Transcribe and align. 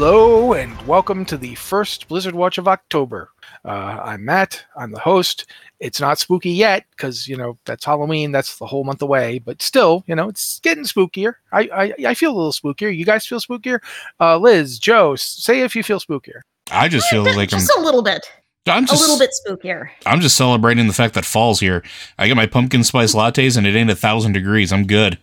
Hello 0.00 0.54
and 0.54 0.80
welcome 0.86 1.26
to 1.26 1.36
the 1.36 1.54
first 1.56 2.08
Blizzard 2.08 2.34
Watch 2.34 2.56
of 2.56 2.66
October. 2.66 3.28
Uh, 3.66 4.00
I'm 4.02 4.24
Matt. 4.24 4.64
I'm 4.74 4.92
the 4.92 4.98
host. 4.98 5.44
It's 5.78 6.00
not 6.00 6.18
spooky 6.18 6.52
yet 6.52 6.86
because 6.92 7.28
you 7.28 7.36
know 7.36 7.58
that's 7.66 7.84
Halloween. 7.84 8.32
That's 8.32 8.56
the 8.56 8.64
whole 8.64 8.82
month 8.82 9.02
away. 9.02 9.40
But 9.40 9.60
still, 9.60 10.02
you 10.06 10.14
know, 10.14 10.30
it's 10.30 10.58
getting 10.60 10.84
spookier. 10.84 11.34
I 11.52 11.68
I, 11.68 11.94
I 12.08 12.14
feel 12.14 12.30
a 12.30 12.34
little 12.34 12.50
spookier. 12.50 12.96
You 12.96 13.04
guys 13.04 13.26
feel 13.26 13.40
spookier? 13.40 13.80
Uh, 14.18 14.38
Liz, 14.38 14.78
Joe, 14.78 15.16
say 15.16 15.60
if 15.60 15.76
you 15.76 15.82
feel 15.82 16.00
spookier. 16.00 16.40
I 16.70 16.88
just 16.88 17.06
feel 17.10 17.22
like 17.22 17.52
I'm 17.52 17.58
just 17.58 17.76
a 17.76 17.80
little 17.82 18.02
bit. 18.02 18.26
I'm 18.66 18.86
just 18.86 19.02
a 19.02 19.06
little 19.06 19.18
bit 19.18 19.34
spookier. 19.46 19.90
I'm 20.06 20.22
just 20.22 20.34
celebrating 20.34 20.86
the 20.86 20.94
fact 20.94 21.12
that 21.12 21.26
fall's 21.26 21.60
here. 21.60 21.84
I 22.18 22.26
get 22.26 22.38
my 22.38 22.46
pumpkin 22.46 22.84
spice 22.84 23.14
lattes 23.14 23.58
and 23.58 23.66
it 23.66 23.76
ain't 23.76 23.90
a 23.90 23.96
thousand 23.96 24.32
degrees. 24.32 24.72
I'm 24.72 24.86
good. 24.86 25.18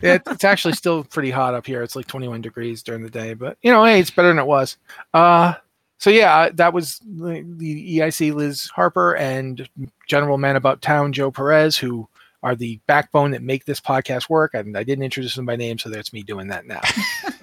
Yeah, 0.00 0.18
it's 0.26 0.44
actually 0.44 0.74
still 0.74 1.04
pretty 1.04 1.30
hot 1.30 1.54
up 1.54 1.66
here. 1.66 1.82
It's 1.82 1.96
like 1.96 2.06
21 2.06 2.40
degrees 2.40 2.82
during 2.82 3.02
the 3.02 3.10
day, 3.10 3.34
but 3.34 3.58
you 3.62 3.72
know, 3.72 3.84
hey, 3.84 4.00
it's 4.00 4.10
better 4.10 4.28
than 4.28 4.38
it 4.38 4.46
was. 4.46 4.76
Uh, 5.14 5.54
so 5.98 6.10
yeah, 6.10 6.50
that 6.50 6.72
was 6.72 7.00
the, 7.00 7.44
the 7.56 7.98
EIC 7.98 8.34
Liz 8.34 8.66
Harper 8.66 9.16
and 9.16 9.68
General 10.06 10.38
Man 10.38 10.56
About 10.56 10.82
Town 10.82 11.12
Joe 11.12 11.30
Perez, 11.30 11.76
who 11.76 12.08
are 12.42 12.54
the 12.54 12.78
backbone 12.86 13.30
that 13.32 13.42
make 13.42 13.64
this 13.64 13.80
podcast 13.80 14.28
work. 14.28 14.54
And 14.54 14.76
I 14.76 14.84
didn't 14.84 15.04
introduce 15.04 15.34
them 15.34 15.46
by 15.46 15.56
name, 15.56 15.78
so 15.78 15.88
that's 15.88 16.12
me 16.12 16.22
doing 16.22 16.48
that 16.48 16.66
now. 16.66 16.80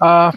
uh, 0.00 0.32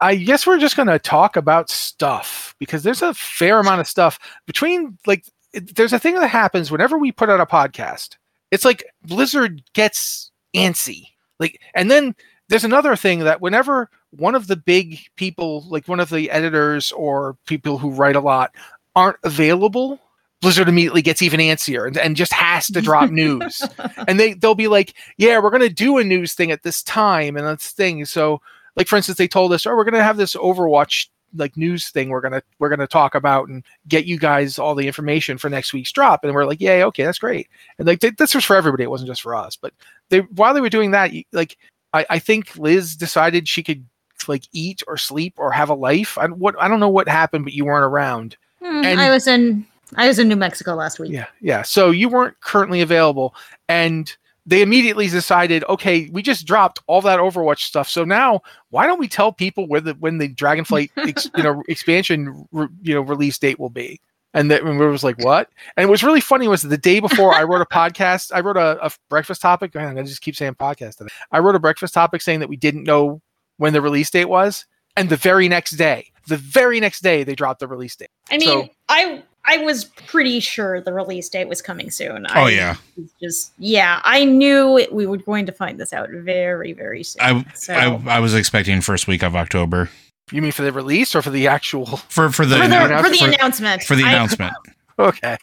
I 0.00 0.14
guess 0.16 0.46
we're 0.46 0.60
just 0.60 0.76
going 0.76 0.88
to 0.88 0.98
talk 0.98 1.36
about 1.36 1.70
stuff 1.70 2.54
because 2.58 2.82
there's 2.82 3.02
a 3.02 3.14
fair 3.14 3.58
amount 3.58 3.80
of 3.80 3.88
stuff 3.88 4.18
between 4.46 4.98
like 5.06 5.24
it, 5.52 5.74
there's 5.74 5.92
a 5.92 5.98
thing 5.98 6.14
that 6.14 6.28
happens 6.28 6.70
whenever 6.70 6.98
we 6.98 7.10
put 7.10 7.30
out 7.30 7.40
a 7.40 7.46
podcast. 7.46 8.16
It's 8.50 8.64
like 8.64 8.84
Blizzard 9.02 9.62
gets 9.72 10.30
antsy. 10.54 11.08
Like, 11.38 11.60
and 11.74 11.90
then 11.90 12.14
there's 12.48 12.64
another 12.64 12.96
thing 12.96 13.20
that 13.20 13.40
whenever 13.40 13.90
one 14.10 14.34
of 14.34 14.46
the 14.46 14.56
big 14.56 15.00
people, 15.16 15.64
like 15.68 15.86
one 15.86 16.00
of 16.00 16.10
the 16.10 16.30
editors 16.30 16.92
or 16.92 17.36
people 17.46 17.78
who 17.78 17.90
write 17.90 18.16
a 18.16 18.20
lot, 18.20 18.54
aren't 18.96 19.18
available, 19.22 20.00
Blizzard 20.40 20.68
immediately 20.68 21.02
gets 21.02 21.22
even 21.22 21.40
antsier 21.40 21.86
and, 21.86 21.96
and 21.96 22.16
just 22.16 22.32
has 22.32 22.68
to 22.68 22.80
drop 22.80 23.10
news. 23.10 23.62
and 24.06 24.18
they 24.18 24.34
they'll 24.34 24.54
be 24.54 24.68
like, 24.68 24.94
"Yeah, 25.16 25.40
we're 25.40 25.50
gonna 25.50 25.68
do 25.68 25.98
a 25.98 26.04
news 26.04 26.34
thing 26.34 26.50
at 26.50 26.62
this 26.62 26.82
time 26.82 27.36
and 27.36 27.46
this 27.46 27.70
thing." 27.70 28.04
So, 28.04 28.40
like 28.76 28.86
for 28.86 28.96
instance, 28.96 29.18
they 29.18 29.28
told 29.28 29.52
us, 29.52 29.66
"Oh, 29.66 29.74
we're 29.74 29.84
gonna 29.84 30.02
have 30.02 30.16
this 30.16 30.36
Overwatch 30.36 31.08
like 31.36 31.56
news 31.56 31.90
thing 31.90 32.08
we're 32.08 32.20
gonna 32.20 32.42
we're 32.58 32.68
gonna 32.68 32.86
talk 32.86 33.14
about 33.14 33.48
and 33.48 33.64
get 33.86 34.06
you 34.06 34.18
guys 34.18 34.58
all 34.58 34.74
the 34.74 34.86
information 34.86 35.36
for 35.36 35.50
next 35.50 35.72
week's 35.72 35.92
drop 35.92 36.24
and 36.24 36.32
we're 36.32 36.46
like 36.46 36.60
yeah 36.60 36.84
okay 36.84 37.04
that's 37.04 37.18
great 37.18 37.48
and 37.78 37.86
like 37.86 38.00
th- 38.00 38.16
this 38.16 38.34
was 38.34 38.44
for 38.44 38.56
everybody 38.56 38.84
it 38.84 38.90
wasn't 38.90 39.06
just 39.08 39.22
for 39.22 39.34
us 39.34 39.56
but 39.56 39.72
they 40.10 40.20
while 40.20 40.54
they 40.54 40.60
were 40.60 40.68
doing 40.68 40.92
that 40.92 41.12
like 41.32 41.56
I, 41.92 42.06
I 42.10 42.18
think 42.18 42.56
liz 42.56 42.96
decided 42.96 43.48
she 43.48 43.62
could 43.62 43.84
like 44.26 44.44
eat 44.52 44.82
or 44.86 44.96
sleep 44.96 45.34
or 45.38 45.52
have 45.52 45.70
a 45.70 45.74
life. 45.74 46.18
I, 46.18 46.26
what 46.26 46.54
i 46.60 46.68
don't 46.68 46.80
know 46.80 46.88
what 46.88 47.08
happened 47.08 47.44
but 47.44 47.52
you 47.52 47.64
weren't 47.64 47.84
around. 47.84 48.36
Hmm, 48.60 48.82
I 48.84 49.10
was 49.10 49.26
in 49.26 49.66
I 49.96 50.06
was 50.06 50.18
in 50.18 50.28
New 50.28 50.36
Mexico 50.36 50.74
last 50.74 50.98
week. 50.98 51.12
yeah 51.12 51.26
yeah. 51.40 51.62
So 51.62 51.90
you 51.90 52.08
weren't 52.08 52.38
currently 52.40 52.80
available 52.80 53.34
and 53.68 54.14
they 54.46 54.62
immediately 54.62 55.08
decided 55.08 55.64
okay 55.68 56.08
we 56.10 56.22
just 56.22 56.46
dropped 56.46 56.80
all 56.86 57.00
that 57.02 57.20
overwatch 57.20 57.60
stuff. 57.60 57.88
So 57.88 58.04
now 58.04 58.42
why 58.70 58.86
don't 58.86 58.98
we 58.98 59.08
tell 59.08 59.32
people 59.32 59.66
where 59.66 59.80
the 59.80 59.94
when 59.94 60.18
the 60.18 60.28
dragonflight 60.28 60.90
ex, 60.96 61.30
you 61.36 61.42
know 61.42 61.62
expansion 61.68 62.46
re, 62.52 62.68
you 62.82 62.94
know 62.94 63.02
release 63.02 63.38
date 63.38 63.58
will 63.58 63.70
be 63.70 64.00
and 64.34 64.50
that 64.50 64.62
and 64.62 64.78
we 64.78 64.86
was 64.86 65.04
like 65.04 65.18
what 65.24 65.48
and 65.76 65.84
it 65.84 65.90
was 65.90 66.02
really 66.02 66.20
funny 66.20 66.48
was 66.48 66.62
the 66.62 66.78
day 66.78 67.00
before 67.00 67.34
i 67.34 67.42
wrote 67.42 67.62
a 67.62 67.66
podcast 67.74 68.30
i 68.34 68.40
wrote 68.40 68.56
a, 68.56 68.84
a 68.84 68.90
breakfast 69.08 69.40
topic 69.40 69.74
Man, 69.74 69.98
i 69.98 70.02
just 70.02 70.20
keep 70.20 70.36
saying 70.36 70.54
podcast 70.54 70.96
today. 70.96 71.10
i 71.32 71.38
wrote 71.38 71.54
a 71.54 71.58
breakfast 71.60 71.94
topic 71.94 72.20
saying 72.22 72.40
that 72.40 72.48
we 72.48 72.56
didn't 72.56 72.84
know 72.84 73.20
when 73.56 73.72
the 73.72 73.80
release 73.80 74.10
date 74.10 74.26
was 74.26 74.66
and 74.96 75.08
the 75.08 75.16
very 75.16 75.48
next 75.48 75.72
day 75.72 76.10
the 76.26 76.36
very 76.36 76.78
next 76.80 77.00
day 77.02 77.24
they 77.24 77.34
dropped 77.34 77.60
the 77.60 77.68
release 77.68 77.96
date 77.96 78.10
I 78.30 78.38
mean, 78.38 78.48
So- 78.48 78.68
I 78.88 79.22
I 79.50 79.56
was 79.58 79.86
pretty 79.86 80.40
sure 80.40 80.82
the 80.82 80.92
release 80.92 81.26
date 81.30 81.48
was 81.48 81.62
coming 81.62 81.90
soon. 81.90 82.26
Oh 82.34 82.42
I 82.44 82.50
yeah. 82.50 82.76
just 83.18 83.52
yeah, 83.58 84.00
I 84.04 84.26
knew 84.26 84.76
it, 84.76 84.92
we 84.92 85.06
were 85.06 85.16
going 85.16 85.46
to 85.46 85.52
find 85.52 85.80
this 85.80 85.94
out 85.94 86.10
very 86.10 86.74
very 86.74 87.02
soon. 87.02 87.22
I, 87.22 87.44
so 87.54 87.72
I 87.72 88.16
I 88.16 88.20
was 88.20 88.34
expecting 88.34 88.82
first 88.82 89.06
week 89.06 89.22
of 89.22 89.34
October 89.34 89.88
you 90.32 90.42
mean 90.42 90.52
for 90.52 90.62
the 90.62 90.72
release 90.72 91.14
or 91.14 91.22
for 91.22 91.30
the 91.30 91.46
actual 91.48 91.86
for 92.08 92.30
for 92.30 92.44
the, 92.46 92.56
for 92.56 92.68
the 92.68 92.74
annou- 92.74 93.02
for 93.02 93.10
the 93.10 93.16
for- 93.18 93.26
announcement 93.28 93.82
for 93.82 93.94
the 93.96 94.04
I- 94.04 94.08
announcement. 94.12 94.52
okay 94.98 95.36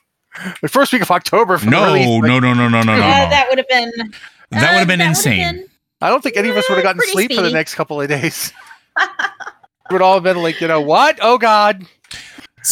the 0.62 0.68
first 0.68 0.92
week 0.92 1.02
of 1.02 1.12
october 1.12 1.58
for 1.58 1.66
the 1.66 1.72
No, 1.72 1.86
release, 1.94 2.08
like, 2.08 2.24
no, 2.24 2.40
no, 2.40 2.54
no, 2.54 2.68
no, 2.68 2.82
no, 2.84 2.96
no, 2.98 3.02
uh, 3.04 3.30
that 3.30 3.48
would 3.50 3.58
have 3.58 3.68
been 3.70 3.92
That 4.52 4.72
would 4.74 4.80
have 4.80 4.88
been 4.88 5.02
uh, 5.02 5.06
insane. 5.06 5.56
been- 5.56 5.66
I 6.02 6.10
don't 6.10 6.22
think 6.22 6.36
any 6.38 6.50
of 6.50 6.58
us 6.58 6.68
would 6.70 6.76
have 6.76 6.84
gotten 6.84 6.98
pretty 7.00 7.14
sleep 7.14 7.34
for 7.34 7.42
the 7.42 7.52
next 7.52 7.76
couple 7.76 8.02
of 8.02 8.08
days. 8.10 8.52
It 9.88 9.94
would 9.94 10.02
all 10.02 10.16
have 10.16 10.24
been 10.24 10.42
like, 10.42 10.60
you 10.62 10.68
know, 10.68 10.82
what? 10.82 11.20
Oh 11.22 11.38
God. 11.38 11.86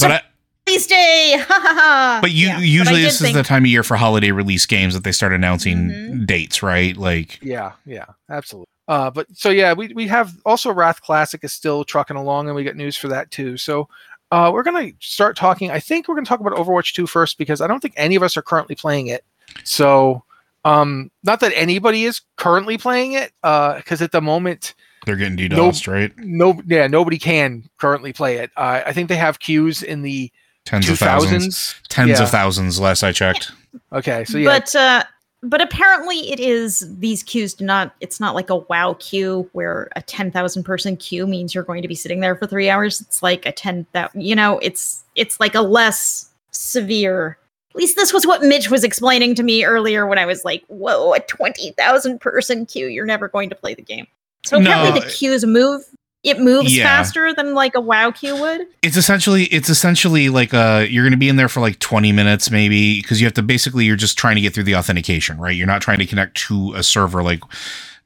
But 0.01 0.11
I, 0.11 0.21
release 0.67 0.87
day. 0.87 1.43
But 1.47 2.31
you 2.31 2.47
Yeah, 2.47 2.57
usually 2.59 3.01
did 3.01 3.05
this 3.05 3.21
is 3.21 3.33
the 3.33 3.43
time 3.43 3.63
of 3.65 3.67
year 3.69 3.83
for 3.83 3.95
holiday 3.97 4.31
release 4.31 4.65
games 4.65 4.95
that 4.95 5.03
they 5.03 5.11
start 5.11 5.31
announcing 5.31 5.89
Mhm. 5.89 6.25
dates, 6.25 6.63
right? 6.63 6.97
Like 6.97 7.37
Yeah, 7.43 7.73
yeah, 7.85 8.05
absolutely. 8.31 8.65
Uh, 8.87 9.09
but 9.09 9.27
so 9.33 9.49
yeah, 9.49 9.73
we 9.73 9.93
we 9.93 10.07
have 10.07 10.33
also 10.45 10.71
Wrath 10.73 11.01
Classic 11.01 11.43
is 11.43 11.53
still 11.53 11.83
trucking 11.83 12.17
along, 12.17 12.47
and 12.47 12.55
we 12.55 12.63
got 12.63 12.75
news 12.75 12.97
for 12.97 13.07
that 13.09 13.31
too. 13.31 13.55
So 13.57 13.87
uh, 14.31 14.49
we're 14.53 14.63
gonna 14.63 14.91
start 14.99 15.37
talking. 15.37 15.71
I 15.71 15.79
think 15.79 16.07
we're 16.07 16.15
gonna 16.15 16.25
talk 16.25 16.39
about 16.41 16.53
Overwatch 16.53 16.93
2 16.93 17.07
first 17.07 17.37
because 17.37 17.61
I 17.61 17.67
don't 17.67 17.79
think 17.79 17.93
any 17.97 18.15
of 18.15 18.23
us 18.23 18.35
are 18.35 18.41
currently 18.41 18.75
playing 18.75 19.07
it. 19.07 19.23
So 19.63 20.23
um, 20.65 21.11
not 21.23 21.39
that 21.41 21.51
anybody 21.55 22.03
is 22.05 22.21
currently 22.37 22.77
playing 22.77 23.13
it, 23.13 23.31
because 23.41 24.01
at 24.01 24.11
the 24.11 24.21
moment 24.21 24.73
they're 25.05 25.17
getting 25.17 25.37
DDoSed, 25.37 25.87
right? 25.91 26.11
no 26.17 26.61
yeah 26.65 26.87
nobody 26.87 27.17
can 27.19 27.63
currently 27.77 28.13
play 28.13 28.37
it 28.37 28.49
uh, 28.55 28.81
i 28.85 28.93
think 28.93 29.09
they 29.09 29.17
have 29.17 29.37
queues 29.39 29.83
in 29.83 30.01
the 30.01 30.31
Tens 30.65 30.87
of 30.87 30.97
thousands, 30.97 31.75
tens 31.89 32.11
Yeah. 32.11 32.23
of 32.23 32.29
thousands. 32.29 32.79
Last 32.79 33.03
I 33.03 33.11
checked. 33.11 33.51
okay 33.91 34.23
so 34.23 34.37
yeah 34.37 34.45
But 34.59 34.73
uh 34.73 35.03
but 35.43 35.61
apparently 35.61 36.31
it 36.31 36.39
is 36.39 36.87
these 36.97 37.21
queues 37.21 37.53
do 37.53 37.65
not 37.65 37.93
it's 37.99 38.19
not 38.19 38.33
like 38.33 38.49
a 38.49 38.55
wow 38.55 38.95
queue 38.99 39.47
where 39.51 39.89
a 39.95 40.01
10,000 40.01 40.63
person 40.63 40.95
queue 40.95 41.27
means 41.27 41.53
you're 41.53 41.65
going 41.65 41.81
to 41.81 41.87
be 41.87 41.95
sitting 41.95 42.21
there 42.21 42.35
for 42.35 42.47
3 42.47 42.69
hours. 42.69 43.01
It's 43.01 43.21
like 43.21 43.45
a 43.45 43.51
10,000 43.51 44.21
you 44.21 44.35
know, 44.35 44.57
it's 44.59 45.03
it's 45.15 45.39
like 45.39 45.53
a 45.53 45.61
less 45.61 46.29
severe 46.51 47.37
at 47.71 47.75
least 47.75 47.95
this 47.95 48.13
was 48.13 48.27
what 48.27 48.43
Mitch 48.43 48.69
was 48.69 48.83
explaining 48.83 49.33
to 49.35 49.41
me 49.41 49.65
earlier 49.65 50.05
when 50.05 50.19
I 50.19 50.27
was 50.27 50.45
like, 50.45 50.63
"Whoa, 50.67 51.13
a 51.13 51.19
20,000 51.21 52.21
person 52.21 52.67
queue, 52.67 52.85
you're 52.85 53.03
never 53.03 53.27
going 53.27 53.49
to 53.49 53.55
play 53.55 53.73
the 53.73 53.81
game." 53.81 54.05
So 54.45 54.59
apparently 54.59 54.99
No, 54.99 54.99
the 54.99 55.11
queues 55.11 55.43
move 55.43 55.83
it 56.23 56.39
moves 56.39 56.75
Yeah. 56.75 56.85
faster 56.85 57.33
than 57.33 57.53
like 57.53 57.75
a 57.75 57.81
wow 57.81 58.11
queue 58.11 58.35
would. 58.39 58.61
It's 58.81 58.95
essentially 58.97 59.43
it's 59.45 59.69
essentially 59.69 60.29
like 60.29 60.53
uh 60.53 60.85
you're 60.89 61.03
going 61.03 61.11
to 61.11 61.17
be 61.17 61.29
in 61.29 61.35
there 61.35 61.49
for 61.49 61.59
like 61.59 61.79
20 61.79 62.11
minutes 62.11 62.49
maybe 62.49 63.01
because 63.01 63.19
you 63.21 63.27
have 63.27 63.33
to 63.35 63.43
basically 63.43 63.85
you're 63.85 63.95
just 63.97 64.17
trying 64.17 64.35
to 64.35 64.41
get 64.41 64.53
through 64.53 64.63
the 64.63 64.75
authentication, 64.75 65.37
right? 65.37 65.55
You're 65.55 65.67
not 65.67 65.81
trying 65.81 65.99
to 65.99 66.05
connect 66.05 66.35
to 66.47 66.73
a 66.75 66.83
server 66.83 67.21
like 67.23 67.41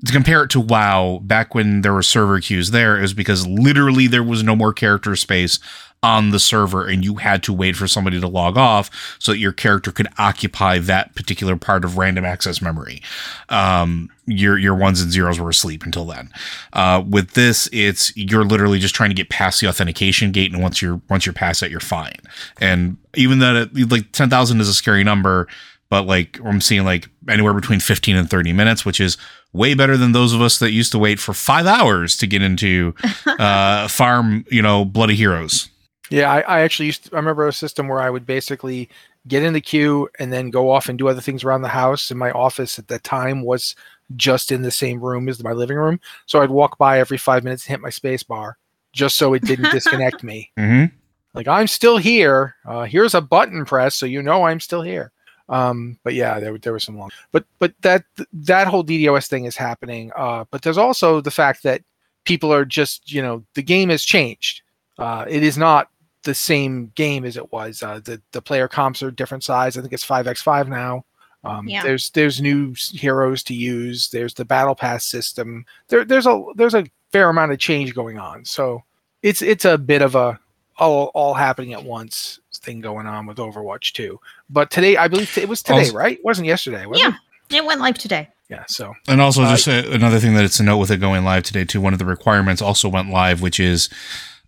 to 0.06 0.11
compare 0.11 0.44
it 0.44 0.51
to 0.51 0.59
WoW, 0.59 1.19
back 1.23 1.56
when 1.56 1.81
there 1.81 1.91
were 1.94 2.03
server 2.03 2.39
queues 2.39 2.69
there, 2.69 3.00
it 3.00 3.01
was 3.01 3.13
because 3.16 3.47
literally 3.47 4.06
there 4.06 4.22
was 4.23 4.44
no 4.44 4.56
more 4.56 4.72
character 4.72 5.16
space 5.16 5.57
on 6.03 6.29
the 6.29 6.39
server 6.39 6.87
and 6.87 7.03
you 7.03 7.15
had 7.15 7.41
to 7.43 7.51
wait 7.51 7.75
for 7.75 7.87
somebody 7.87 8.19
to 8.19 8.27
log 8.27 8.55
off 8.55 8.89
so 9.19 9.31
that 9.31 9.39
your 9.39 9.51
character 9.51 9.91
could 9.91 10.07
occupy 10.17 10.77
that 10.77 11.15
particular 11.15 11.55
part 11.55 11.83
of 11.83 11.97
random 11.97 12.23
access 12.23 12.61
memory. 12.61 13.01
Um, 13.49 14.09
your 14.27 14.57
your 14.57 14.75
ones 14.75 15.01
and 15.01 15.11
zeros 15.11 15.39
were 15.39 15.49
asleep 15.49 15.83
until 15.83 16.05
then. 16.05 16.29
Uh, 16.73 17.03
with 17.07 17.31
this, 17.31 17.67
it's 17.71 18.15
you're 18.15 18.45
literally 18.45 18.77
just 18.77 18.93
trying 18.93 19.09
to 19.09 19.15
get 19.15 19.29
past 19.29 19.61
the 19.61 19.67
authentication 19.67 20.31
gate, 20.31 20.51
and 20.51 20.61
once 20.61 20.81
you're 20.81 21.01
once 21.09 21.25
you're 21.25 21.33
past 21.33 21.61
that, 21.61 21.71
you're 21.71 21.79
fine. 21.79 22.17
And 22.59 22.97
even 23.15 23.39
that, 23.39 23.55
it, 23.55 23.91
like 23.91 24.11
ten 24.11 24.29
thousand 24.29 24.59
is 24.59 24.67
a 24.67 24.73
scary 24.73 25.03
number, 25.03 25.47
but 25.89 26.05
like 26.05 26.39
I'm 26.43 26.61
seeing 26.61 26.83
like 26.83 27.09
anywhere 27.29 27.53
between 27.53 27.79
fifteen 27.79 28.17
and 28.17 28.29
thirty 28.29 28.51
minutes, 28.51 28.85
which 28.85 29.00
is 29.00 29.17
way 29.53 29.73
better 29.73 29.97
than 29.97 30.11
those 30.11 30.33
of 30.33 30.41
us 30.41 30.59
that 30.59 30.71
used 30.71 30.91
to 30.91 31.00
wait 31.00 31.19
for 31.19 31.33
five 31.33 31.65
hours 31.65 32.17
to 32.17 32.27
get 32.27 32.41
into 32.41 32.93
uh, 33.25 33.88
farm, 33.88 34.45
you 34.51 34.61
know, 34.61 34.85
bloody 34.85 35.15
heroes. 35.15 35.69
Yeah 36.09 36.31
I, 36.31 36.39
I 36.42 36.59
actually 36.62 36.88
used 36.88 37.06
to, 37.06 37.13
i 37.15 37.18
remember 37.18 37.48
a 37.48 37.54
system 37.54 37.88
where 37.88 38.00
i 38.00 38.09
would 38.09 38.25
basically 38.25 38.89
get 39.27 39.44
in 39.44 39.54
the 39.54 39.62
queue 39.62 40.07
and 40.19 40.31
then 40.31 40.50
go 40.50 40.69
off 40.71 40.88
and 40.89 40.98
do 40.98 41.07
other 41.07 41.21
things 41.21 41.44
around 41.44 41.62
the 41.62 41.68
house 41.68 42.09
and 42.12 42.19
my 42.19 42.31
office 42.31 42.80
at 42.80 42.88
that 42.88 43.04
time 43.04 43.42
was 43.44 43.75
just 44.15 44.51
in 44.54 44.62
the 44.62 44.71
same 44.71 45.01
room 45.01 45.27
as 45.27 45.44
my 45.44 45.51
living 45.51 45.77
room. 45.77 46.00
So 46.27 46.42
i'd 46.42 46.50
walk 46.50 46.77
by 46.77 47.00
every 47.00 47.18
five 47.18 47.44
minutes 47.44 47.65
and 47.65 47.71
hit 47.71 47.81
my 47.81 47.89
space 47.89 48.24
bar 48.24 48.57
just 48.94 49.18
so 49.18 49.33
it 49.33 49.44
didn't 49.44 49.71
disconnect 49.71 50.24
me. 50.24 50.51
Mm-hmm. 50.57 50.95
like 51.33 51.48
i'm 51.48 51.68
still 51.68 51.98
here. 51.98 52.56
Uh, 52.65 52.86
here's 52.86 53.13
a 53.13 53.21
button 53.21 53.65
press 53.65 53.95
so 53.95 54.06
you 54.06 54.21
know 54.24 54.44
i'm 54.44 54.60
still 54.62 54.81
here. 54.81 55.12
Um 55.50 56.00
but 56.03 56.13
yeah 56.13 56.39
there, 56.39 56.57
there 56.57 56.74
was 56.74 56.86
some 56.86 56.98
long 56.98 57.10
but 57.33 57.44
but 57.60 57.74
that 57.81 58.06
that 58.31 58.68
whole 58.68 58.83
ddos 58.86 59.27
thing 59.27 59.44
is 59.44 59.57
happening. 59.57 60.12
Uh 60.15 60.45
but 60.51 60.62
there's 60.62 60.77
also 60.77 61.19
the 61.19 61.31
fact 61.31 61.63
that 61.63 61.81
people 62.24 62.53
are 62.53 62.65
just 62.65 63.12
you 63.12 63.21
know 63.21 63.44
the 63.56 63.63
game 63.63 63.89
has 63.89 64.03
changed. 64.06 64.62
Uh 64.98 65.25
it 65.27 65.44
is 65.44 65.57
not 65.57 65.89
the 66.27 66.35
same 66.35 66.91
game 66.95 67.24
as 67.25 67.35
it 67.38 67.51
was 67.51 67.81
uh 67.81 68.00
the 68.03 68.21
the 68.33 68.41
player 68.41 68.68
comps 68.68 69.01
are 69.01 69.09
different 69.12 69.44
size 69.44 69.77
i 69.77 69.81
think 69.81 69.94
it's 69.94 70.06
5x5 70.06 70.68
now 70.68 71.03
um, 71.44 71.68
Yeah. 71.68 71.83
there's 71.83 72.09
there's 72.12 72.41
new 72.41 72.75
heroes 72.91 73.41
to 73.44 73.53
use 73.53 74.09
there's 74.09 74.33
the 74.33 74.44
battle 74.45 74.75
pass 74.75 75.06
system 75.06 75.65
there 75.88 76.03
there's 76.06 76.27
a 76.27 76.44
there's 76.56 76.74
a 76.75 76.85
fair 77.13 77.29
amount 77.29 77.51
of 77.53 77.59
change 77.59 77.95
going 77.95 78.18
on 78.19 78.44
so 78.44 78.83
it's 79.24 79.41
it's 79.41 79.65
a 79.65 79.77
bit 79.77 80.01
of 80.01 80.15
a 80.15 80.38
all 80.77 81.06
all 81.13 81.33
happening 81.33 81.74
at 81.74 81.83
once 81.83 82.39
thing 82.53 82.81
going 82.81 83.06
on 83.07 83.25
with 83.27 83.38
Overwatch 83.38 83.94
2. 83.94 84.19
But 84.50 84.71
today, 84.71 84.97
I 84.97 85.07
believe 85.07 85.38
it 85.38 85.47
was 85.47 85.62
today, 85.62 85.79
Also- 85.79 85.94
right? 85.94 86.18
It 86.18 86.25
wasn't 86.25 86.47
yesterday. 86.47 86.85
Was 86.88 87.00
Yeah. 87.00 87.13
It? 87.51 87.56
It 87.57 87.65
went 87.65 87.79
live 87.79 87.97
today. 88.00 88.29
Yeah. 88.50 88.63
So 88.68 88.94
And 89.07 89.21
also, 89.21 89.44
Uh, 89.44 89.51
just 89.56 89.68
a, 89.68 89.91
another 89.94 90.19
thing 90.19 90.33
that 90.33 90.44
it's 90.44 90.59
a 90.59 90.63
note 90.63 90.77
with 90.79 90.89
it 90.91 90.97
going 90.97 91.24
live 91.24 91.44
today 91.44 91.65
too. 91.65 91.79
One 91.81 91.94
of 91.94 92.00
the 92.00 92.06
requirements 92.06 92.62
also 92.63 92.89
went 92.89 93.09
live, 93.12 93.41
which 93.41 93.59
is, 93.59 93.89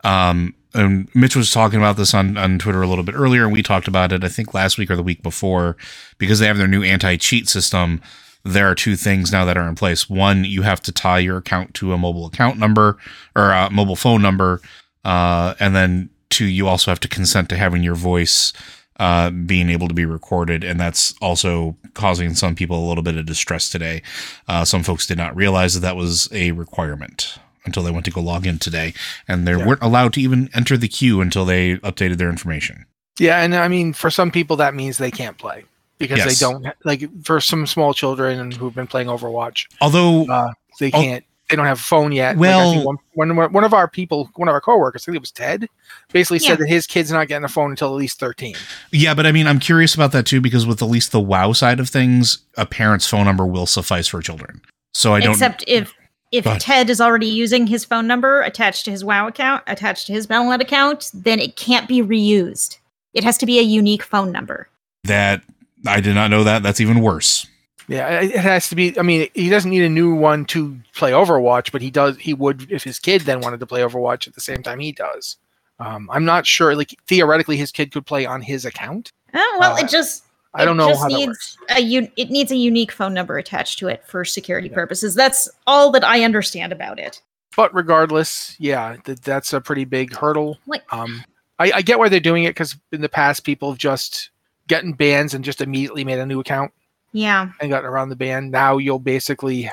um, 0.04 0.56
and 0.74 1.10
Mitch 1.16 1.36
was 1.36 1.51
talking 1.51 1.80
about 1.80 1.98
this 1.98 2.13
on 2.13 2.38
on 2.38 2.60
Twitter 2.60 2.81
a 2.81 2.88
little 2.88 3.04
bit 3.04 3.16
earlier, 3.16 3.44
and 3.44 3.54
we 3.54 3.63
talked 3.63 3.88
about 3.88 4.12
it 4.12 4.24
I 4.24 4.30
think 4.30 4.54
last 4.54 4.77
week 4.77 4.92
or 4.92 4.95
the 4.95 5.04
week 5.04 5.24
before, 5.24 5.77
because 6.18 6.39
they 6.39 6.48
have 6.48 6.57
their 6.57 6.68
new 6.68 6.83
anti 6.83 7.18
cheat 7.18 7.48
system. 7.48 8.01
There 8.45 8.69
are 8.69 8.75
two 8.75 8.95
things 8.95 9.31
now 9.31 9.44
that 9.45 9.57
are 9.57 9.68
in 9.68 9.75
place. 9.75 10.10
One, 10.10 10.45
you 10.45 10.62
have 10.62 10.81
to 10.83 10.94
tie 10.94 11.19
your 11.19 11.38
account 11.38 11.74
to 11.75 11.92
a 11.92 11.98
mobile 11.98 12.25
account 12.25 12.57
number 12.57 12.98
or 13.36 13.51
a 13.51 13.69
mobile 13.69 13.98
phone 13.98 14.21
number, 14.21 14.62
uh, 15.04 15.56
and 15.60 15.75
then 15.75 16.10
two, 16.30 16.45
you 16.45 16.68
also 16.68 16.89
have 16.92 17.00
to 17.01 17.07
consent 17.07 17.50
to 17.50 17.57
having 17.57 17.83
your 17.83 17.95
voice 17.95 18.54
uh, 19.00 19.30
being 19.30 19.69
able 19.69 19.88
to 19.88 19.94
be 19.94 20.06
recorded, 20.06 20.63
and 20.63 20.80
that's 20.80 21.13
also 21.21 21.75
causing 21.94 22.33
some 22.33 22.56
people 22.56 22.86
a 22.86 22.88
little 22.88 23.04
bit 23.04 23.18
of 23.18 23.25
distress 23.25 23.69
today. 23.69 24.01
Uh, 24.48 24.63
some 24.66 24.83
folks 24.83 25.07
did 25.07 25.18
not 25.18 25.36
realize 25.36 25.74
that 25.74 25.80
that 25.81 25.95
was 25.95 26.30
a 26.31 26.51
requirement 26.51 27.39
until 27.66 27.84
they 27.84 27.92
went 27.92 28.06
to 28.06 28.12
go 28.12 28.22
log 28.22 28.46
in 28.48 28.60
today, 28.60 28.94
and 29.28 29.48
they 29.48 29.52
Yeah. 29.56 29.66
weren't 29.66 29.82
allowed 29.84 30.14
to 30.14 30.22
even 30.22 30.50
enter 30.54 30.78
the 30.78 30.88
queue 30.88 31.22
until 31.22 31.46
they 31.46 31.76
updated 31.78 32.18
their 32.18 32.30
information. 32.30 32.86
yeah, 33.20 33.42
and 33.42 33.56
I 33.56 33.68
mean, 33.68 33.94
for 33.94 34.10
some 34.10 34.32
people, 34.32 34.56
that 34.58 34.74
means 34.74 34.98
they 34.98 35.12
can't 35.12 35.38
play 35.38 35.66
because 35.98 36.20
Yes. 36.20 36.40
they 36.40 36.46
don't 36.46 36.66
like 36.86 37.04
for 37.26 37.42
some 37.42 37.68
small 37.68 37.94
children 37.94 38.52
who've 38.52 38.74
been 38.74 38.88
playing 38.88 39.08
Overwatch, 39.08 39.66
Although, 39.82 40.26
uh, 40.26 40.52
they 40.80 40.92
can't. 40.92 41.24
They 41.50 41.56
don't 41.56 41.66
have 41.66 41.80
a 41.80 41.82
phone 41.82 42.12
yet. 42.12 42.36
Like, 42.38 42.42
Well- 42.42 42.84
one, 43.16 43.36
one, 43.36 43.52
one 43.52 43.64
of 43.64 43.74
our 43.74 43.88
people, 43.88 44.30
one 44.36 44.48
of 44.48 44.54
our 44.54 44.62
coworkers, 44.62 45.02
I 45.02 45.06
think 45.06 45.16
it 45.16 45.22
was 45.22 45.32
Ted, 45.32 45.68
basically 46.14 46.38
Yeah. 46.38 46.50
said 46.50 46.60
that 46.60 46.70
his 46.70 46.86
kid's 46.86 47.12
not 47.12 47.28
getting 47.28 47.44
a 47.44 47.48
phone 47.50 47.72
until 47.72 47.88
at 47.88 47.96
least 47.96 48.20
thirteen. 48.20 48.56
yeah, 48.92 49.16
but 49.16 49.26
I 49.26 49.32
mean, 49.32 49.48
I'm 49.48 49.60
curious 49.60 49.96
about 49.96 50.12
that 50.12 50.28
too 50.28 50.42
because 50.42 50.68
with 50.68 50.82
at 50.84 50.88
least 50.90 51.12
the 51.12 51.20
WoW 51.20 51.52
side 51.54 51.80
of 51.80 51.90
things, 51.90 52.38
a 52.56 52.68
parent's 52.68 53.08
phone 53.08 53.26
number 53.26 53.48
will 53.48 53.66
suffice 53.66 54.08
for 54.08 54.22
children. 54.22 54.62
So 54.94 55.16
I 55.16 55.22
don't. 55.22 55.32
Except 55.32 55.64
if 55.68 55.92
if 56.31 56.46
Go. 56.46 56.58
Ted 56.60 56.90
is 56.90 57.02
already 57.02 57.28
using 57.28 57.68
his 57.68 57.84
phone 57.86 58.06
number 58.08 58.42
attached 58.42 58.86
to 58.86 58.92
his 58.92 59.04
WoW 59.04 59.28
account, 59.28 59.64
attached 59.68 60.08
to 60.08 60.14
his 60.14 60.28
Battle.net 60.28 60.62
account, 60.62 61.10
then 61.14 61.40
it 61.40 61.56
can't 61.56 61.88
be 61.88 62.02
reused. 62.02 62.78
It 63.14 63.24
has 63.24 63.38
to 63.40 63.46
be 63.46 63.58
a 63.60 63.64
unique 63.64 64.04
phone 64.04 64.31
number. 64.31 64.70
that 65.06 65.42
I 65.88 66.02
did 66.02 66.14
not 66.14 66.30
know 66.30 66.44
that. 66.44 66.62
That's 66.62 66.81
even 66.81 67.00
worse. 67.02 67.48
Yeah, 67.88 68.20
it 68.22 68.31
it 68.31 68.40
has 68.42 68.70
to 68.70 68.76
be. 68.76 68.98
I 69.00 69.02
mean, 69.02 69.28
he 69.34 69.50
doesn't 69.50 69.72
need 69.72 69.81
a 69.84 69.90
new 69.90 70.14
one 70.14 70.46
to 70.46 70.78
play 70.94 71.12
Overwatch, 71.12 71.72
but 71.72 71.81
he 71.81 71.90
does. 71.90 72.18
He 72.18 72.34
would 72.36 72.72
if 72.72 72.84
his 72.84 73.00
kid 73.00 73.22
then 73.22 73.42
wanted 73.42 73.60
to 73.62 73.66
play 73.66 73.81
Overwatch 73.81 74.28
at 74.28 74.36
the 74.36 74.42
same 74.42 74.62
time 74.62 74.80
he 74.80 74.92
does. 74.92 75.38
Um, 75.80 76.08
I'm 76.12 76.26
not 76.26 76.46
sure. 76.46 76.76
Like 76.76 76.96
theoretically, 77.08 77.58
his 77.58 77.72
kid 77.72 77.92
could 77.92 78.06
play 78.06 78.26
on 78.28 78.42
his 78.42 78.66
account. 78.66 79.12
Oh, 79.34 79.58
well, 79.60 79.74
Uh, 79.74 79.78
it 79.80 79.90
just 79.90 80.24
I 80.54 80.66
don't 80.66 80.78
know 80.78 80.90
just 80.90 81.01
how 81.01 81.10
that 81.10 81.28
works. 81.28 81.57
A 81.69 81.81
un- 81.98 82.12
it 82.18 82.30
needs 82.31 82.51
a 82.51 82.56
unique 82.56 82.92
phone 82.92 83.13
number 83.13 83.38
attached 83.38 83.78
to 83.80 83.88
it 83.88 84.04
for 84.07 84.25
security 84.25 84.69
purposes. 84.69 85.13
That's 85.16 85.48
all 85.68 85.92
that 85.92 86.04
I 86.04 86.24
understand 86.24 86.72
about 86.74 86.98
it. 87.00 87.22
But 87.56 87.74
regardless, 87.74 88.56
yeah, 88.60 88.96
th- 89.04 89.19
that's 89.22 89.54
a 89.54 89.62
pretty 89.62 89.86
big 89.86 90.16
hurdle. 90.16 90.57
Like- 90.66 90.84
Um, 90.92 91.24
I, 91.60 91.72
I 91.75 91.81
get 91.81 92.00
why 92.00 92.10
they're 92.10 92.19
doing 92.19 92.46
it 92.46 92.51
because 92.51 92.78
in 92.92 93.01
the 93.01 93.10
past, 93.10 93.44
people 93.44 93.72
have 93.72 93.78
just 93.80 94.30
gotten 94.68 94.94
bans 94.94 95.34
and 95.34 95.44
just 95.44 95.62
immediately 95.62 96.04
made 96.06 96.19
a 96.19 96.25
new 96.25 96.40
account 96.40 96.72
Yeah. 97.12 97.50
and 97.60 97.69
gotten 97.69 97.90
around 97.90 98.10
the 98.10 98.16
ban. 98.16 98.50
Now 98.50 98.78
you'll 98.78 98.98
basically, 99.00 99.69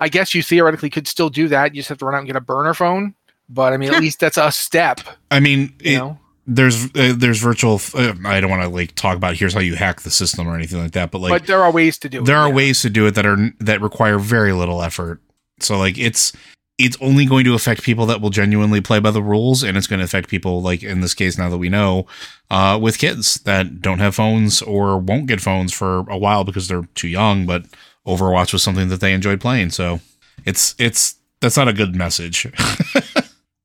I 0.00 0.08
guess 0.08 0.34
you 0.34 0.42
theoretically 0.42 0.90
could 0.90 1.06
still 1.06 1.28
do 1.28 1.48
that. 1.48 1.74
You 1.74 1.80
just 1.80 1.90
have 1.90 1.98
to 1.98 2.06
run 2.06 2.14
out 2.14 2.18
and 2.18 2.26
get 2.26 2.36
a 2.36 2.40
burner 2.40 2.72
phone. 2.72 3.14
But 3.50 3.72
I 3.72 3.76
mean, 3.76 3.92
at 3.92 4.00
least 4.00 4.20
that's 4.20 4.36
a 4.36 4.50
step. 4.52 5.00
I 5.30 5.40
mean, 5.40 5.74
You 5.82 5.92
it, 5.92 5.98
know. 5.98 6.18
There's 6.48 6.86
uh, 6.96 7.14
there's 7.14 7.40
virtual. 7.40 7.80
Uh, 7.94 8.14
I 8.24 8.40
don't 8.40 8.50
want 8.50 8.62
to 8.62 8.68
like 8.70 8.94
talk 8.94 9.16
about 9.16 9.36
here's 9.36 9.52
how 9.52 9.60
you 9.60 9.76
hack 9.76 10.00
the 10.00 10.10
system 10.10 10.48
or 10.48 10.56
anything 10.56 10.80
like 10.80 10.92
that, 10.92 11.10
but 11.10 11.20
like 11.20 11.30
but 11.30 11.46
there 11.46 11.62
are 11.62 11.70
ways 11.70 11.98
to 11.98 12.08
do 12.08 12.20
it. 12.20 12.24
there 12.24 12.38
are 12.38 12.48
yeah. 12.48 12.54
ways 12.54 12.80
to 12.82 12.90
do 12.90 13.06
it 13.06 13.14
that 13.14 13.26
are 13.26 13.36
that 13.60 13.82
require 13.82 14.18
very 14.18 14.52
little 14.52 14.82
effort. 14.82 15.20
So 15.60 15.76
like 15.76 15.98
it's 15.98 16.32
it's 16.78 16.96
only 17.02 17.26
going 17.26 17.44
to 17.44 17.54
affect 17.54 17.82
people 17.82 18.06
that 18.06 18.22
will 18.22 18.30
genuinely 18.30 18.80
play 18.80 18.98
by 18.98 19.10
the 19.10 19.22
rules, 19.22 19.62
and 19.62 19.76
it's 19.76 19.86
going 19.86 19.98
to 19.98 20.04
affect 20.04 20.30
people 20.30 20.62
like 20.62 20.82
in 20.82 21.02
this 21.02 21.12
case 21.12 21.36
now 21.36 21.50
that 21.50 21.58
we 21.58 21.68
know, 21.68 22.06
uh, 22.50 22.78
with 22.80 22.98
kids 22.98 23.34
that 23.40 23.82
don't 23.82 23.98
have 23.98 24.14
phones 24.14 24.62
or 24.62 24.96
won't 24.96 25.26
get 25.26 25.42
phones 25.42 25.74
for 25.74 25.98
a 26.08 26.16
while 26.16 26.44
because 26.44 26.66
they're 26.66 26.88
too 26.94 27.08
young. 27.08 27.44
But 27.44 27.64
Overwatch 28.06 28.54
was 28.54 28.62
something 28.62 28.88
that 28.88 29.00
they 29.00 29.12
enjoyed 29.12 29.40
playing, 29.40 29.70
so 29.70 30.00
it's 30.46 30.74
it's 30.78 31.16
that's 31.40 31.58
not 31.58 31.68
a 31.68 31.74
good 31.74 31.94
message. 31.94 32.46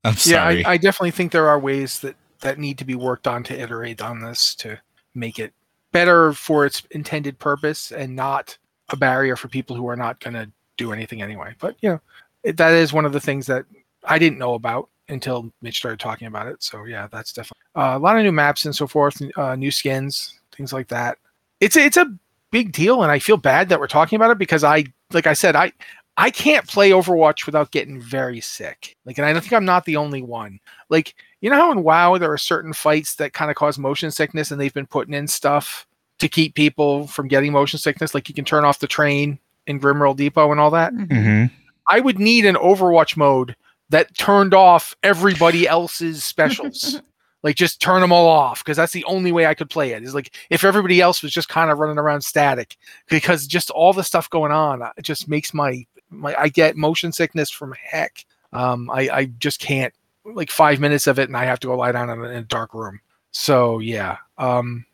I'm 0.03 0.15
Yeah. 0.25 0.43
I, 0.43 0.63
I 0.65 0.77
definitely 0.77 1.11
think 1.11 1.31
there 1.31 1.47
are 1.47 1.57
ways 1.57 2.01
that 2.01 2.17
that 2.43 2.59
need 2.59 2.77
to 2.77 2.85
be 2.85 2.95
worked 2.95 3.27
on 3.27 3.43
to 3.43 3.59
iterate 3.59 4.01
on 4.01 4.19
this 4.19 4.53
to 4.55 4.79
make 5.15 5.39
it 5.39 5.53
better 5.91 6.33
for 6.33 6.65
its 6.65 6.83
intended 6.91 7.39
purpose 7.39 7.91
and 7.91 8.15
not 8.15 8.57
a 8.89 8.97
barrier 8.97 9.35
for 9.35 9.47
people 9.47 9.75
who 9.75 9.87
are 9.87 9.95
not 9.95 10.19
going 10.19 10.33
to 10.33 10.49
do 10.77 10.91
anything 10.91 11.21
anyway. 11.21 11.55
But 11.59 11.75
you 11.81 11.89
know, 11.89 12.01
it, 12.43 12.57
that 12.57 12.73
is 12.73 12.93
one 12.93 13.05
of 13.05 13.13
the 13.13 13.19
things 13.19 13.45
that 13.47 13.65
I 14.03 14.19
didn't 14.19 14.39
know 14.39 14.53
about 14.53 14.89
until 15.09 15.51
Mitch 15.61 15.77
started 15.77 15.99
talking 15.99 16.27
about 16.27 16.47
it. 16.47 16.61
So 16.61 16.85
yeah, 16.85 17.07
that's 17.11 17.33
definitely 17.33 17.61
uh, 17.75 17.97
a 17.97 17.99
lot 17.99 18.17
of 18.17 18.23
new 18.23 18.31
maps 18.31 18.65
and 18.65 18.75
so 18.75 18.87
forth, 18.87 19.21
uh, 19.37 19.55
new 19.55 19.71
skins, 19.71 20.39
things 20.55 20.73
like 20.73 20.87
that. 20.89 21.17
It's 21.59 21.75
it's 21.75 21.97
a 21.97 22.13
big 22.51 22.71
deal, 22.71 23.03
and 23.03 23.11
I 23.11 23.19
feel 23.19 23.37
bad 23.37 23.69
that 23.69 23.79
we're 23.79 23.87
talking 23.87 24.15
about 24.17 24.31
it 24.31 24.37
because 24.37 24.63
I, 24.63 24.85
like 25.11 25.27
I 25.27 25.33
said, 25.33 25.55
I 25.55 25.71
I 26.17 26.29
can't 26.29 26.67
play 26.67 26.91
Overwatch 26.91 27.45
without 27.45 27.71
getting 27.71 27.99
very 27.99 28.39
sick. 28.39 28.95
Like, 29.05 29.17
and 29.17 29.25
I 29.25 29.33
don't 29.33 29.41
think 29.41 29.53
I'm 29.53 29.65
not 29.65 29.85
the 29.85 29.95
only 29.95 30.21
one. 30.21 30.59
Like, 30.89 31.15
you 31.43 31.49
know 31.49 31.57
how 31.57 31.71
in 31.73 31.83
WoW 31.83 32.17
there 32.17 32.31
are 32.31 32.37
certain 32.37 32.71
fights 32.71 33.15
that 33.15 33.33
kind 33.33 33.51
of 33.51 33.57
cause 33.57 33.77
motion 33.77 34.11
sickness, 34.11 34.49
and 34.49 34.61
they've 34.61 34.73
been 34.73 34.87
putting 34.87 35.13
in 35.13 35.27
stuff 35.27 35.85
to 36.19 36.29
keep 36.29 36.55
people 36.55 37.05
from 37.07 37.27
getting 37.27 37.51
motion 37.51 37.77
sickness. 37.77 38.13
Like, 38.13 38.29
you 38.29 38.33
can 38.33 38.45
turn 38.45 38.63
off 38.63 38.79
the 38.79 38.87
train 38.87 39.37
in 39.67 39.77
Grimrail 39.77 40.15
Depot 40.15 40.51
and 40.51 40.59
all 40.59 40.71
that. 40.71 40.93
hmm 40.93 41.45
I 41.85 41.99
would 41.99 42.17
need 42.17 42.45
an 42.45 42.55
Overwatch 42.55 43.17
mode 43.17 43.57
that 43.89 44.17
turned 44.17 44.53
off 44.53 44.95
everybody 45.03 45.67
else's 45.67 46.23
specials. 46.23 47.01
like 47.43 47.57
just 47.57 47.81
turn 47.81 47.99
them 47.99 48.13
all 48.13 48.29
off 48.29 48.63
because 48.63 48.77
that's 48.77 48.93
the 48.93 49.03
only 49.03 49.33
way 49.33 49.45
I 49.45 49.53
could 49.53 49.69
play 49.69 49.91
it. 49.91 50.01
Is 50.01 50.15
like 50.15 50.33
if 50.49 50.63
everybody 50.63 51.01
else 51.01 51.21
was 51.21 51.33
just 51.33 51.49
kind 51.49 51.69
of 51.69 51.77
running 51.77 51.97
around 51.97 52.21
static 52.21 52.77
because 53.09 53.45
just 53.47 53.69
all 53.69 53.91
the 53.91 54.01
stuff 54.01 54.29
going 54.29 54.53
on 54.53 54.81
uh, 54.81 54.91
it 54.97 55.01
just 55.01 55.27
makes 55.27 55.53
my 55.53 55.85
my 56.09 56.33
I 56.39 56.47
get 56.47 56.77
motion 56.77 57.11
sickness 57.11 57.49
from 57.49 57.73
heck. 57.73 58.23
Um, 58.53 58.89
I 58.89 59.09
I 59.09 59.25
just 59.25 59.59
can't 59.59 59.93
like 60.25 60.51
five 60.51 60.79
minutes 60.79 61.07
of 61.07 61.19
it 61.19 61.29
and 61.29 61.37
I 61.37 61.45
have 61.45 61.59
to 61.61 61.67
go 61.67 61.77
lie 61.77 61.91
down 61.91 62.09
in 62.09 62.19
a, 62.19 62.23
in 62.23 62.37
a 62.37 62.43
dark 62.43 62.73
room. 62.73 62.99
So 63.31 63.79
yeah, 63.79 64.17
um, 64.37 64.85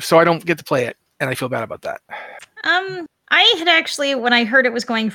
so 0.00 0.18
I 0.18 0.24
don't 0.24 0.44
get 0.44 0.58
to 0.58 0.64
play 0.64 0.86
it 0.86 0.96
and 1.20 1.30
I 1.30 1.34
feel 1.34 1.48
bad 1.48 1.62
about 1.62 1.82
that. 1.82 2.00
Um, 2.64 3.06
I 3.30 3.42
had 3.58 3.68
actually, 3.68 4.14
when 4.14 4.32
I 4.32 4.44
heard 4.44 4.66
it 4.66 4.72
was 4.72 4.84
going, 4.84 5.12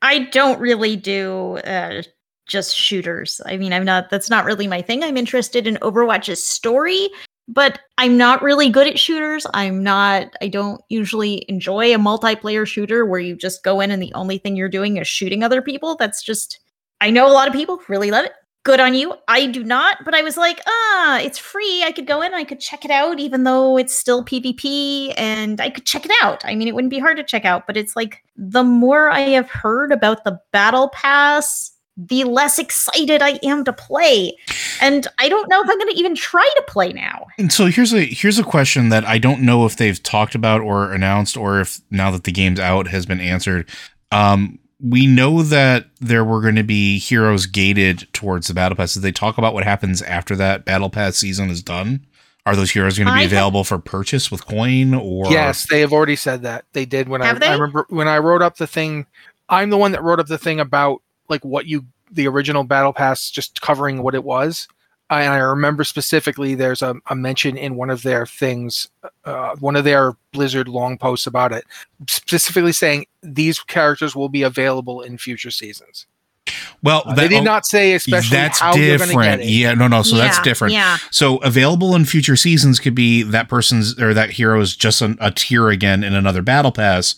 I 0.00 0.20
don't 0.30 0.60
really 0.60 0.96
do 0.96 1.58
uh, 1.58 2.02
just 2.46 2.76
shooters. 2.76 3.40
I 3.46 3.56
mean, 3.56 3.72
I'm 3.72 3.84
not, 3.84 4.10
that's 4.10 4.30
not 4.30 4.44
really 4.44 4.66
my 4.66 4.82
thing. 4.82 5.04
I'm 5.04 5.16
interested 5.16 5.66
in 5.66 5.76
Overwatch's 5.76 6.42
story, 6.42 7.08
but 7.48 7.80
I'm 7.98 8.16
not 8.16 8.42
really 8.42 8.70
good 8.70 8.86
at 8.86 8.98
shooters. 8.98 9.46
I'm 9.54 9.82
not, 9.82 10.34
I 10.40 10.48
don't 10.48 10.80
usually 10.88 11.44
enjoy 11.48 11.94
a 11.94 11.98
multiplayer 11.98 12.66
shooter 12.66 13.04
where 13.04 13.20
you 13.20 13.36
just 13.36 13.62
go 13.62 13.80
in 13.80 13.90
and 13.90 14.02
the 14.02 14.12
only 14.14 14.38
thing 14.38 14.56
you're 14.56 14.68
doing 14.68 14.96
is 14.96 15.06
shooting 15.06 15.42
other 15.42 15.62
people. 15.62 15.96
That's 15.96 16.22
just, 16.22 16.60
I 17.00 17.10
know 17.10 17.26
a 17.26 17.32
lot 17.32 17.48
of 17.48 17.54
people 17.54 17.80
really 17.88 18.10
love 18.10 18.24
it. 18.24 18.32
Good 18.64 18.78
on 18.78 18.94
you. 18.94 19.14
I 19.26 19.46
do 19.46 19.64
not, 19.64 20.04
but 20.04 20.14
I 20.14 20.22
was 20.22 20.36
like, 20.36 20.60
ah, 20.66 21.18
it's 21.18 21.38
free. 21.38 21.82
I 21.82 21.90
could 21.90 22.06
go 22.06 22.22
in, 22.22 22.32
I 22.32 22.44
could 22.44 22.60
check 22.60 22.84
it 22.84 22.92
out, 22.92 23.18
even 23.18 23.42
though 23.42 23.76
it's 23.76 23.92
still 23.92 24.24
PvP, 24.24 25.14
and 25.16 25.60
I 25.60 25.68
could 25.68 25.84
check 25.84 26.04
it 26.04 26.12
out. 26.22 26.44
I 26.44 26.54
mean, 26.54 26.68
it 26.68 26.74
wouldn't 26.74 26.92
be 26.92 27.00
hard 27.00 27.16
to 27.16 27.24
check 27.24 27.44
out, 27.44 27.66
but 27.66 27.76
it's 27.76 27.96
like 27.96 28.22
the 28.36 28.62
more 28.62 29.10
I 29.10 29.20
have 29.20 29.50
heard 29.50 29.90
about 29.90 30.22
the 30.22 30.38
Battle 30.52 30.90
Pass, 30.90 31.72
the 31.96 32.22
less 32.22 32.58
excited 32.58 33.20
I 33.20 33.40
am 33.42 33.64
to 33.64 33.72
play. 33.72 34.36
And 34.80 35.08
I 35.18 35.28
don't 35.28 35.48
know 35.48 35.60
if 35.60 35.68
I'm 35.68 35.78
going 35.78 35.92
to 35.92 35.98
even 35.98 36.14
try 36.14 36.48
to 36.56 36.62
play 36.68 36.92
now. 36.92 37.26
And 37.38 37.52
so 37.52 37.66
here's 37.66 37.92
a 37.92 38.04
here's 38.04 38.38
a 38.38 38.44
question 38.44 38.90
that 38.90 39.04
I 39.04 39.18
don't 39.18 39.42
know 39.42 39.66
if 39.66 39.76
they've 39.76 40.00
talked 40.02 40.34
about 40.34 40.60
or 40.60 40.92
announced 40.92 41.36
or 41.36 41.60
if 41.60 41.80
now 41.90 42.12
that 42.12 42.24
the 42.24 42.32
game's 42.32 42.60
out 42.60 42.86
has 42.88 43.06
been 43.06 43.20
answered. 43.20 43.68
Um, 44.12 44.58
we 44.82 45.06
know 45.06 45.42
that 45.42 45.86
there 46.00 46.24
were 46.24 46.40
going 46.40 46.56
to 46.56 46.64
be 46.64 46.98
heroes 46.98 47.46
gated 47.46 48.08
towards 48.12 48.48
the 48.48 48.54
battle 48.54 48.76
pass. 48.76 48.94
Did 48.94 49.02
they 49.02 49.12
talk 49.12 49.38
about 49.38 49.54
what 49.54 49.64
happens 49.64 50.02
after 50.02 50.34
that 50.36 50.64
battle 50.64 50.90
pass 50.90 51.16
season 51.16 51.50
is 51.50 51.62
done? 51.62 52.04
Are 52.44 52.56
those 52.56 52.72
heroes 52.72 52.98
going 52.98 53.06
to 53.06 53.12
be 53.12 53.20
I 53.20 53.22
have- 53.22 53.32
available 53.32 53.62
for 53.62 53.78
purchase 53.78 54.30
with 54.30 54.44
coin 54.46 54.94
or 54.94 55.30
Yes, 55.30 55.68
they 55.68 55.80
have 55.80 55.92
already 55.92 56.16
said 56.16 56.42
that. 56.42 56.64
They 56.72 56.84
did 56.84 57.08
when 57.08 57.22
I, 57.22 57.32
they? 57.34 57.46
I 57.46 57.52
remember 57.54 57.86
when 57.88 58.08
I 58.08 58.18
wrote 58.18 58.42
up 58.42 58.56
the 58.56 58.66
thing. 58.66 59.06
I'm 59.48 59.70
the 59.70 59.78
one 59.78 59.92
that 59.92 60.02
wrote 60.02 60.18
up 60.18 60.26
the 60.26 60.38
thing 60.38 60.58
about 60.58 61.02
like 61.28 61.44
what 61.44 61.66
you 61.66 61.86
the 62.10 62.26
original 62.26 62.64
battle 62.64 62.92
pass, 62.92 63.30
just 63.30 63.60
covering 63.60 64.02
what 64.02 64.14
it 64.16 64.24
was. 64.24 64.66
And 65.20 65.32
I 65.32 65.38
remember 65.38 65.84
specifically 65.84 66.54
there's 66.54 66.82
a, 66.82 66.94
a 67.08 67.14
mention 67.14 67.56
in 67.56 67.74
one 67.76 67.90
of 67.90 68.02
their 68.02 68.26
things, 68.26 68.88
uh, 69.24 69.56
one 69.60 69.76
of 69.76 69.84
their 69.84 70.14
Blizzard 70.32 70.68
long 70.68 70.96
posts 70.96 71.26
about 71.26 71.52
it, 71.52 71.64
specifically 72.08 72.72
saying 72.72 73.06
these 73.22 73.60
characters 73.60 74.16
will 74.16 74.28
be 74.28 74.42
available 74.42 75.02
in 75.02 75.18
future 75.18 75.50
seasons. 75.50 76.06
Well, 76.82 77.04
Uh, 77.06 77.14
they 77.14 77.28
did 77.28 77.44
not 77.44 77.64
say 77.66 77.94
especially 77.94 78.36
that's 78.36 78.58
how 78.58 78.74
you're 78.74 78.98
going 78.98 79.10
to 79.10 79.14
get 79.14 79.20
different. 79.20 79.42
it. 79.42 79.48
Yeah, 79.48 79.74
no, 79.74 79.86
no. 79.86 80.02
So 80.02 80.16
that's 80.16 80.40
different. 80.40 80.74
Yeah. 80.74 80.96
So 81.10 81.36
available 81.38 81.94
in 81.94 82.04
future 82.04 82.34
seasons 82.34 82.80
could 82.80 82.94
be 82.94 83.22
that 83.22 83.48
person's 83.48 84.00
or 84.00 84.12
that 84.14 84.30
hero 84.30 84.60
is 84.60 84.74
just 84.74 85.00
an, 85.02 85.16
a 85.20 85.30
tier 85.30 85.68
again 85.68 86.02
in 86.02 86.14
another 86.14 86.42
battle 86.42 86.72
pass, 86.72 87.14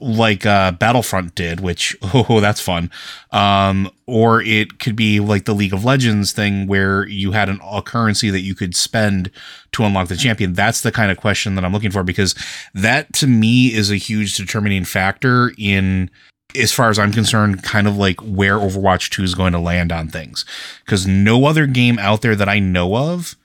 like 0.00 0.46
uh, 0.46 0.72
Battlefront 0.72 1.34
did, 1.34 1.60
which 1.60 1.96
oh 2.14 2.40
that's 2.40 2.60
fun. 2.60 2.90
Um, 3.30 3.90
or 4.06 4.42
it 4.42 4.78
could 4.78 4.96
be 4.96 5.20
like 5.20 5.44
the 5.44 5.54
League 5.54 5.72
of 5.72 5.84
Legends 5.84 6.32
thing 6.32 6.66
where 6.66 7.06
you 7.06 7.32
had 7.32 7.48
an 7.48 7.60
a 7.62 7.82
currency 7.82 8.30
that 8.30 8.40
you 8.40 8.54
could 8.54 8.74
spend 8.74 9.30
to 9.72 9.84
unlock 9.84 10.08
the 10.08 10.16
champion. 10.16 10.52
That's 10.52 10.80
the 10.80 10.92
kind 10.92 11.10
of 11.10 11.18
question 11.18 11.54
that 11.54 11.64
I'm 11.64 11.72
looking 11.72 11.90
for 11.90 12.02
because 12.02 12.34
that 12.74 13.12
to 13.14 13.26
me 13.26 13.72
is 13.72 13.90
a 13.90 13.96
huge 13.96 14.36
determining 14.36 14.84
factor 14.84 15.52
in 15.58 16.10
as 16.54 16.72
far 16.72 16.90
as 16.90 16.98
I'm 16.98 17.12
concerned, 17.12 17.62
kind 17.62 17.86
of 17.86 17.96
like 17.96 18.20
where 18.20 18.58
Overwatch 18.58 19.10
2 19.10 19.22
is 19.22 19.34
going 19.34 19.52
to 19.52 19.58
land 19.58 19.90
on 19.90 20.08
things. 20.08 20.44
Because 20.84 21.06
no 21.06 21.46
other 21.46 21.66
game 21.66 21.98
out 21.98 22.22
there 22.22 22.36
that 22.36 22.48
I 22.48 22.58
know 22.58 22.96
of 22.96 23.36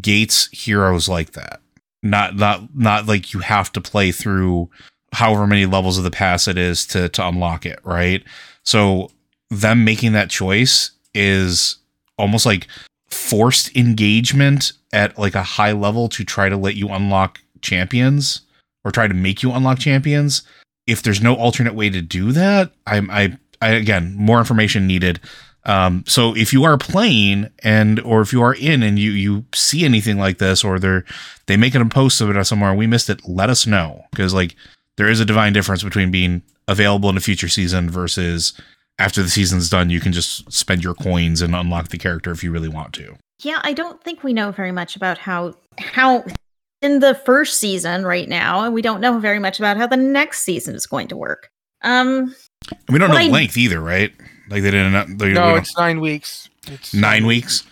gates 0.00 0.48
heroes 0.52 1.08
like 1.08 1.32
that. 1.32 1.60
Not 2.02 2.36
not 2.36 2.74
not 2.74 3.06
like 3.06 3.32
you 3.32 3.40
have 3.40 3.72
to 3.72 3.80
play 3.80 4.12
through 4.12 4.70
however 5.12 5.46
many 5.46 5.66
levels 5.66 5.98
of 5.98 6.04
the 6.04 6.10
pass 6.10 6.48
it 6.48 6.58
is 6.58 6.86
to 6.88 7.08
to 7.10 7.26
unlock 7.26 7.66
it, 7.66 7.78
right? 7.84 8.22
So 8.62 9.10
them 9.50 9.84
making 9.84 10.12
that 10.12 10.30
choice 10.30 10.90
is 11.14 11.76
almost 12.18 12.46
like 12.46 12.66
forced 13.08 13.74
engagement 13.76 14.72
at 14.92 15.18
like 15.18 15.34
a 15.34 15.42
high 15.42 15.72
level 15.72 16.08
to 16.08 16.24
try 16.24 16.48
to 16.48 16.56
let 16.56 16.74
you 16.74 16.88
unlock 16.88 17.40
champions 17.62 18.42
or 18.84 18.90
try 18.90 19.06
to 19.06 19.14
make 19.14 19.42
you 19.42 19.52
unlock 19.52 19.78
champions 19.78 20.42
if 20.86 21.02
there's 21.02 21.20
no 21.20 21.34
alternate 21.34 21.74
way 21.74 21.90
to 21.90 22.00
do 22.00 22.32
that, 22.32 22.72
I'm 22.86 23.10
I, 23.10 23.36
I 23.60 23.70
again 23.70 24.14
more 24.16 24.38
information 24.38 24.86
needed. 24.86 25.20
Um, 25.64 26.04
so 26.06 26.36
if 26.36 26.52
you 26.52 26.62
are 26.62 26.78
playing 26.78 27.50
and 27.64 27.98
or 28.00 28.20
if 28.20 28.32
you 28.32 28.40
are 28.42 28.54
in 28.54 28.84
and 28.84 28.98
you 28.98 29.10
you 29.10 29.44
see 29.52 29.84
anything 29.84 30.16
like 30.16 30.38
this 30.38 30.62
or 30.62 30.78
they're 30.78 31.04
they 31.46 31.56
make 31.56 31.74
it 31.74 31.82
a 31.82 31.86
post 31.86 32.20
of 32.20 32.30
it 32.30 32.36
or 32.36 32.44
somewhere 32.44 32.72
we 32.72 32.86
missed 32.86 33.10
it, 33.10 33.28
let 33.28 33.50
us 33.50 33.66
know 33.66 34.04
because 34.12 34.32
like 34.32 34.54
there 34.96 35.08
is 35.08 35.20
a 35.20 35.24
divine 35.24 35.52
difference 35.52 35.82
between 35.82 36.10
being 36.10 36.42
available 36.68 37.08
in 37.10 37.16
a 37.16 37.20
future 37.20 37.48
season 37.48 37.88
versus 37.90 38.52
after 38.98 39.22
the 39.22 39.28
season's 39.28 39.68
done 39.70 39.90
you 39.90 40.00
can 40.00 40.12
just 40.12 40.50
spend 40.52 40.82
your 40.82 40.94
coins 40.94 41.42
and 41.42 41.54
unlock 41.54 41.88
the 41.88 41.98
character 41.98 42.30
if 42.30 42.42
you 42.42 42.50
really 42.50 42.68
want 42.68 42.92
to. 42.94 43.14
Yeah, 43.42 43.60
I 43.62 43.72
don't 43.74 44.02
think 44.02 44.24
we 44.24 44.32
know 44.32 44.50
very 44.50 44.72
much 44.72 44.96
about 44.96 45.18
how 45.18 45.54
how 45.78 46.24
in 46.82 47.00
the 47.00 47.14
first 47.14 47.58
season 47.60 48.04
right 48.04 48.28
now, 48.28 48.64
and 48.64 48.72
we 48.74 48.82
don't 48.82 49.00
know 49.00 49.18
very 49.18 49.38
much 49.38 49.58
about 49.58 49.76
how 49.76 49.86
the 49.86 49.96
next 49.96 50.42
season 50.42 50.74
is 50.74 50.86
going 50.86 51.08
to 51.08 51.16
work. 51.16 51.50
Um, 51.82 52.34
And 52.70 52.78
we 52.88 52.98
don't 52.98 53.10
know 53.10 53.16
I- 53.16 53.28
length 53.28 53.56
either, 53.56 53.80
right? 53.80 54.12
Like 54.48 54.62
they 54.62 54.70
didn't. 54.70 55.18
They, 55.18 55.28
we 55.28 55.32
No, 55.34 55.56
it's 55.56 55.76
nine 55.76 56.00
weeks. 56.00 56.48
It's 56.68 56.94
nine 56.94 57.26
weeks. 57.26 57.64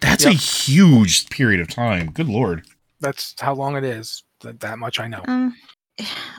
That's 0.00 0.24
a 0.24 0.30
huge 0.32 1.28
period 1.28 1.60
of 1.60 1.68
time. 1.68 2.10
Good 2.12 2.28
lord. 2.28 2.64
That's 3.00 3.34
how 3.38 3.54
long 3.54 3.76
it 3.76 3.84
is. 3.84 4.22
That, 4.40 4.60
that 4.60 4.78
much 4.78 4.98
I 5.00 5.08
know. 5.08 5.22
um, 5.28 5.54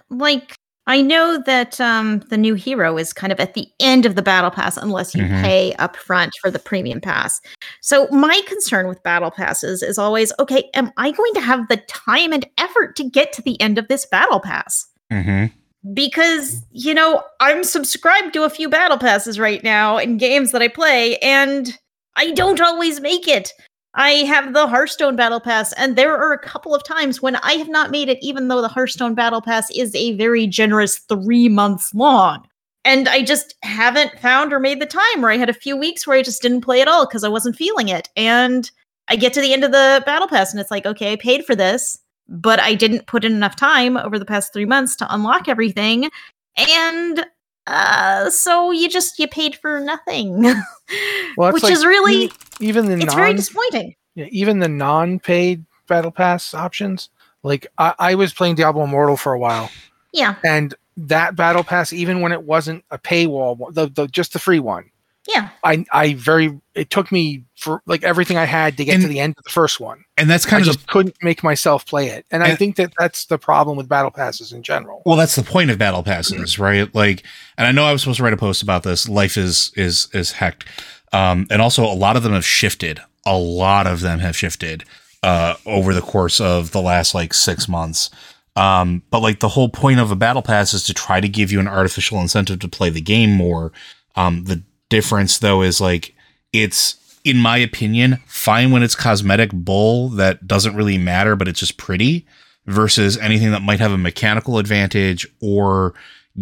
like 0.10 0.56
I 0.88 1.02
know 1.02 1.42
that 1.46 1.80
um 1.80 2.20
the 2.30 2.38
new 2.38 2.56
hero 2.56 2.98
is 2.98 3.14
kind 3.14 3.32
of 3.32 3.40
at 3.40 3.54
the 3.54 3.68
end 3.80 4.06
of 4.06 4.16
the 4.16 4.22
battle 4.22 4.50
pass 4.52 4.78
unless 4.78 5.14
you 5.16 5.24
Mhm. 5.24 5.42
pay 5.42 5.74
up 5.74 5.96
front 5.96 6.34
for 6.42 6.50
the 6.50 6.60
premium 6.60 7.00
pass. 7.00 7.40
So 7.82 8.08
my 8.08 8.42
concern 8.48 8.88
with 8.88 9.02
battle 9.04 9.32
passes 9.32 9.84
is 9.84 9.98
always, 9.98 10.34
okay, 10.40 10.70
am 10.74 10.92
I 10.98 11.12
going 11.12 11.34
to 11.36 11.42
have 11.42 11.68
the 11.68 11.78
time 11.88 12.34
and 12.34 12.46
effort 12.58 12.96
to 12.98 13.04
get 13.04 13.32
to 13.34 13.42
the 13.44 13.60
end 13.62 13.78
of 13.78 13.88
this 13.88 14.06
battle 14.06 14.40
pass? 14.40 14.86
Mm-hmm. 15.12 15.48
because 15.94 16.64
you 16.72 16.94
know 16.94 17.22
i'm 17.40 17.64
subscribed 17.64 18.34
to 18.34 18.44
a 18.44 18.50
few 18.50 18.70
battle 18.70 18.98
passes 19.00 19.40
right 19.40 19.64
now 19.64 19.98
in 19.98 20.16
games 20.18 20.52
that 20.52 20.62
i 20.62 20.68
play 20.68 21.18
and 21.18 21.78
i 22.16 22.32
don't 22.32 22.62
always 22.62 23.02
make 23.02 23.28
it 23.28 23.52
i 23.96 24.12
have 24.12 24.54
the 24.54 24.68
hearthstone 24.68 25.16
battle 25.16 25.40
pass 25.40 25.74
and 25.74 25.96
there 25.96 26.16
are 26.16 26.34
a 26.34 26.40
couple 26.40 26.74
of 26.74 26.84
times 26.84 27.22
when 27.22 27.36
i 27.38 27.54
have 27.54 27.70
not 27.70 27.92
made 27.92 28.10
it 28.10 28.18
even 28.22 28.48
though 28.48 28.62
the 28.62 28.68
hearthstone 28.68 29.14
battle 29.14 29.42
pass 29.42 29.70
is 29.72 29.94
a 29.96 30.16
very 30.18 30.48
generous 30.48 31.00
three 31.10 31.50
months 31.50 31.94
long 31.94 32.46
and 32.86 33.08
i 33.10 33.22
just 33.22 33.56
haven't 33.64 34.18
found 34.20 34.54
or 34.54 34.60
made 34.60 34.82
the 34.82 34.86
time 34.86 35.24
or 35.24 35.32
i 35.32 35.38
had 35.38 35.50
a 35.50 35.54
few 35.54 35.76
weeks 35.76 36.06
where 36.06 36.18
i 36.18 36.24
just 36.24 36.42
didn't 36.42 36.62
play 36.62 36.82
at 36.82 36.88
all 36.88 37.06
because 37.06 37.24
i 37.24 37.30
wasn't 37.30 37.56
feeling 37.56 37.90
it 37.90 38.10
and 38.16 38.72
i 39.08 39.16
get 39.16 39.34
to 39.34 39.42
the 39.42 39.54
end 39.54 39.64
of 39.64 39.72
the 39.72 40.02
battle 40.06 40.28
pass 40.28 40.52
and 40.52 40.60
it's 40.60 40.72
like 40.72 40.86
okay 40.86 41.14
i 41.14 41.16
paid 41.16 41.46
for 41.46 41.56
this 41.56 41.98
but 42.32 42.60
I 42.60 42.74
didn't 42.76 43.08
put 43.08 43.26
in 43.26 43.34
enough 43.34 43.58
time 43.58 43.98
over 43.98 44.18
the 44.18 44.26
past 44.26 44.54
three 44.54 44.66
months 44.66 44.96
to 44.98 45.14
unlock 45.14 45.50
everything. 45.50 46.10
And 46.58 47.26
uh, 47.68 48.30
so 48.30 48.72
you 48.72 48.90
just 48.90 49.18
you 49.20 49.28
paid 49.28 49.56
for 49.56 49.80
nothing, 49.80 50.42
Well, 51.38 51.52
which 51.54 51.64
like 51.64 51.72
is 51.74 51.86
really 51.86 52.26
e- 52.26 52.32
even 52.60 52.86
the 52.88 52.94
it's 53.02 53.14
very 53.14 53.28
non 53.30 53.36
disappointing. 53.38 53.96
yeah, 54.16 54.26
even 54.32 54.60
the 54.60 54.68
non-paid 54.68 55.64
battle 55.88 56.12
pass 56.12 56.54
options. 56.54 57.10
Like 57.44 57.68
I, 57.78 57.94
I 57.98 58.16
was 58.16 58.34
playing 58.34 58.56
Diablo 58.56 58.84
Immortal 58.84 59.18
for 59.18 59.34
a 59.34 59.40
while, 59.40 59.72
Yeah, 60.12 60.36
and 60.44 60.74
that 60.98 61.36
battle 61.36 61.64
pass, 61.64 61.94
even 61.94 62.22
when 62.22 62.32
it 62.32 62.44
wasn't 62.44 62.84
a 62.92 62.98
paywall, 63.00 63.74
the, 63.74 63.88
the 63.88 64.08
just 64.08 64.34
the 64.34 64.40
free 64.40 64.60
one, 64.60 64.92
yeah, 65.28 65.50
I 65.64 65.86
I 65.92 66.14
very 66.16 66.60
it 66.74 66.90
took 66.90 67.12
me 67.12 67.44
for 67.56 67.82
like 67.86 68.04
everything 68.04 68.38
I 68.38 68.46
had 68.46 68.78
to 68.78 68.86
get 68.86 69.02
to 69.02 69.08
the 69.08 69.20
end 69.20 69.36
of 69.38 69.44
the 69.44 69.50
first 69.52 69.80
one. 69.80 70.04
And 70.18 70.30
that's 70.30 70.46
I 70.48 70.50
kind 70.50 70.62
of 70.62 70.68
just 70.68 70.88
couldn't 70.88 71.16
make 71.22 71.44
myself 71.44 71.86
play 71.86 72.08
it, 72.08 72.26
and 72.32 72.44
I 72.44 72.56
think 72.56 72.76
that 72.78 72.94
that's 72.98 73.26
the 73.26 73.38
problem 73.38 73.78
with 73.78 73.88
battle 73.88 74.12
passes 74.12 74.52
in 74.52 74.64
general. 74.64 75.04
well, 75.06 75.18
that's 75.18 75.36
the 75.36 75.44
point 75.44 75.70
of 75.70 75.78
battle 75.78 76.04
passes, 76.04 76.58
right? 76.58 76.94
Like, 76.96 77.24
and 77.58 77.68
I 77.68 77.72
know 77.72 77.84
I 77.84 77.92
was 77.92 78.02
supposed 78.02 78.18
to 78.18 78.24
write 78.24 78.34
a 78.34 78.38
post 78.38 78.64
about 78.64 78.84
this. 78.84 79.08
Life 79.08 79.38
is 79.38 79.72
is 79.76 80.08
is 80.14 80.34
hecked, 80.34 80.66
um, 81.14 81.46
and 81.52 81.62
also 81.62 81.86
a 81.86 81.94
lot 81.94 82.16
of 82.16 82.24
them 82.24 82.34
have 82.34 82.46
shifted. 82.46 83.00
A 83.26 83.38
lot 83.38 83.86
of 83.86 84.02
them 84.02 84.20
have 84.20 84.36
shifted 84.36 84.84
uh, 85.22 85.56
over 85.66 85.94
the 85.94 86.02
course 86.02 86.42
of 86.42 86.72
the 86.72 86.82
last 86.82 87.14
like 87.14 87.34
six 87.34 87.68
months. 87.68 88.10
Um, 88.56 89.04
but 89.12 89.22
like 89.22 89.40
the 89.40 89.50
whole 89.50 89.70
point 89.70 90.00
of 90.00 90.12
a 90.12 90.16
battle 90.16 90.42
pass 90.42 90.74
is 90.74 90.84
to 90.86 90.94
try 90.94 91.22
to 91.22 91.30
give 91.30 91.52
you 91.52 91.60
an 91.60 91.68
artificial 91.68 92.20
incentive 92.20 92.60
to 92.60 92.68
play 92.68 92.90
the 92.90 93.02
game 93.02 93.32
more. 93.32 93.72
Um, 94.16 94.44
the 94.44 94.64
difference 94.92 95.40
though 95.40 95.64
is 95.64 95.82
like 95.82 96.14
it's 96.54 97.20
in 97.24 97.38
my 97.38 97.58
opinion 97.58 98.18
fine 98.28 98.72
when 98.72 98.84
it's 98.84 98.96
cosmetic 98.96 99.52
bull 99.52 100.10
that 100.10 100.46
doesn't 100.46 100.76
really 100.76 100.98
matter 100.98 101.36
but 101.36 101.48
it's 101.48 101.60
just 101.60 101.78
pretty 101.78 102.26
versus 102.68 103.18
anything 103.18 103.52
that 103.52 103.62
might 103.62 103.80
have 103.80 103.92
a 103.92 103.98
mechanical 103.98 104.58
advantage 104.60 105.26
or 105.42 105.96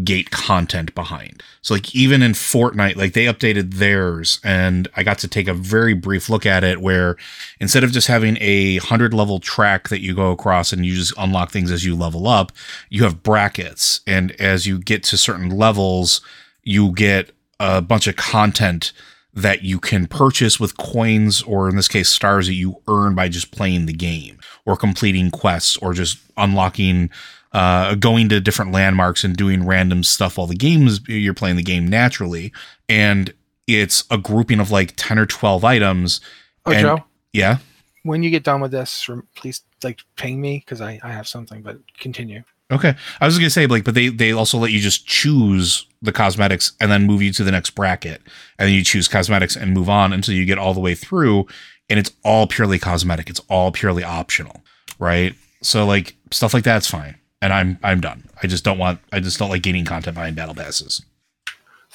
gate 0.03 0.29
content 0.29 0.93
behind. 0.93 1.41
So 1.61 1.73
like 1.73 1.95
even 1.95 2.21
in 2.21 2.33
Fortnite, 2.33 2.95
like 2.95 3.13
they 3.13 3.25
updated 3.25 3.75
theirs 3.75 4.39
and 4.43 4.87
I 4.95 5.03
got 5.03 5.17
to 5.19 5.27
take 5.27 5.47
a 5.47 5.53
very 5.53 5.93
brief 5.93 6.29
look 6.29 6.45
at 6.45 6.63
it 6.63 6.79
where 6.79 7.17
instead 7.59 7.83
of 7.83 7.91
just 7.91 8.07
having 8.07 8.37
a 8.39 8.77
hundred 8.77 9.13
level 9.13 9.39
track 9.39 9.89
that 9.89 10.01
you 10.01 10.13
go 10.13 10.31
across 10.31 10.71
and 10.71 10.85
you 10.85 10.95
just 10.95 11.13
unlock 11.17 11.51
things 11.51 11.71
as 11.71 11.85
you 11.85 11.95
level 11.95 12.27
up, 12.27 12.51
you 12.89 13.03
have 13.03 13.23
brackets. 13.23 14.01
And 14.05 14.31
as 14.33 14.67
you 14.67 14.77
get 14.77 15.03
to 15.05 15.17
certain 15.17 15.49
levels, 15.49 16.21
you 16.63 16.91
get 16.91 17.31
a 17.59 17.81
bunch 17.81 18.07
of 18.07 18.15
content 18.15 18.91
that 19.33 19.63
you 19.63 19.79
can 19.79 20.07
purchase 20.07 20.59
with 20.59 20.77
coins 20.77 21.41
or 21.43 21.69
in 21.69 21.75
this 21.75 21.87
case 21.87 22.09
stars 22.09 22.47
that 22.47 22.53
you 22.53 22.81
earn 22.87 23.13
by 23.15 23.29
just 23.29 23.51
playing 23.51 23.85
the 23.85 23.93
game 23.93 24.39
or 24.65 24.75
completing 24.75 25.29
quests 25.29 25.77
or 25.77 25.93
just 25.93 26.17
unlocking 26.37 27.09
uh, 27.53 27.95
going 27.95 28.29
to 28.29 28.39
different 28.39 28.71
landmarks 28.71 29.23
and 29.23 29.35
doing 29.35 29.65
random 29.65 30.03
stuff 30.03 30.37
while 30.37 30.47
the 30.47 30.55
game's 30.55 30.99
you're 31.07 31.33
playing 31.33 31.55
the 31.55 31.63
game 31.63 31.87
naturally 31.87 32.51
and 32.87 33.33
it's 33.67 34.03
a 34.09 34.17
grouping 34.17 34.59
of 34.59 34.71
like 34.71 34.93
10 34.97 35.19
or 35.19 35.25
12 35.25 35.63
items 35.63 36.21
Oh, 36.65 36.71
and- 36.71 36.81
Joe, 36.81 37.03
yeah 37.33 37.57
when 38.03 38.23
you 38.23 38.29
get 38.29 38.43
done 38.43 38.61
with 38.61 38.71
this, 38.71 39.09
please 39.35 39.61
like 39.83 39.99
ping 40.15 40.39
me 40.39 40.59
because 40.59 40.79
I, 40.81 40.99
I 41.03 41.11
have 41.11 41.27
something. 41.27 41.61
But 41.61 41.77
continue. 41.99 42.43
Okay. 42.71 42.95
I 43.19 43.25
was 43.25 43.37
gonna 43.37 43.49
say 43.49 43.65
like, 43.65 43.83
but 43.83 43.95
they 43.95 44.09
they 44.09 44.31
also 44.31 44.57
let 44.57 44.71
you 44.71 44.79
just 44.79 45.07
choose 45.07 45.87
the 46.01 46.11
cosmetics 46.11 46.73
and 46.79 46.91
then 46.91 47.05
move 47.05 47.21
you 47.21 47.31
to 47.33 47.43
the 47.43 47.51
next 47.51 47.71
bracket, 47.71 48.21
and 48.57 48.67
then 48.67 48.73
you 48.73 48.83
choose 48.83 49.07
cosmetics 49.07 49.55
and 49.55 49.73
move 49.73 49.89
on 49.89 50.13
until 50.13 50.35
you 50.35 50.45
get 50.45 50.57
all 50.57 50.73
the 50.73 50.79
way 50.79 50.95
through, 50.95 51.47
and 51.89 51.99
it's 51.99 52.11
all 52.23 52.47
purely 52.47 52.77
cosmetic. 52.77 53.29
It's 53.29 53.41
all 53.49 53.71
purely 53.71 54.03
optional, 54.03 54.63
right? 54.99 55.33
So 55.61 55.85
like 55.85 56.15
stuff 56.31 56.53
like 56.53 56.63
that's 56.63 56.87
fine, 56.87 57.15
and 57.41 57.51
I'm 57.51 57.79
I'm 57.83 58.01
done. 58.01 58.29
I 58.41 58.47
just 58.47 58.63
don't 58.63 58.77
want. 58.77 58.99
I 59.11 59.19
just 59.19 59.39
don't 59.39 59.49
like 59.49 59.63
gaining 59.63 59.85
content 59.85 60.15
behind 60.15 60.35
battle 60.35 60.55
passes. 60.55 61.03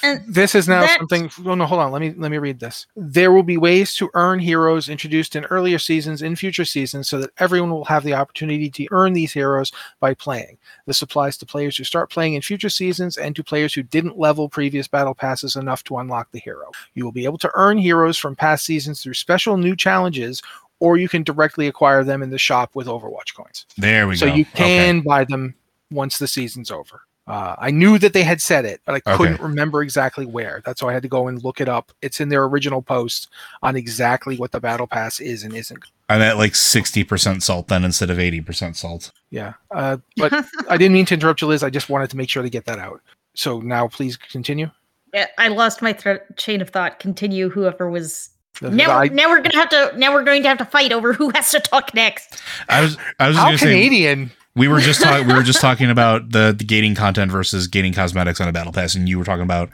And 0.02 0.22
This 0.26 0.54
is 0.54 0.66
now 0.68 0.80
That- 0.82 0.98
something. 0.98 1.30
Oh 1.46 1.54
no, 1.54 1.66
hold 1.66 1.80
on. 1.80 1.92
Let 1.92 2.00
me 2.00 2.14
let 2.16 2.30
me 2.30 2.38
read 2.38 2.58
this. 2.60 2.86
There 2.96 3.32
will 3.32 3.42
be 3.42 3.56
ways 3.56 3.94
to 3.96 4.10
earn 4.14 4.38
heroes 4.38 4.88
introduced 4.88 5.36
in 5.36 5.44
earlier 5.46 5.78
seasons 5.78 6.20
in 6.22 6.36
future 6.36 6.64
seasons, 6.64 7.08
so 7.08 7.18
that 7.20 7.30
everyone 7.38 7.70
will 7.70 7.84
have 7.84 8.02
the 8.04 8.14
opportunity 8.14 8.68
to 8.70 8.86
earn 8.90 9.12
these 9.12 9.32
heroes 9.32 9.72
by 10.00 10.14
playing. 10.14 10.58
This 10.86 11.02
applies 11.02 11.36
to 11.38 11.46
players 11.46 11.76
who 11.76 11.84
start 11.84 12.10
playing 12.10 12.34
in 12.34 12.42
future 12.42 12.68
seasons 12.68 13.16
and 13.16 13.34
to 13.36 13.44
players 13.44 13.74
who 13.74 13.82
didn't 13.82 14.18
level 14.18 14.48
previous 14.48 14.88
battle 14.88 15.14
passes 15.14 15.56
enough 15.56 15.84
to 15.84 15.98
unlock 15.98 16.30
the 16.32 16.40
hero. 16.40 16.70
You 16.94 17.04
will 17.04 17.12
be 17.12 17.24
able 17.24 17.38
to 17.38 17.50
earn 17.54 17.78
heroes 17.78 18.18
from 18.18 18.34
past 18.36 18.64
seasons 18.64 19.02
through 19.02 19.14
special 19.14 19.56
new 19.56 19.76
challenges, 19.76 20.42
or 20.80 20.96
you 20.96 21.08
can 21.08 21.22
directly 21.22 21.66
acquire 21.68 22.02
them 22.04 22.22
in 22.22 22.30
the 22.30 22.38
shop 22.38 22.70
with 22.74 22.86
Overwatch 22.88 23.34
coins. 23.34 23.64
There 23.78 24.06
we 24.08 24.16
So 24.16 24.26
go. 24.26 24.32
So 24.32 24.36
you 24.36 24.44
Okay. 24.54 24.64
can 24.64 25.00
buy 25.02 25.24
them 25.24 25.54
once 25.90 26.18
the 26.18 26.26
season's 26.26 26.70
over. 26.70 27.02
Uh, 27.26 27.56
I 27.58 27.70
knew 27.70 27.96
that 27.98 28.12
they 28.12 28.22
had 28.22 28.42
said 28.42 28.66
it, 28.66 28.82
but 28.84 28.94
I 28.96 28.96
Okay. 29.10 29.16
couldn't 29.16 29.40
remember 29.40 29.82
exactly 29.82 30.26
where. 30.26 30.60
That's 30.66 30.82
why 30.82 30.90
I 30.90 30.92
had 30.92 31.02
to 31.04 31.08
go 31.08 31.26
and 31.26 31.42
look 31.42 31.58
it 31.60 31.68
up. 31.70 31.90
It's 32.02 32.20
in 32.20 32.28
their 32.28 32.44
original 32.44 32.82
post 32.82 33.28
on 33.62 33.76
exactly 33.76 34.36
what 34.36 34.52
the 34.52 34.60
battle 34.60 34.86
pass 34.86 35.20
is 35.20 35.42
and 35.42 35.54
isn't. 35.54 35.82
I'm 36.10 36.20
at 36.20 36.36
like 36.36 36.52
60% 36.52 37.42
salt 37.42 37.68
then 37.68 37.82
instead 37.82 38.10
of 38.10 38.18
80% 38.18 38.76
salt. 38.76 39.10
Yeah, 39.30 39.54
uh, 39.70 39.96
but 40.18 40.32
I 40.68 40.76
didn't 40.76 40.92
mean 40.92 41.06
to 41.06 41.14
interrupt 41.14 41.40
you, 41.40 41.48
Liz. 41.48 41.62
I 41.62 41.70
just 41.70 41.88
wanted 41.88 42.10
to 42.10 42.16
make 42.18 42.28
sure 42.28 42.42
to 42.42 42.50
get 42.50 42.66
that 42.66 42.78
out. 42.78 43.00
So 43.34 43.60
now, 43.60 43.88
please 43.88 44.18
continue. 44.18 44.70
Yeah, 45.14 45.26
I 45.38 45.48
lost 45.48 45.80
my 45.80 45.92
thre- 45.94 46.16
chain 46.36 46.60
of 46.60 46.70
thought. 46.70 46.98
Continue. 46.98 47.48
Whoever 47.48 47.88
was 47.90 48.30
now. 48.60 48.90
I- 48.98 49.08
now 49.08 49.28
we're 49.30 49.40
gonna 49.40 49.56
have 49.56 49.70
to. 49.70 49.92
Now 49.96 50.12
we're 50.12 50.24
going 50.24 50.42
to 50.42 50.48
have 50.48 50.58
to 50.58 50.64
fight 50.66 50.92
over 50.92 51.12
who 51.14 51.30
has 51.30 51.50
to 51.52 51.60
talk 51.60 51.94
next. 51.94 52.42
I 52.68 52.82
was 52.82 52.98
I 53.18 53.28
was 53.28 53.36
just 53.36 53.38
how 53.42 53.48
going 53.50 53.58
to 53.58 53.64
say 53.64 53.72
Canadian? 53.72 54.30
We 54.56 54.68
were 54.68 54.80
just 54.80 55.00
talking 55.02 55.26
we 55.26 55.34
were 55.34 55.42
just 55.42 55.60
talking 55.68 55.90
about 55.90 56.30
the 56.30 56.54
the 56.56 56.64
gating 56.64 56.94
content 56.94 57.30
versus 57.30 57.66
gating 57.66 57.92
cosmetics 57.92 58.40
on 58.40 58.48
a 58.48 58.52
battle 58.52 58.72
pass 58.72 58.94
and 58.94 59.08
you 59.08 59.18
were 59.18 59.24
talking 59.24 59.42
about 59.42 59.70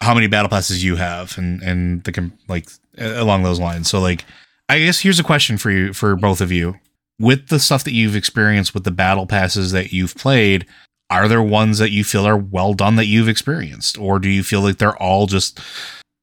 how 0.00 0.14
many 0.14 0.26
battle 0.26 0.48
passes 0.48 0.82
you 0.84 0.96
have 0.96 1.36
and 1.38 1.62
and 1.62 2.04
the 2.04 2.30
like 2.48 2.68
along 2.98 3.42
those 3.42 3.58
lines. 3.60 3.88
So 3.88 4.00
like 4.00 4.24
I 4.68 4.78
guess 4.80 5.00
here's 5.00 5.18
a 5.20 5.24
question 5.24 5.58
for 5.58 5.70
you 5.70 5.92
for 5.92 6.16
both 6.16 6.40
of 6.40 6.50
you. 6.50 6.76
With 7.18 7.48
the 7.48 7.58
stuff 7.58 7.82
that 7.84 7.92
you've 7.92 8.16
experienced 8.16 8.74
with 8.74 8.84
the 8.84 8.90
battle 8.90 9.26
passes 9.26 9.72
that 9.72 9.90
you've 9.90 10.14
played, 10.16 10.66
are 11.08 11.28
there 11.28 11.42
ones 11.42 11.78
that 11.78 11.90
you 11.90 12.04
feel 12.04 12.26
are 12.26 12.36
well 12.36 12.74
done 12.74 12.96
that 12.96 13.06
you've 13.06 13.28
experienced 13.28 13.96
or 13.96 14.18
do 14.18 14.28
you 14.28 14.42
feel 14.42 14.60
like 14.60 14.76
they're 14.78 14.96
all 14.96 15.26
just 15.26 15.58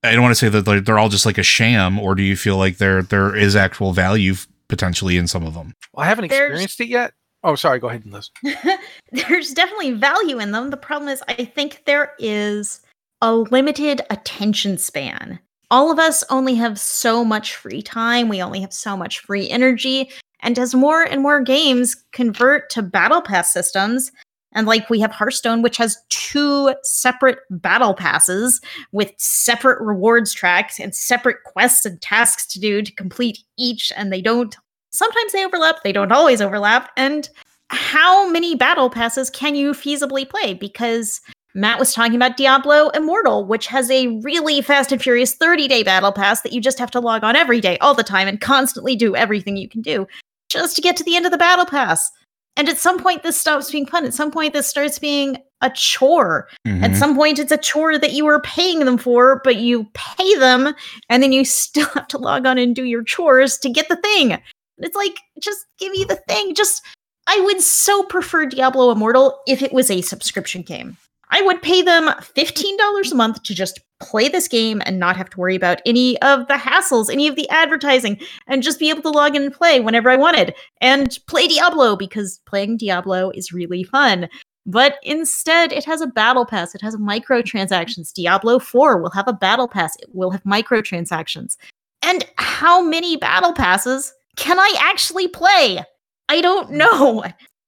I 0.04 0.12
don't 0.12 0.22
want 0.22 0.34
to 0.34 0.40
say 0.40 0.50
that 0.50 0.66
they're, 0.66 0.82
they're 0.82 1.00
all 1.00 1.10
just 1.10 1.26
like 1.26 1.38
a 1.38 1.44
sham 1.44 1.98
or 1.98 2.14
do 2.14 2.22
you 2.22 2.36
feel 2.36 2.58
like 2.58 2.78
there 2.78 3.02
there 3.02 3.36
is 3.36 3.56
actual 3.56 3.94
value 3.94 4.36
potentially 4.68 5.18
in 5.18 5.28
some 5.28 5.46
of 5.46 5.54
them? 5.54 5.74
Well, 5.94 6.06
I 6.06 6.10
haven't 6.10 6.30
There's- 6.30 6.50
experienced 6.50 6.80
it 6.82 6.90
yet. 6.90 7.14
Oh, 7.44 7.56
sorry. 7.56 7.80
Go 7.80 7.90
ahead, 7.90 8.06
Liz. 8.06 8.32
There's 9.12 9.52
definitely 9.52 9.92
value 9.92 10.40
in 10.40 10.52
them. 10.52 10.70
The 10.70 10.78
problem 10.78 11.10
is, 11.10 11.22
I 11.28 11.46
think 11.46 11.84
there 11.86 12.14
is 12.20 12.82
a 13.22 13.36
limited 13.36 14.02
attention 14.10 14.78
span. 14.78 15.40
All 15.70 15.92
of 15.92 16.00
us 16.00 16.24
only 16.30 16.56
have 16.56 16.80
so 16.80 17.26
much 17.26 17.56
free 17.56 17.82
time. 17.82 18.30
We 18.30 18.42
only 18.42 18.62
have 18.62 18.74
so 18.74 18.96
much 18.96 19.20
free 19.20 19.50
energy. 19.50 20.10
And 20.42 20.60
as 20.60 20.76
more 20.76 21.04
and 21.04 21.22
more 21.22 21.42
games 21.42 21.96
convert 22.12 22.70
to 22.72 22.82
battle 22.82 23.22
pass 23.22 23.52
systems, 23.52 24.12
and 24.54 24.68
like 24.68 24.90
we 24.90 25.00
have 25.00 25.12
Hearthstone, 25.12 25.62
which 25.62 25.78
has 25.78 25.98
two 26.10 26.74
separate 26.84 27.40
battle 27.50 27.94
passes 27.94 28.62
with 28.92 29.12
separate 29.18 29.82
rewards 29.82 30.32
tracks 30.32 30.80
and 30.80 30.94
separate 30.94 31.38
quests 31.46 31.86
and 31.86 32.00
tasks 32.02 32.46
to 32.54 32.60
do 32.60 32.82
to 32.82 32.94
complete 32.94 33.40
each, 33.58 33.92
and 33.96 34.14
they 34.14 34.22
don't 34.22 34.56
sometimes 34.94 35.32
they 35.32 35.46
overlap, 35.46 35.84
they 35.84 35.92
don't 35.92 36.12
always 36.12 36.42
overlap. 36.42 36.92
And 36.96 37.30
how 37.70 38.30
many 38.30 38.56
battle 38.56 38.90
passes 38.90 39.30
can 39.30 39.56
you 39.56 39.72
feasibly 39.72 40.30
play? 40.30 40.54
Because 40.54 41.20
Matt 41.56 41.80
was 41.80 41.94
talking 41.94 42.16
about 42.16 42.38
Diablo 42.38 42.90
Immortal, 42.90 43.46
which 43.46 43.68
has 43.68 43.90
a 43.92 44.08
really 44.20 44.62
fast 44.62 44.92
and 44.92 45.02
furious 45.02 45.36
30 45.36 45.68
day 45.68 45.84
battle 45.84 46.12
pass 46.12 46.42
that 46.42 46.54
you 46.54 46.62
just 46.62 46.80
have 46.80 46.92
to 46.92 47.00
log 47.00 47.24
on 47.24 47.36
every 47.36 47.60
day, 47.62 47.78
all 47.80 47.94
the 47.94 48.04
time, 48.04 48.28
and 48.28 48.42
constantly 48.42 48.96
do 48.96 49.16
everything 49.16 49.58
you 49.58 49.70
can 49.70 49.82
do 49.82 50.08
just 50.50 50.76
to 50.76 50.82
get 50.82 50.96
to 50.98 51.04
the 51.04 51.16
end 51.16 51.26
of 51.26 51.32
the 51.32 51.38
battle 51.38 51.66
pass. 51.66 52.10
And 52.56 52.70
at 52.70 52.78
some 52.78 53.00
point, 53.00 53.24
this 53.24 53.40
stops 53.40 53.72
being 53.72 53.88
fun. 53.88 54.06
At 54.06 54.14
some 54.14 54.30
point, 54.30 54.54
this 54.54 54.68
starts 54.68 55.00
being 55.00 55.38
a 55.62 55.72
chore. 55.72 56.48
At 56.68 56.92
Mhm. 56.92 56.96
some 56.96 57.16
point, 57.16 57.40
it's 57.40 57.52
a 57.52 57.58
chore 57.58 57.98
that 57.98 58.14
you 58.14 58.28
are 58.28 58.42
paying 58.42 58.80
them 58.80 59.00
for, 59.00 59.42
but 59.44 59.56
you 59.56 59.88
pay 59.96 60.36
them, 60.36 60.76
and 61.10 61.24
then 61.24 61.32
you 61.32 61.46
still 61.46 61.88
have 61.96 62.08
to 62.10 62.20
log 62.20 62.46
on 62.46 62.60
and 62.60 62.76
do 62.76 62.84
your 62.84 63.04
chores 63.04 63.58
to 63.60 63.70
get 63.70 63.90
the 63.90 63.96
thing. 63.96 64.40
It's 64.84 64.96
like, 64.96 65.20
just 65.40 65.66
give 65.80 65.92
me 65.92 66.04
the 66.04 66.22
thing. 66.28 66.56
Just, 66.56 66.84
I 67.28 67.40
would 67.42 67.62
so 67.62 68.04
prefer 68.04 68.46
Diablo 68.46 68.92
Immortal 68.92 69.40
if 69.48 69.62
it 69.62 69.74
was 69.74 69.90
a 69.90 70.02
subscription 70.02 70.62
game. 70.62 70.98
I 71.30 71.42
would 71.42 71.64
pay 71.64 71.82
them 71.82 72.10
$15 72.10 73.12
a 73.12 73.16
month 73.16 73.42
to 73.44 73.56
just 73.56 73.80
play 74.00 74.30
this 74.30 74.48
game 74.48 74.82
and 74.86 75.00
not 75.00 75.18
have 75.18 75.30
to 75.32 75.40
worry 75.40 75.56
about 75.56 75.82
any 75.86 76.22
of 76.22 76.48
the 76.48 76.56
hassles, 76.56 77.12
any 77.12 77.28
of 77.28 77.36
the 77.36 77.50
advertising, 77.50 78.20
and 78.48 78.62
just 78.62 78.80
be 78.80 78.90
able 78.90 79.02
to 79.02 79.10
log 79.10 79.36
in 79.36 79.44
and 79.44 79.54
play 79.54 79.80
whenever 79.80 80.10
I 80.12 80.16
wanted 80.16 80.54
and 80.80 81.18
play 81.28 81.48
Diablo 81.48 81.96
because 81.96 82.40
playing 82.46 82.78
Diablo 82.78 83.32
is 83.32 83.52
really 83.52 83.84
fun. 83.84 84.30
But 84.66 84.98
instead, 85.04 85.74
it 85.74 85.86
has 85.86 86.02
a 86.02 86.08
battle 86.08 86.46
pass. 86.46 86.76
It 86.76 86.82
has 86.82 86.96
microtransactions. 86.96 88.14
Diablo 88.14 88.60
4 88.60 89.02
will 89.02 89.12
have 89.12 89.28
a 89.28 89.34
battle 89.34 89.68
pass. 89.68 89.96
It 89.98 90.10
will 90.14 90.32
have 90.32 90.44
microtransactions. 90.44 91.58
And 92.02 92.26
how 92.36 92.84
many 92.84 93.18
battle 93.18 93.54
passes 93.54 94.14
can 94.36 94.60
I 94.60 94.76
actually 94.80 95.28
play? 95.28 95.84
I 96.30 96.42
don't 96.42 96.70
mm. 96.70 96.78
know. 96.78 97.24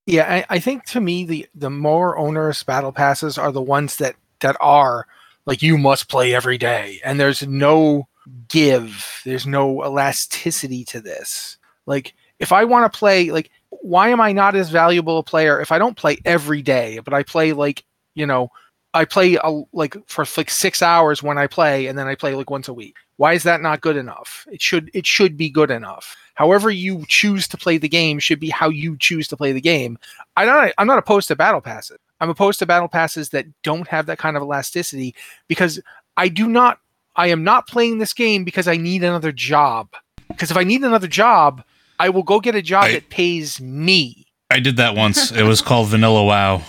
Yeah, 0.05 0.31
I, 0.49 0.55
I 0.55 0.59
think 0.59 0.85
to 0.85 1.01
me 1.01 1.25
the 1.25 1.47
the 1.55 1.69
more 1.69 2.17
onerous 2.17 2.61
battle 2.63 2.91
passes 2.91 3.37
are 3.37 3.51
the 3.51 3.61
ones 3.61 3.97
that 3.97 4.15
that 4.41 4.55
are 4.61 5.07
like 5.45 5.61
you 5.61 5.77
must 5.77 6.09
play 6.09 6.33
every 6.33 6.57
day, 6.57 6.99
and 7.03 7.19
there's 7.19 7.45
no 7.47 8.07
give, 8.47 9.21
there's 9.25 9.47
no 9.47 9.83
elasticity 9.83 10.83
to 10.85 11.01
this. 11.01 11.57
Like 11.85 12.13
if 12.39 12.51
I 12.51 12.65
want 12.65 12.91
to 12.91 12.97
play, 12.97 13.31
like 13.31 13.51
why 13.69 14.09
am 14.09 14.21
I 14.21 14.31
not 14.31 14.55
as 14.55 14.69
valuable 14.69 15.17
a 15.17 15.23
player 15.23 15.59
if 15.59 15.71
I 15.71 15.79
don't 15.79 15.97
play 15.97 16.17
every 16.25 16.61
day, 16.61 16.99
but 17.03 17.13
I 17.13 17.23
play 17.23 17.53
like 17.53 17.83
you 18.13 18.25
know 18.25 18.49
I 18.93 19.05
play 19.05 19.37
a, 19.43 19.61
like 19.73 19.95
for 20.07 20.25
like 20.37 20.49
six 20.49 20.81
hours 20.81 21.21
when 21.21 21.37
I 21.37 21.47
play, 21.47 21.87
and 21.87 21.97
then 21.97 22.07
I 22.07 22.15
play 22.15 22.35
like 22.35 22.49
once 22.49 22.67
a 22.67 22.73
week. 22.73 22.95
Why 23.17 23.33
is 23.33 23.43
that 23.43 23.61
not 23.61 23.81
good 23.81 23.95
enough? 23.97 24.45
It 24.51 24.61
should 24.61 24.91
it 24.93 25.05
should 25.05 25.37
be 25.37 25.49
good 25.49 25.71
enough. 25.71 26.15
However 26.33 26.69
you 26.69 27.05
choose 27.07 27.47
to 27.47 27.57
play 27.57 27.77
the 27.77 27.87
game 27.87 28.19
should 28.19 28.39
be 28.39 28.49
how 28.49 28.69
you 28.69 28.97
choose 28.97 29.27
to 29.29 29.37
play 29.37 29.53
the 29.53 29.61
game. 29.61 29.97
I 30.35 30.45
don't 30.45 30.73
I'm 30.77 30.87
not 30.87 30.99
opposed 30.99 31.27
to 31.29 31.35
battle 31.35 31.61
passes. 31.61 31.97
I'm 32.19 32.29
opposed 32.29 32.59
to 32.59 32.65
battle 32.65 32.87
passes 32.87 33.29
that 33.29 33.45
don't 33.63 33.87
have 33.87 34.05
that 34.07 34.17
kind 34.17 34.35
of 34.35 34.43
elasticity 34.43 35.15
because 35.47 35.79
I 36.17 36.27
do 36.27 36.47
not 36.47 36.79
I 37.15 37.27
am 37.27 37.43
not 37.43 37.67
playing 37.67 37.99
this 37.99 38.13
game 38.13 38.43
because 38.43 38.67
I 38.67 38.75
need 38.75 39.03
another 39.03 39.31
job. 39.31 39.89
Because 40.27 40.51
if 40.51 40.57
I 40.57 40.63
need 40.63 40.83
another 40.83 41.07
job, 41.07 41.63
I 41.99 42.09
will 42.09 42.23
go 42.23 42.41
get 42.41 42.55
a 42.55 42.61
job 42.61 42.85
I- 42.85 42.91
that 42.93 43.09
pays 43.09 43.61
me. 43.61 44.27
I 44.51 44.59
did 44.59 44.77
that 44.77 44.95
once. 44.95 45.31
it 45.31 45.43
was 45.43 45.61
called 45.61 45.87
Vanilla 45.87 46.23
WoW. 46.23 46.61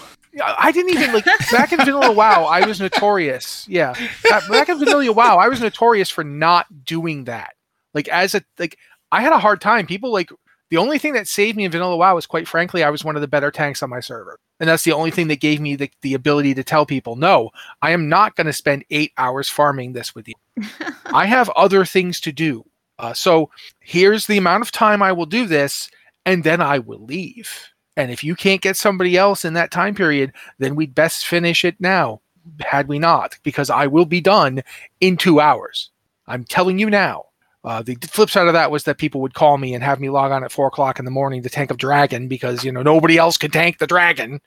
I 0.43 0.73
didn't 0.73 0.93
even 0.93 1.13
like 1.13 1.25
back 1.51 1.73
in 1.73 1.79
Vanilla 1.79 2.13
WoW. 2.13 2.45
I 2.45 2.67
was 2.67 2.81
notorious. 2.81 3.67
Yeah, 3.69 3.95
back 4.29 4.49
back 4.49 4.69
in 4.69 4.79
Vanilla 4.79 5.11
WoW, 5.13 5.37
I 5.37 5.49
was 5.49 5.61
notorious 5.61 6.11
for 6.11 6.25
not 6.25 6.67
doing 6.85 7.25
that. 7.25 7.55
Like 7.95 8.09
as 8.09 8.35
a 8.35 8.43
like, 8.59 8.79
I 9.11 9.23
had 9.23 9.33
a 9.33 9.39
hard 9.39 9.61
time. 9.61 9.87
People 9.87 10.13
like 10.13 10.31
the 10.71 10.77
only 10.77 10.99
thing 10.99 11.15
that 11.15 11.29
saved 11.29 11.57
me 11.57 11.65
in 11.65 11.71
Vanilla 11.71 11.97
WoW 11.97 12.15
was 12.15 12.27
quite 12.27 12.49
frankly, 12.49 12.83
I 12.83 12.91
was 12.91 13.05
one 13.05 13.17
of 13.17 13.23
the 13.23 13.29
better 13.29 13.51
tanks 13.51 13.83
on 13.83 13.91
my 13.91 14.01
server, 14.01 14.39
and 14.61 14.69
that's 14.69 14.85
the 14.85 14.93
only 14.93 15.11
thing 15.11 15.29
that 15.29 15.41
gave 15.41 15.61
me 15.61 15.77
the 15.77 15.91
the 16.03 16.15
ability 16.15 16.55
to 16.55 16.65
tell 16.65 16.85
people, 16.85 17.17
no, 17.17 17.51
I 17.81 17.93
am 17.93 18.09
not 18.09 18.37
going 18.37 18.47
to 18.47 18.53
spend 18.53 18.85
eight 18.91 19.13
hours 19.17 19.49
farming 19.49 19.93
this 19.93 20.15
with 20.15 20.29
you. 20.29 20.35
I 21.07 21.27
have 21.27 21.49
other 21.51 21.85
things 21.85 22.21
to 22.21 22.33
do. 22.33 22.65
Uh, 22.99 23.13
so 23.13 23.51
here's 23.81 24.27
the 24.27 24.39
amount 24.39 24.63
of 24.63 24.73
time 24.73 25.03
I 25.03 25.13
will 25.13 25.27
do 25.27 25.47
this, 25.47 25.89
and 26.25 26.45
then 26.45 26.61
I 26.61 26.79
will 26.79 27.05
leave. 27.05 27.71
And 27.97 28.11
if 28.11 28.23
you 28.23 28.35
can't 28.35 28.61
get 28.61 28.77
somebody 28.77 29.17
else 29.17 29.45
in 29.45 29.55
that 29.55 29.71
time 29.71 29.95
period, 29.95 30.33
then 30.59 30.77
we'd 30.77 30.95
best 30.95 31.27
finish 31.27 31.65
it 31.65 31.77
now, 31.81 32.21
had 32.61 32.89
we 32.89 32.99
not, 32.99 33.39
because 33.43 33.71
I 33.71 33.87
will 33.87 34.05
be 34.05 34.21
done 34.21 34.63
in 35.01 35.17
two 35.17 35.41
hours. 35.41 35.91
I'm 36.27 36.45
telling 36.45 36.79
you 36.79 36.91
now. 36.91 37.27
Uh, 37.67 37.83
the 37.83 37.97
flip 37.97 38.31
side 38.31 38.47
of 38.47 38.53
that 38.53 38.71
was 38.71 38.85
that 38.85 38.97
people 38.97 39.21
would 39.21 39.35
call 39.35 39.59
me 39.59 39.75
and 39.75 39.83
have 39.83 39.99
me 39.99 40.09
log 40.09 40.31
on 40.31 40.45
at 40.45 40.53
four 40.53 40.69
o'clock 40.69 41.01
in 41.01 41.05
the 41.05 41.11
morning 41.11 41.43
to 41.43 41.49
tank 41.49 41.69
a 41.69 41.75
dragon 41.75 42.29
because 42.29 42.65
you 42.65 42.71
know 42.71 42.81
nobody 42.81 43.19
else 43.19 43.37
could 43.37 43.53
tank 43.53 43.79
the 43.79 43.89
dragon. 43.89 44.41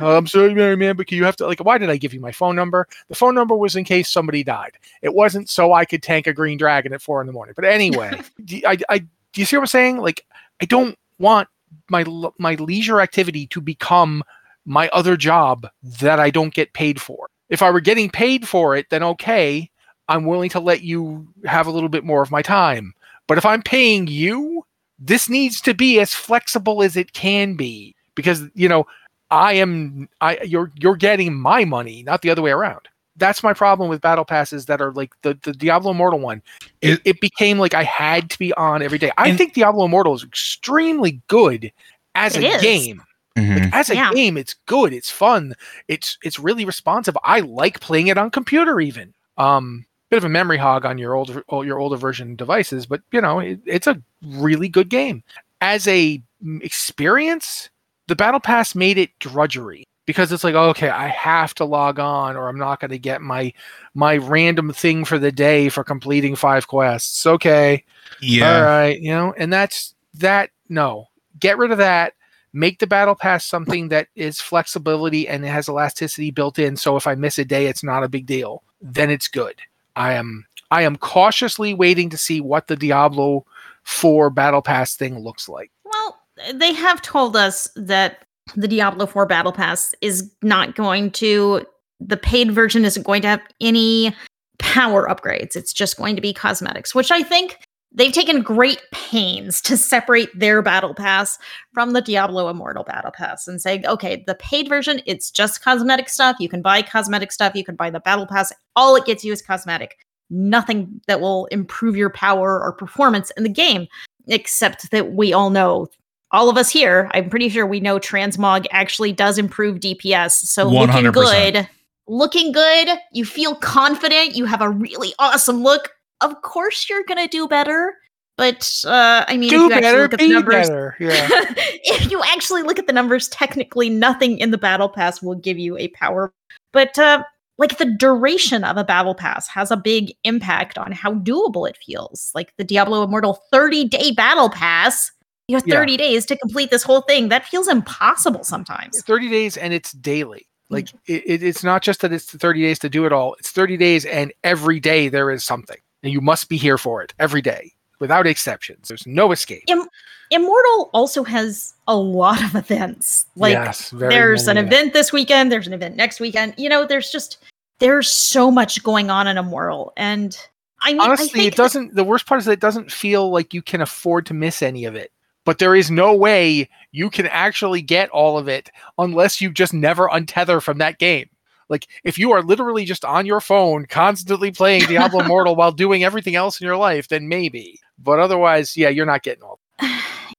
"Oh, 0.00 0.16
I'm 0.16 0.26
sorry, 0.26 0.52
Mary 0.52 0.76
man, 0.76 0.96
but 0.96 1.12
you 1.12 1.24
have 1.24 1.36
to 1.36 1.46
like. 1.46 1.60
Why 1.60 1.78
did 1.78 1.88
I 1.88 1.96
give 1.96 2.12
you 2.12 2.18
my 2.18 2.32
phone 2.32 2.56
number? 2.56 2.88
The 3.06 3.14
phone 3.14 3.36
number 3.36 3.54
was 3.54 3.76
in 3.76 3.84
case 3.84 4.10
somebody 4.10 4.42
died. 4.42 4.72
It 5.02 5.14
wasn't 5.14 5.50
so 5.50 5.72
I 5.72 5.84
could 5.84 6.02
tank 6.02 6.26
a 6.26 6.32
green 6.32 6.58
dragon 6.58 6.92
at 6.92 7.00
four 7.00 7.20
in 7.20 7.28
the 7.28 7.32
morning. 7.32 7.52
But 7.54 7.64
anyway, 7.64 8.20
do, 8.44 8.60
I, 8.66 8.76
I, 8.88 8.98
do 8.98 9.06
you 9.36 9.44
see 9.44 9.56
what 9.56 9.62
I'm 9.62 9.66
saying? 9.68 9.98
Like, 9.98 10.26
I 10.60 10.64
don't 10.64 10.98
want 11.20 11.46
my 11.90 12.04
my 12.38 12.54
leisure 12.54 13.00
activity 13.00 13.46
to 13.48 13.60
become 13.60 14.22
my 14.64 14.88
other 14.88 15.16
job 15.16 15.66
that 15.82 16.20
I 16.20 16.30
don't 16.30 16.54
get 16.54 16.72
paid 16.72 17.00
for. 17.00 17.28
If 17.48 17.62
I 17.62 17.70
were 17.70 17.80
getting 17.80 18.10
paid 18.10 18.48
for 18.48 18.76
it, 18.76 18.86
then 18.90 19.02
okay, 19.02 19.70
I'm 20.08 20.26
willing 20.26 20.50
to 20.50 20.60
let 20.60 20.82
you 20.82 21.28
have 21.44 21.66
a 21.66 21.70
little 21.70 21.88
bit 21.88 22.04
more 22.04 22.22
of 22.22 22.30
my 22.30 22.42
time. 22.42 22.94
But 23.26 23.38
if 23.38 23.46
I'm 23.46 23.62
paying 23.62 24.06
you, 24.06 24.64
this 24.98 25.28
needs 25.28 25.60
to 25.62 25.74
be 25.74 26.00
as 26.00 26.14
flexible 26.14 26.82
as 26.82 26.96
it 26.96 27.12
can 27.12 27.54
be 27.54 27.94
because 28.14 28.42
you 28.54 28.68
know 28.68 28.86
I 29.30 29.54
am 29.54 30.08
I 30.20 30.40
you're 30.42 30.72
you're 30.76 30.96
getting 30.96 31.34
my 31.34 31.64
money, 31.64 32.02
not 32.02 32.22
the 32.22 32.30
other 32.30 32.42
way 32.42 32.50
around. 32.50 32.88
That's 33.16 33.42
my 33.42 33.52
problem 33.52 33.88
with 33.90 34.00
battle 34.00 34.24
passes 34.24 34.66
that 34.66 34.80
are 34.80 34.92
like 34.92 35.12
the 35.22 35.38
the 35.42 35.52
Diablo 35.52 35.90
Immortal 35.90 36.18
one. 36.20 36.42
It, 36.80 36.92
It- 36.94 37.00
it 37.04 37.20
became 37.20 37.58
like 37.58 37.74
I 37.74 37.82
had 37.84 38.30
to 38.30 38.38
be 38.38 38.52
on 38.54 38.82
every 38.82 38.98
day. 38.98 39.10
I 39.18 39.28
And- 39.28 39.38
think 39.38 39.54
Diablo 39.54 39.84
Immortal 39.84 40.14
is 40.14 40.24
extremely 40.24 41.20
good 41.28 41.70
as 42.14 42.36
a 42.36 42.42
is. 42.56 42.62
game. 42.62 43.02
Mhm. 43.36 43.60
Like, 43.64 43.74
as 43.74 43.90
a 43.90 43.94
Yeah. 43.94 44.12
game, 44.12 44.36
it's 44.36 44.54
good. 44.66 44.92
It's 44.92 45.10
fun. 45.10 45.54
It's 45.88 46.18
it's 46.22 46.38
really 46.38 46.64
responsive. 46.64 47.16
I 47.24 47.40
like 47.40 47.80
playing 47.80 48.08
it 48.08 48.18
on 48.18 48.30
computer 48.30 48.80
even. 48.80 49.14
Um, 49.38 49.86
bit 50.10 50.18
of 50.18 50.24
a 50.24 50.28
memory 50.28 50.58
hog 50.58 50.84
on 50.84 50.98
your 50.98 51.14
older 51.14 51.42
your 51.50 51.78
older 51.78 51.96
version 51.96 52.36
devices, 52.36 52.84
but 52.86 53.00
you 53.12 53.20
know 53.20 53.38
it, 53.40 53.60
it's 53.66 53.86
a 53.86 54.00
really 54.22 54.68
good 54.68 54.88
game. 54.90 55.22
As 55.62 55.86
a 55.88 56.20
mm, 56.44 56.62
experience, 56.62 57.70
the 58.08 58.16
battle 58.16 58.40
pass 58.40 58.74
made 58.74 58.98
it 58.98 59.10
drudgery. 59.18 59.84
Because 60.06 60.32
it's 60.32 60.44
like 60.44 60.54
okay 60.54 60.88
i 60.88 61.08
have 61.08 61.54
to 61.54 61.64
log 61.64 61.98
on 61.98 62.36
or 62.36 62.48
i'm 62.48 62.58
not 62.58 62.80
going 62.80 62.90
to 62.90 62.98
get 62.98 63.22
my 63.22 63.52
my 63.94 64.16
random 64.16 64.72
thing 64.72 65.04
for 65.04 65.18
the 65.18 65.32
day 65.32 65.68
for 65.68 65.84
completing 65.84 66.34
five 66.34 66.66
quests. 66.66 67.26
Okay. 67.26 67.84
Yeah. 68.20 68.56
all 68.56 68.64
right 68.64 69.00
you 69.00 69.10
know 69.10 69.34
and 69.36 69.52
that's 69.52 69.94
that 70.14 70.50
no. 70.68 71.08
Get 71.38 71.58
rid 71.58 71.70
of 71.70 71.78
that. 71.78 72.14
Make 72.52 72.78
the 72.78 72.86
battle 72.86 73.14
pass 73.14 73.44
something 73.46 73.88
that 73.88 74.08
is 74.14 74.40
flexibility 74.40 75.26
and 75.26 75.44
it 75.44 75.48
has 75.48 75.68
elasticity 75.68 76.30
built 76.30 76.58
in 76.58 76.76
so 76.76 76.96
if 76.96 77.06
i 77.06 77.14
miss 77.14 77.38
a 77.38 77.44
day 77.44 77.66
it's 77.66 77.82
not 77.82 78.04
a 78.04 78.08
big 78.08 78.26
deal. 78.26 78.62
Then 78.80 79.10
it's 79.10 79.28
good. 79.28 79.60
I 79.96 80.14
am 80.14 80.44
i 80.70 80.82
am 80.82 80.96
cautiously 80.96 81.74
waiting 81.74 82.10
to 82.10 82.16
see 82.16 82.40
what 82.40 82.66
the 82.66 82.76
diablo 82.76 83.44
4 83.84 84.30
battle 84.30 84.62
pass 84.62 84.94
thing 84.94 85.18
looks 85.18 85.48
like. 85.48 85.70
Well, 85.84 86.20
they 86.54 86.72
have 86.72 87.02
told 87.02 87.36
us 87.36 87.68
that 87.74 88.24
the 88.56 88.68
Diablo 88.68 89.06
4 89.06 89.26
Battle 89.26 89.52
Pass 89.52 89.94
is 90.00 90.30
not 90.42 90.74
going 90.74 91.10
to, 91.12 91.64
the 92.00 92.16
paid 92.16 92.52
version 92.52 92.84
isn't 92.84 93.04
going 93.04 93.22
to 93.22 93.28
have 93.28 93.42
any 93.60 94.14
power 94.58 95.06
upgrades. 95.08 95.56
It's 95.56 95.72
just 95.72 95.96
going 95.96 96.16
to 96.16 96.22
be 96.22 96.32
cosmetics, 96.32 96.94
which 96.94 97.10
I 97.10 97.22
think 97.22 97.58
they've 97.94 98.12
taken 98.12 98.42
great 98.42 98.82
pains 98.92 99.60
to 99.62 99.76
separate 99.76 100.30
their 100.38 100.62
Battle 100.62 100.94
Pass 100.94 101.38
from 101.72 101.92
the 101.92 102.00
Diablo 102.00 102.48
Immortal 102.48 102.84
Battle 102.84 103.10
Pass 103.10 103.46
and 103.46 103.60
say, 103.60 103.82
okay, 103.86 104.24
the 104.26 104.34
paid 104.34 104.68
version, 104.68 105.00
it's 105.06 105.30
just 105.30 105.62
cosmetic 105.62 106.08
stuff. 106.08 106.36
You 106.40 106.48
can 106.48 106.62
buy 106.62 106.82
cosmetic 106.82 107.32
stuff. 107.32 107.54
You 107.54 107.64
can 107.64 107.76
buy 107.76 107.90
the 107.90 108.00
Battle 108.00 108.26
Pass. 108.26 108.52
All 108.76 108.96
it 108.96 109.04
gets 109.04 109.24
you 109.24 109.32
is 109.32 109.42
cosmetic. 109.42 109.98
Nothing 110.30 111.00
that 111.06 111.20
will 111.20 111.46
improve 111.46 111.96
your 111.96 112.10
power 112.10 112.62
or 112.62 112.72
performance 112.72 113.30
in 113.36 113.42
the 113.42 113.50
game 113.50 113.86
except 114.28 114.90
that 114.90 115.12
we 115.12 115.32
all 115.32 115.50
know 115.50 115.88
all 116.32 116.48
of 116.48 116.56
us 116.56 116.70
here 116.70 117.10
i'm 117.14 117.28
pretty 117.30 117.48
sure 117.48 117.66
we 117.66 117.80
know 117.80 117.98
transmog 117.98 118.66
actually 118.70 119.12
does 119.12 119.38
improve 119.38 119.78
dps 119.78 120.32
so 120.32 120.64
looking 120.64 121.04
100%. 121.04 121.12
good 121.12 121.68
looking 122.08 122.52
good 122.52 122.88
you 123.12 123.24
feel 123.24 123.54
confident 123.56 124.34
you 124.34 124.44
have 124.44 124.62
a 124.62 124.70
really 124.70 125.14
awesome 125.18 125.62
look 125.62 125.90
of 126.20 126.42
course 126.42 126.88
you're 126.88 127.04
gonna 127.04 127.28
do 127.28 127.46
better 127.46 127.94
but 128.36 128.82
uh 128.86 129.24
i 129.28 129.36
mean 129.36 129.50
do 129.50 129.66
if 129.66 129.70
you 129.70 129.72
actually 129.72 129.80
better 129.82 130.02
look 130.02 130.12
at 130.14 130.18
the 130.18 130.28
numbers 130.28 130.68
better 130.68 130.96
yeah 130.98 131.28
if 131.84 132.10
you 132.10 132.22
actually 132.24 132.62
look 132.62 132.78
at 132.78 132.86
the 132.86 132.92
numbers, 132.92 133.28
technically 133.28 133.90
nothing 133.90 134.38
in 134.38 134.50
the 134.50 134.58
battle 134.58 134.88
pass 134.88 135.22
will 135.22 135.34
give 135.34 135.58
you 135.58 135.76
a 135.76 135.88
power. 135.88 136.32
But 136.72 136.98
uh, 136.98 137.24
like 137.58 137.78
the 137.78 137.84
duration 137.84 138.64
of 138.64 138.76
a 138.76 138.84
battle 138.84 139.14
pass 139.14 139.46
has 139.48 139.70
a 139.70 139.76
big 139.76 140.14
impact 140.24 140.78
on 140.78 140.92
how 140.92 141.14
doable 141.14 141.68
it 141.68 141.78
feels. 141.84 142.30
Like 142.34 142.52
the 142.56 142.64
Diablo 142.64 143.02
Immortal 143.02 143.40
30 143.50 143.88
day 143.88 144.10
battle 144.12 144.50
pass, 144.50 145.10
you 145.52 145.56
have 145.58 145.66
Yeah. 145.66 145.74
30 145.76 145.96
days 145.98 146.26
to 146.26 146.36
complete 146.36 146.70
this 146.70 146.82
whole 146.82 147.02
thing. 147.02 147.28
That 147.28 147.46
feels 147.46 147.68
impossible 147.68 148.42
sometimes. 148.42 149.00
30 149.02 149.28
days 149.28 149.56
and 149.56 149.72
it's 149.72 149.92
daily 149.92 150.46
Mm. 150.70 150.74
like 150.74 150.88
it, 151.06 151.22
it, 151.26 151.42
it's 151.42 151.62
not 151.62 151.82
just 151.82 152.00
that 152.00 152.12
it's 152.12 152.24
30 152.24 152.62
days 152.62 152.78
to 152.78 152.88
do 152.88 153.04
it 153.04 153.12
all 153.12 153.34
it's 153.38 153.50
30 153.50 153.76
days 153.76 154.04
and 154.06 154.32
every 154.42 154.80
day 154.80 155.08
there 155.10 155.30
is 155.30 155.44
something 155.44 155.76
and 156.02 156.12
you 156.12 156.20
must 156.22 156.48
be 156.48 156.56
here 156.56 156.78
for 156.78 157.02
it 157.02 157.12
every 157.18 157.42
day 157.42 157.70
without 157.98 158.26
exceptions 158.26 158.88
there's 158.88 159.06
no 159.06 159.32
escape 159.32 159.64
Im- 159.68 159.88
Immortal 160.30 160.88
also 160.94 161.24
has 161.24 161.74
a 161.88 161.94
lot 161.96 162.42
of 162.42 162.54
events. 162.54 163.26
Like 163.36 163.52
yes 163.52 163.90
there's 163.90 164.46
an 164.48 164.56
event 164.56 164.94
this 164.94 165.12
weekend 165.12 165.52
there's 165.52 165.66
an 165.66 165.74
event 165.74 165.94
next 165.96 166.20
weekend 166.20 166.54
you 166.56 166.68
know 166.70 166.86
there's 166.86 167.10
just 167.10 167.36
there's 167.80 168.10
so 168.10 168.50
much 168.50 168.82
going 168.82 169.10
on 169.10 169.26
in 169.26 169.36
immortal 169.36 169.92
and 169.98 170.38
i 170.80 170.92
mean 170.92 171.00
I 171.02 171.06
honestly 171.06 171.28
think 171.28 171.52
it 171.52 171.56
doesn't 171.56 171.94
the 171.94 172.04
worst 172.04 172.24
part 172.26 172.38
is 172.38 172.46
that 172.46 172.52
it 172.52 172.60
doesn't 172.60 172.90
feel 172.90 173.30
like 173.30 173.52
you 173.52 173.60
can 173.62 173.80
afford 173.82 174.24
to 174.26 174.34
miss 174.34 174.62
any 174.62 174.84
of 174.86 174.94
it 174.94 175.10
but 175.44 175.58
there 175.58 175.74
is 175.74 175.90
no 175.90 176.14
way 176.14 176.68
you 176.92 177.10
can 177.10 177.26
actually 177.26 177.82
get 177.82 178.08
all 178.10 178.38
of 178.38 178.48
it 178.48 178.70
unless 178.98 179.40
you 179.40 179.50
just 179.50 179.72
never 179.74 180.08
untether 180.08 180.62
from 180.62 180.78
that 180.78 180.98
game 180.98 181.28
like 181.68 181.86
if 182.04 182.18
you 182.18 182.32
are 182.32 182.42
literally 182.42 182.84
just 182.84 183.04
on 183.04 183.24
your 183.26 183.40
phone 183.40 183.86
constantly 183.86 184.50
playing 184.50 184.82
diablo 184.82 185.20
immortal 185.24 185.56
while 185.56 185.72
doing 185.72 186.04
everything 186.04 186.34
else 186.34 186.60
in 186.60 186.66
your 186.66 186.76
life 186.76 187.08
then 187.08 187.28
maybe 187.28 187.78
but 187.98 188.18
otherwise 188.18 188.76
yeah 188.76 188.88
you're 188.88 189.06
not 189.06 189.22
getting 189.22 189.42
all 189.42 189.58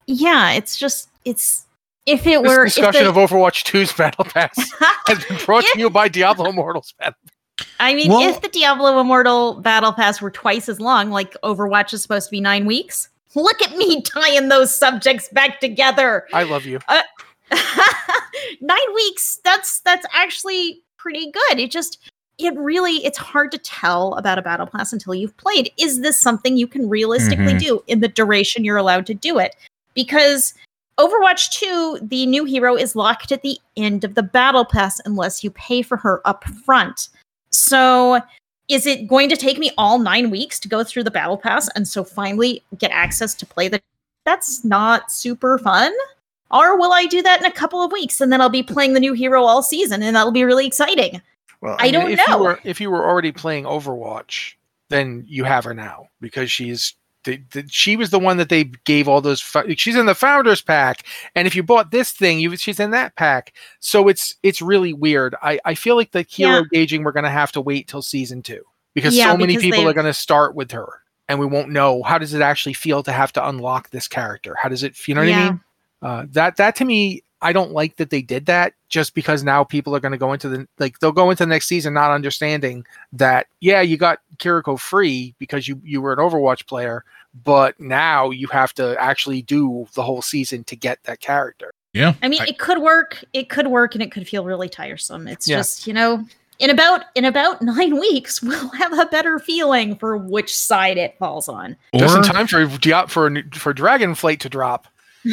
yeah 0.07 0.51
it's 0.51 0.77
just 0.77 1.09
it's 1.25 1.65
if 2.05 2.27
it 2.27 2.41
This 2.43 2.49
were 2.51 2.65
discussion 2.65 3.03
if 3.03 3.07
of 3.07 3.15
Overwatch 3.15 3.63
2's 3.63 3.93
Battle 3.93 4.25
Pass 4.25 4.57
has 5.07 5.23
been 5.23 5.37
brought 5.45 5.63
to 5.63 5.79
you 5.79 5.89
by 5.89 6.09
Diablo 6.09 6.49
Immortals. 6.49 6.93
Battle. 6.99 7.15
i 7.79 7.93
mean 7.95 8.09
Well- 8.11 8.27
if 8.29 8.41
the 8.41 8.49
diablo 8.49 8.99
immortal 8.99 9.61
battle 9.61 9.93
pass 9.93 10.19
were 10.21 10.29
twice 10.31 10.67
as 10.67 10.79
long 10.81 11.11
like 11.11 11.33
overwatch 11.43 11.93
is 11.93 12.01
supposed 12.01 12.27
to 12.27 12.31
be 12.31 12.41
nine 12.41 12.65
weeks 12.65 13.07
look 13.35 13.61
at 13.61 13.75
me 13.77 14.01
tying 14.05 14.49
those 14.49 14.75
subjects 14.75 15.29
back 15.29 15.59
together. 15.59 16.27
I 16.33 16.43
love 16.43 16.65
you. 16.65 16.79
nine 18.61 18.93
weeks 18.95 19.39
that's 19.43 19.79
that's 19.81 20.05
actually 20.13 20.81
pretty 20.97 21.31
good. 21.31 21.59
It 21.59 21.71
just 21.71 21.99
it 22.39 22.55
really 22.57 23.05
it's 23.05 23.17
hard 23.17 23.51
to 23.51 23.57
tell 23.57 24.13
about 24.15 24.39
a 24.39 24.41
battle 24.41 24.65
pass 24.65 24.91
until 24.93 25.13
you've 25.13 25.35
played. 25.37 25.71
Is 25.77 26.01
this 26.01 26.19
something 26.19 26.57
you 26.57 26.67
can 26.67 26.89
realistically 26.89 27.53
Mhm. 27.53 27.59
do 27.59 27.83
in 27.87 27.99
the 27.99 28.07
duration 28.07 28.63
you're 28.65 28.77
allowed 28.77 29.05
to 29.07 29.13
do 29.13 29.37
it? 29.37 29.55
Because 29.93 30.53
overwatch 30.99 31.49
2 31.51 31.99
the 32.03 32.25
new 32.27 32.43
hero 32.45 32.75
is 32.75 32.95
locked 32.95 33.31
at 33.31 33.41
the 33.41 33.57
end 33.75 34.03
of 34.03 34.13
the 34.15 34.21
battle 34.23 34.63
pass 34.65 35.01
unless 35.05 35.43
you 35.43 35.49
pay 35.49 35.81
for 35.81 35.97
her 35.97 36.21
up 36.23 36.43
front 36.65 37.09
so 37.49 38.21
is 38.69 38.85
it 38.85 39.07
going 39.07 39.29
to 39.29 39.35
take 39.35 39.57
me 39.57 39.71
all 39.77 39.99
nine 39.99 40.29
weeks 40.29 40.59
to 40.59 40.67
go 40.67 40.83
through 40.83 41.03
the 41.03 41.11
battle 41.11 41.37
pass 41.37 41.69
and 41.75 41.87
so 41.87 42.03
finally 42.03 42.63
get 42.77 42.91
access 42.91 43.33
to 43.33 43.45
play 43.45 43.67
the 43.67 43.81
that's 44.25 44.63
not 44.63 45.11
super 45.11 45.57
fun 45.57 45.93
or 46.53 46.77
will 46.77 46.93
I 46.93 47.05
do 47.05 47.21
that 47.23 47.39
in 47.39 47.45
a 47.45 47.51
couple 47.51 47.81
of 47.81 47.91
weeks 47.91 48.21
and 48.21 48.31
then 48.31 48.39
I'll 48.39 48.49
be 48.49 48.63
playing 48.63 48.93
the 48.93 48.99
new 48.99 49.13
hero 49.13 49.43
all 49.43 49.63
season 49.63 50.03
and 50.03 50.15
that'll 50.15 50.31
be 50.31 50.43
really 50.43 50.67
exciting? 50.67 51.19
Well, 51.61 51.75
I 51.79 51.89
don't 51.89 52.11
if 52.11 52.19
know. 52.27 52.37
You 52.37 52.43
were, 52.43 52.59
if 52.63 52.79
you 52.79 52.91
were 52.91 53.03
already 53.03 53.31
playing 53.31 53.63
Overwatch, 53.63 54.53
then 54.89 55.25
you 55.27 55.45
have 55.45 55.63
her 55.63 55.73
now 55.73 56.09
because 56.21 56.51
she's 56.51 56.93
the, 57.23 57.41
the, 57.51 57.65
she 57.69 57.95
was 57.95 58.09
the 58.09 58.19
one 58.19 58.37
that 58.37 58.49
they 58.49 58.65
gave 58.85 59.07
all 59.07 59.21
those. 59.21 59.39
She's 59.77 59.95
in 59.95 60.05
the 60.05 60.15
founders 60.15 60.61
pack, 60.61 61.05
and 61.35 61.47
if 61.47 61.55
you 61.55 61.63
bought 61.63 61.91
this 61.91 62.11
thing, 62.11 62.39
you 62.39 62.55
she's 62.57 62.79
in 62.79 62.91
that 62.91 63.15
pack. 63.15 63.53
So 63.79 64.07
it's 64.07 64.35
it's 64.43 64.61
really 64.61 64.93
weird. 64.93 65.35
I 65.41 65.59
I 65.65 65.75
feel 65.75 65.95
like 65.95 66.11
the 66.11 66.25
hero 66.29 66.59
Yeah. 66.59 66.63
gauging 66.71 67.03
we're 67.03 67.11
gonna 67.11 67.29
have 67.31 67.51
to 67.53 67.61
wait 67.61 67.87
till 67.87 68.01
season 68.01 68.41
two 68.41 68.63
because 68.93 69.15
Yeah, 69.17 69.31
so 69.31 69.37
many 69.37 69.53
because 69.53 69.61
people 69.63 69.87
are 69.87 69.93
gonna 69.93 70.13
start 70.13 70.55
with 70.55 70.71
her, 70.71 70.87
and 71.29 71.39
we 71.39 71.45
won't 71.45 71.69
know 71.69 72.03
how 72.03 72.17
does 72.17 72.33
it 72.33 72.41
actually 72.41 72.73
feel 72.73 73.03
to 73.03 73.11
have 73.11 73.33
to 73.33 73.47
unlock 73.47 73.89
this 73.91 74.07
character. 74.07 74.55
How 74.61 74.69
does 74.69 74.83
it? 74.83 75.07
You 75.07 75.15
know 75.15 75.21
what 75.21 75.29
I 75.29 75.33
mean? 75.49 75.61
Uh, 76.01 76.25
that 76.31 76.57
that 76.57 76.75
to 76.75 76.85
me, 76.85 77.23
I 77.43 77.53
don't 77.53 77.71
like 77.71 77.97
that 77.97 78.09
they 78.09 78.21
did 78.21 78.45
that. 78.47 78.73
Just 78.89 79.13
because 79.13 79.43
now 79.43 79.63
people 79.63 79.95
are 79.95 79.99
going 79.99 80.11
to 80.13 80.17
go 80.17 80.33
into 80.33 80.49
the 80.49 80.67
like 80.79 80.99
they'll 80.99 81.11
go 81.11 81.29
into 81.29 81.43
the 81.43 81.49
next 81.49 81.67
season 81.67 81.93
not 81.93 82.11
understanding 82.11 82.85
that 83.11 83.47
yeah 83.59 83.81
you 83.81 83.97
got 83.97 84.19
Kiriko 84.37 84.79
free 84.79 85.35
because 85.39 85.67
you 85.67 85.79
you 85.83 86.01
were 86.01 86.13
an 86.13 86.19
Overwatch 86.19 86.65
player, 86.67 87.03
but 87.43 87.79
now 87.79 88.29
you 88.31 88.47
have 88.47 88.73
to 88.75 88.95
actually 88.99 89.41
do 89.41 89.87
the 89.95 90.03
whole 90.03 90.21
season 90.21 90.63
to 90.65 90.75
get 90.75 91.03
that 91.03 91.19
character. 91.19 91.73
Yeah. 91.93 92.13
I 92.23 92.27
mean, 92.27 92.41
I- 92.41 92.45
it 92.47 92.57
could 92.59 92.79
work, 92.79 93.23
it 93.33 93.49
could 93.49 93.67
work, 93.67 93.93
and 93.95 94.01
it 94.01 94.11
could 94.11 94.27
feel 94.27 94.45
really 94.45 94.69
tiresome. 94.69 95.27
It's 95.27 95.47
Yeah. 95.47 95.57
just, 95.57 95.85
you 95.85 95.93
know, 95.93 96.25
in 96.59 96.69
about 96.69 97.05
in 97.15 97.25
about 97.25 97.61
nine 97.73 97.99
weeks, 97.99 98.41
we'll 98.43 98.69
have 98.69 98.93
a 98.97 99.05
better 99.07 99.39
feeling 99.39 99.95
for 99.97 100.17
which 100.17 100.55
side 100.55 100.97
it 100.97 101.15
falls 101.17 101.49
on. 101.49 101.75
Just 101.95 102.15
in 102.15 102.23
time 102.23 102.47
for 102.47 102.65
Dia- 102.77 103.07
for 103.07 103.29
for 103.53 103.73
Dragonflight 103.73 104.39
to 104.41 104.49
drop. 104.49 104.87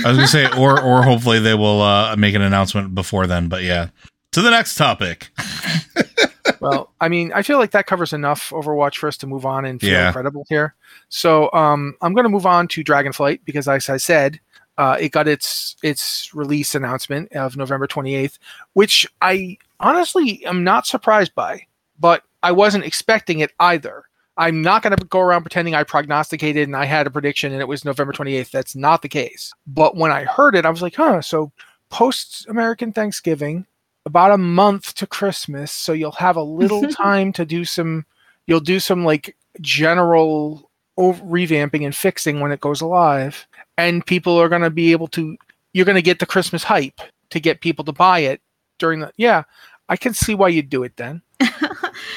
I 0.04 0.08
was 0.08 0.16
gonna 0.16 0.28
say, 0.28 0.46
or 0.58 0.80
or 0.80 1.02
hopefully 1.02 1.38
they 1.40 1.54
will 1.54 1.82
uh, 1.82 2.14
make 2.16 2.34
an 2.34 2.42
announcement 2.42 2.94
before 2.94 3.26
then. 3.26 3.48
But 3.48 3.62
yeah, 3.62 3.88
to 4.32 4.42
the 4.42 4.50
next 4.50 4.76
topic. 4.76 5.30
well, 6.60 6.92
I 7.00 7.08
mean, 7.08 7.32
I 7.32 7.42
feel 7.42 7.58
like 7.58 7.70
that 7.72 7.86
covers 7.86 8.12
enough 8.12 8.50
Overwatch 8.50 8.96
for 8.96 9.08
us 9.08 9.16
to 9.18 9.26
move 9.26 9.44
on 9.46 9.64
and 9.64 9.80
feel 9.80 9.90
Yeah. 9.90 10.12
credible 10.12 10.44
here. 10.48 10.74
So 11.08 11.50
um, 11.52 11.94
I'm 12.02 12.14
going 12.14 12.24
to 12.24 12.30
move 12.30 12.46
on 12.46 12.68
to 12.68 12.84
Dragonflight 12.84 13.40
because, 13.44 13.66
as 13.68 13.88
I 13.88 13.96
said, 13.96 14.40
uh, 14.78 14.96
it 15.00 15.10
got 15.10 15.26
its 15.28 15.76
its 15.82 16.32
release 16.34 16.74
announcement 16.74 17.32
of 17.32 17.56
November 17.56 17.86
28th, 17.86 18.38
which 18.74 19.06
I 19.20 19.58
honestly 19.80 20.44
am 20.46 20.64
not 20.64 20.86
surprised 20.86 21.34
by, 21.34 21.66
but 21.98 22.22
I 22.42 22.52
wasn't 22.52 22.84
expecting 22.84 23.40
it 23.40 23.52
either. 23.60 24.04
I'm 24.40 24.62
not 24.62 24.82
going 24.82 24.96
to 24.96 25.04
go 25.04 25.20
around 25.20 25.42
pretending 25.42 25.74
I 25.74 25.84
prognosticated 25.84 26.66
and 26.66 26.74
I 26.74 26.86
had 26.86 27.06
a 27.06 27.10
prediction 27.10 27.52
and 27.52 27.60
it 27.60 27.68
was 27.68 27.84
November 27.84 28.12
28th. 28.14 28.50
That's 28.50 28.74
not 28.74 29.02
the 29.02 29.08
case. 29.08 29.52
But 29.66 29.96
when 29.96 30.10
I 30.10 30.24
heard 30.24 30.56
it, 30.56 30.64
I 30.64 30.70
was 30.70 30.80
like, 30.80 30.94
huh, 30.94 31.20
so 31.20 31.52
post 31.90 32.46
American 32.48 32.90
Thanksgiving, 32.90 33.66
about 34.06 34.32
a 34.32 34.38
month 34.38 34.94
to 34.94 35.06
Christmas, 35.06 35.70
so 35.70 35.92
you'll 35.92 36.12
have 36.12 36.36
a 36.36 36.42
little 36.42 36.82
time 36.88 37.32
to 37.34 37.44
do 37.44 37.64
some. 37.64 38.06
You'll 38.46 38.60
do 38.60 38.80
some 38.80 39.04
like 39.04 39.36
general 39.60 40.70
ov- 40.96 41.22
revamping 41.22 41.84
and 41.84 41.94
fixing 41.94 42.40
when 42.40 42.50
it 42.50 42.60
goes 42.60 42.80
live, 42.80 43.46
and 43.76 44.04
people 44.06 44.38
are 44.38 44.48
going 44.48 44.62
to 44.62 44.70
be 44.70 44.92
able 44.92 45.08
to. 45.08 45.36
You're 45.74 45.84
going 45.84 45.96
to 45.96 46.02
get 46.02 46.18
the 46.18 46.26
Christmas 46.26 46.64
hype 46.64 47.00
to 47.28 47.40
get 47.40 47.60
people 47.60 47.84
to 47.84 47.92
buy 47.92 48.20
it 48.20 48.40
during 48.78 49.00
the. 49.00 49.12
Yeah, 49.16 49.42
I 49.88 49.96
can 49.96 50.14
see 50.14 50.34
why 50.34 50.48
you'd 50.48 50.70
do 50.70 50.82
it 50.82 50.96
then. 50.96 51.22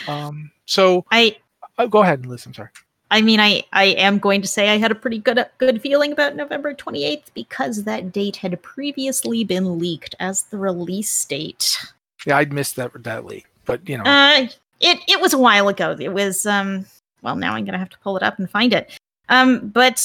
Um, 0.07 0.51
so 0.65 1.05
I 1.11 1.37
uh, 1.77 1.87
go 1.87 2.01
ahead, 2.03 2.25
Liz. 2.25 2.45
I'm 2.45 2.53
sorry. 2.53 2.69
I 3.11 3.21
mean, 3.21 3.39
I 3.39 3.63
I 3.73 3.85
am 3.85 4.17
going 4.17 4.41
to 4.41 4.47
say 4.47 4.69
I 4.69 4.77
had 4.77 4.91
a 4.91 4.95
pretty 4.95 5.19
good 5.19 5.45
good 5.59 5.81
feeling 5.81 6.11
about 6.11 6.35
November 6.35 6.73
28th 6.73 7.25
because 7.35 7.83
that 7.83 8.11
date 8.11 8.37
had 8.37 8.59
previously 8.63 9.43
been 9.43 9.77
leaked 9.77 10.15
as 10.19 10.43
the 10.43 10.57
release 10.57 11.23
date. 11.25 11.77
Yeah, 12.25 12.37
I'd 12.37 12.51
missed 12.51 12.75
that 12.77 12.91
that 13.03 13.25
leak, 13.25 13.45
but 13.65 13.87
you 13.87 13.97
know, 13.97 14.03
Uh, 14.05 14.47
it 14.79 14.99
it 15.07 15.21
was 15.21 15.33
a 15.33 15.37
while 15.37 15.67
ago. 15.67 15.95
It 15.99 16.13
was 16.13 16.45
um. 16.45 16.85
Well, 17.21 17.35
now 17.35 17.53
I'm 17.53 17.65
gonna 17.65 17.77
have 17.77 17.89
to 17.91 17.99
pull 17.99 18.17
it 18.17 18.23
up 18.23 18.39
and 18.39 18.49
find 18.49 18.73
it. 18.73 18.97
Um, 19.29 19.69
but 19.69 20.03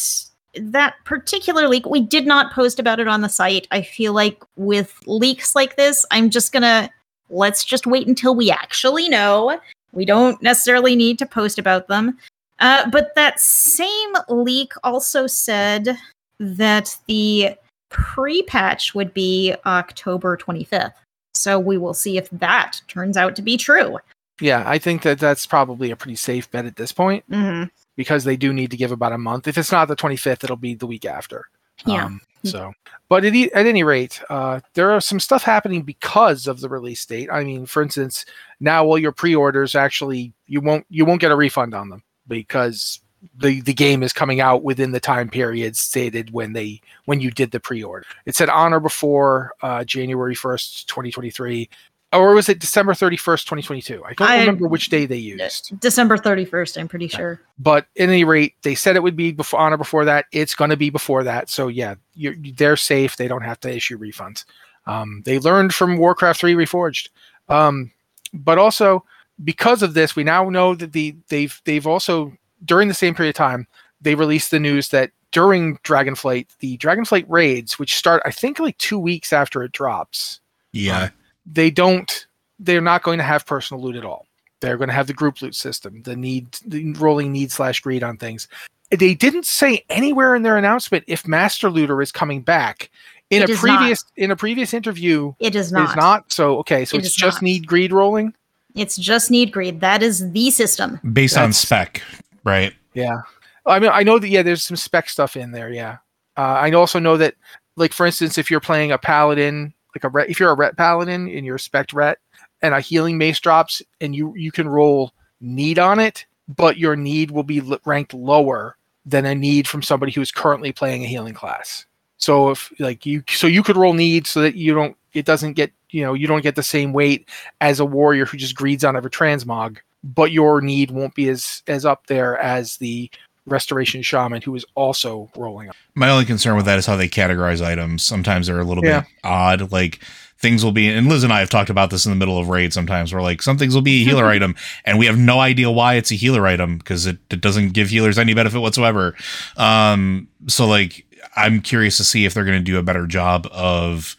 that 0.55 0.95
particular 1.05 1.67
leak, 1.67 1.87
we 1.87 2.01
did 2.01 2.27
not 2.27 2.53
post 2.53 2.79
about 2.79 3.01
it 3.01 3.09
on 3.09 3.23
the 3.23 3.29
site. 3.29 3.67
I 3.71 3.83
feel 3.83 4.13
like 4.13 4.43
with 4.57 4.95
leaks 5.07 5.55
like 5.55 5.77
this, 5.77 6.05
I'm 6.11 6.31
just 6.31 6.53
gonna 6.53 6.91
let's 7.31 7.65
just 7.65 7.87
wait 7.87 8.07
until 8.07 8.35
we 8.35 8.51
actually 8.51 9.09
know. 9.09 9.59
We 9.93 10.05
don't 10.05 10.41
necessarily 10.43 10.97
need 10.97 11.19
to 11.19 11.27
post 11.27 11.59
about 11.59 11.89
them. 11.89 12.19
Uh, 12.61 12.89
but 12.91 13.15
that 13.15 13.41
same 13.41 14.15
leak 14.29 14.73
also 14.83 15.27
said 15.27 15.97
that 16.41 16.97
the 17.07 17.55
pre-patch 17.89 18.95
would 18.95 19.15
be 19.15 19.55
October 19.65 20.37
25th. 20.37 20.93
So 21.35 21.59
we 21.59 21.79
will 21.79 21.95
see 21.95 22.19
if 22.19 22.29
that 22.31 22.81
turns 22.89 23.17
out 23.17 23.37
to 23.37 23.43
be 23.43 23.57
true. 23.57 23.99
yeah, 24.41 24.65
I 24.67 24.79
think 24.79 25.03
that 25.03 25.19
that's 25.19 25.47
probably 25.47 25.91
a 25.91 25.97
pretty 25.97 26.17
safe 26.17 26.51
bet 26.51 26.67
at 26.67 26.77
this 26.77 26.93
point 26.93 27.25
hmm 27.29 27.65
because 27.97 28.23
they 28.23 28.37
do 28.37 28.53
need 28.53 28.71
to 28.71 28.77
give 28.77 28.93
about 28.93 29.13
a 29.13 29.19
month. 29.19 29.49
If 29.49 29.59
it's 29.59 29.73
not 29.73 29.89
the 29.89 29.97
25th, 29.97 30.45
it'll 30.45 30.55
be 30.55 30.77
the 30.77 30.87
week 30.87 31.05
after. 31.05 31.47
Yeah. 31.85 32.05
Um, 32.05 32.21
so, 32.45 32.73
but 33.09 33.25
at, 33.25 33.35
e- 33.35 33.53
at 33.53 33.67
any 33.67 33.83
rate, 33.83 34.21
uh, 34.31 34.61
there 34.75 34.91
are 34.91 35.01
some 35.01 35.21
stuff 35.21 35.43
happening 35.43 35.83
because 35.83 36.47
of 36.47 36.61
the 36.61 36.69
release 36.69 37.05
date. 37.05 37.29
I 37.31 37.45
mean, 37.45 37.67
for 37.67 37.83
instance, 37.83 38.25
now 38.61 38.85
all 38.85 38.99
your 38.99 39.13
pre-orders 39.13 39.75
actually 39.75 40.33
you 40.47 40.61
won't 40.61 40.87
you 40.89 41.05
won't 41.05 41.21
get 41.21 41.33
a 41.33 41.37
refund 41.37 41.75
on 41.75 41.89
them 41.89 42.03
because 42.27 43.01
the 43.37 43.61
the 43.63 43.75
game 43.75 44.03
is 44.03 44.13
coming 44.13 44.41
out 44.41 44.63
within 44.63 44.93
the 44.93 45.01
time 45.01 45.29
period 45.29 45.77
stated 45.77 46.33
when 46.33 46.53
they 46.53 46.81
when 47.07 47.21
you 47.21 47.31
did 47.31 47.51
the 47.51 47.61
pre-order. 47.61 48.07
It 48.27 48.37
said 48.37 48.49
on 48.49 48.73
or 48.73 48.81
before 48.81 49.53
uh, 49.63 49.85
January 49.85 50.35
1st, 50.35 50.87
2023. 50.87 51.69
Or 52.13 52.33
was 52.35 52.49
it 52.49 52.59
December 52.59 52.95
31st, 52.95 53.45
2022? 53.45 54.03
I 54.05 54.15
don't 54.15 54.29
I- 54.29 54.41
remember 54.41 54.67
which 54.67 54.89
day 54.89 55.05
they 55.05 55.17
used. 55.17 55.79
December 55.81 56.17
31st, 56.17 56.79
I'm 56.81 56.89
pretty 56.89 57.09
sure. 57.09 57.41
But 57.59 57.87
at 57.99 58.09
any 58.09 58.25
rate, 58.25 58.55
they 58.63 58.75
said 58.75 58.97
it 58.97 59.03
would 59.03 59.17
be 59.17 59.31
before 59.33 59.61
on 59.61 59.75
or 59.75 59.77
before 59.77 60.07
that. 60.07 60.25
It's 60.33 60.55
going 60.55 60.71
to 60.71 60.77
be 60.77 60.89
before 60.89 61.23
that. 61.25 61.51
So 61.51 61.69
yeah, 61.69 61.97
you're, 62.15 62.35
they're 62.57 62.77
safe. 62.79 63.17
They 63.17 63.29
don't 63.29 63.43
have 63.43 63.61
to 63.61 63.75
issue 63.75 63.99
refunds. 63.99 64.45
Um, 64.87 65.21
they 65.27 65.39
learned 65.39 65.75
from 65.75 65.99
Warcraft 65.99 66.41
3 66.41 66.55
Reforged. 66.55 67.11
Um, 67.51 67.91
but 68.33 68.57
also 68.57 69.05
because 69.45 69.83
of 69.83 69.93
this, 69.93 70.17
we 70.17 70.25
now 70.25 70.49
know 70.49 70.75
that 70.75 70.93
the 70.93 71.15
they've 71.29 71.61
they've 71.65 71.87
also 71.87 72.33
during 72.65 72.89
the 72.89 72.95
same 72.95 73.15
period 73.15 73.31
of 73.31 73.37
time 73.37 73.67
they 74.01 74.15
released 74.15 74.51
the 74.51 74.61
news 74.61 74.89
that 74.89 75.11
during 75.31 75.77
Dragonflight, 75.79 76.47
the 76.61 76.79
Dragonflight 76.79 77.27
raids, 77.29 77.79
which 77.79 77.95
start 77.97 78.23
I 78.25 78.31
think 78.31 78.59
like 78.59 78.79
two 78.79 78.99
weeks 78.99 79.33
after 79.33 79.63
it 79.63 79.73
drops, 79.73 80.41
Yeah. 80.73 81.11
They 81.51 81.71
don't 81.71 82.27
they're 82.59 82.81
not 82.81 83.03
going 83.03 83.19
to 83.19 83.25
have 83.25 83.47
personal 83.47 83.83
loot 83.83 83.97
at 83.97 84.05
all 84.05 84.27
they're 84.61 84.77
going 84.77 84.89
to 84.89 84.95
have 84.95 85.07
the 85.07 85.13
group 85.15 85.41
loot 85.43 85.55
system 85.55 86.03
the 86.03 86.17
need 86.17 86.51
the 86.67 86.93
rolling 86.95 87.33
need 87.33 87.51
slash 87.53 87.81
greed 87.81 88.03
on 88.03 88.17
things 88.17 88.49
they 88.91 89.15
didn't 89.15 89.45
say 89.47 89.85
anywhere 89.91 90.35
in 90.35 90.43
their 90.43 90.57
announcement 90.57 91.05
if 91.07 91.27
master 91.27 91.71
looter 91.71 92.01
is 92.03 92.11
coming 92.13 92.41
back 92.41 92.91
in 93.31 93.43
It 93.43 93.51
a 93.51 93.53
is 93.53 93.63
not. 93.63 93.79
previous 93.79 94.05
in 94.17 94.31
a 94.31 94.37
previous 94.37 94.73
interview 94.75 95.33
It 95.39 95.55
is 95.55 95.71
not. 95.73 95.85
it's 95.85 95.97
not. 95.97 96.03
not 96.03 96.33
so 96.33 96.59
okay 96.59 96.85
so 96.85 96.97
It 96.97 97.05
it's 97.05 97.15
just 97.15 97.37
not. 97.37 97.43
need 97.43 97.67
greed 97.67 97.93
rolling 97.93 98.35
It's 98.75 98.97
just 98.97 99.31
need 99.31 99.53
greed. 99.53 99.81
That 99.81 100.03
is 100.03 100.31
the 100.33 100.51
system. 100.51 100.99
Based 101.13 101.37
on 101.37 101.53
spec, 101.53 102.03
right? 102.45 102.73
yeah 102.95 103.19
i 103.67 103.79
mean 103.79 103.91
i 103.93 104.03
know 104.03 104.19
that 104.19 104.29
yeah 104.29 104.43
there's 104.43 104.63
some 104.65 104.77
spec 104.77 105.09
stuff 105.11 105.37
in 105.37 105.53
there 105.53 105.69
yeah 105.71 105.99
uh, 106.39 106.57
i 106.65 106.71
also 106.73 106.99
know 106.99 107.17
that 107.19 107.35
like 107.77 107.93
for 107.93 108.07
instance 108.07 108.39
if 108.39 108.51
you're 108.51 108.59
playing 108.61 108.91
a 108.91 108.99
paladin 108.99 109.73
like 109.95 110.05
a 110.05 110.09
ret, 110.09 110.31
if 110.31 110.39
you're 110.39 110.51
a 110.51 110.57
ret 110.57 110.77
paladin 110.77 111.29
and 111.29 111.47
you're 111.47 111.57
a 111.57 111.61
spec 111.61 111.93
ret 111.93 112.19
and 112.63 112.75
a 112.75 112.81
healing 112.81 113.19
mace 113.19 113.41
drops 113.41 113.83
and 114.01 114.15
you 114.15 114.35
you 114.37 114.53
can 114.53 114.69
roll 114.69 115.13
need 115.41 115.79
on 115.79 115.99
it 115.99 116.27
but 116.49 116.79
your 116.79 116.97
need 116.97 117.31
will 117.31 117.43
be 117.43 117.61
ranked 117.85 118.15
lower 118.15 118.77
than 119.05 119.27
a 119.27 119.35
need 119.35 119.69
from 119.69 119.83
somebody 119.83 120.13
who's 120.13 120.33
currently 120.33 120.73
playing 120.73 121.05
a 121.05 121.07
healing 121.07 121.35
class. 121.35 121.87
So 122.17 122.51
if 122.51 122.73
like 122.79 123.07
you 123.07 123.23
so 123.29 123.47
you 123.47 123.63
could 123.63 123.77
roll 123.77 123.93
need 123.93 124.27
so 124.27 124.41
that 124.41 124.57
you 124.57 124.75
don't 124.75 124.97
it 125.13 125.25
doesn't 125.25 125.53
get 125.53 125.73
you 125.91 126.03
know 126.03 126.15
you 126.15 126.27
don't 126.27 126.43
get 126.43 126.57
the 126.57 126.63
same 126.63 126.93
weight 126.93 127.29
as 127.61 127.81
a 127.81 127.85
warrior 127.85 128.27
who 128.27 128.37
just 128.37 128.57
greeds 128.57 128.85
on 128.85 128.97
every 128.97 129.11
transmog 129.11 129.79
but 130.03 130.33
your 130.33 130.61
need 130.61 130.91
won't 130.91 131.15
be 131.15 131.29
as 131.29 131.63
as 131.69 131.85
up 131.85 132.07
there 132.07 132.37
as 132.39 132.77
the 132.79 133.11
restoration 133.49 134.03
shaman 134.03 134.43
who 134.43 134.55
is 134.55 134.65
also 134.75 135.31
rolling 135.37 135.69
up. 135.69 135.77
My 135.95 136.09
only 136.11 136.25
concern 136.25 136.57
with 136.57 136.67
that 136.67 136.79
is 136.79 136.87
how 136.87 136.97
they 136.97 137.09
categorize 137.09 137.61
items. 137.65 138.03
Sometimes 138.03 138.47
they're 138.47 138.61
a 138.61 138.65
little 138.65 138.85
Yeah. 138.85 139.01
bit 139.01 139.11
odd. 139.25 139.73
Like 139.73 140.01
things 140.41 140.63
will 140.65 140.71
be, 140.73 140.89
and 140.89 141.09
Liz 141.09 141.25
and 141.25 141.33
I 141.33 141.41
have 141.41 141.51
talked 141.51 141.69
about 141.71 141.91
this 141.91 142.07
in 142.07 142.11
the 142.13 142.17
middle 142.17 142.39
of 142.39 142.49
raid. 142.49 142.73
Sometimes 142.73 143.13
where 143.13 143.23
like 143.23 143.43
some 143.43 143.59
things 143.59 143.75
will 143.75 143.83
be 143.83 144.03
a 144.03 144.05
healer 144.05 144.27
item, 144.27 144.55
and 144.85 144.99
we 144.99 145.07
have 145.07 145.19
no 145.19 145.41
idea 145.41 145.71
why 145.71 145.95
it's 145.95 146.13
a 146.13 146.15
healer 146.15 146.47
item 146.47 146.79
because 146.79 147.07
it, 147.07 147.19
it 147.31 147.41
doesn't 147.41 147.71
give 147.71 147.89
healers 147.89 148.19
any 148.19 148.35
benefit 148.35 148.61
whatsoever. 148.61 149.15
Um, 149.57 150.29
so 150.47 150.67
like 150.67 151.05
I'm 151.37 151.61
curious 151.61 151.97
to 151.97 152.05
see 152.05 152.25
if 152.25 152.35
they're 152.35 152.45
going 152.45 152.59
to 152.59 152.65
do 152.65 152.79
a 152.79 152.83
better 152.83 153.07
job 153.07 153.49
of 153.53 154.17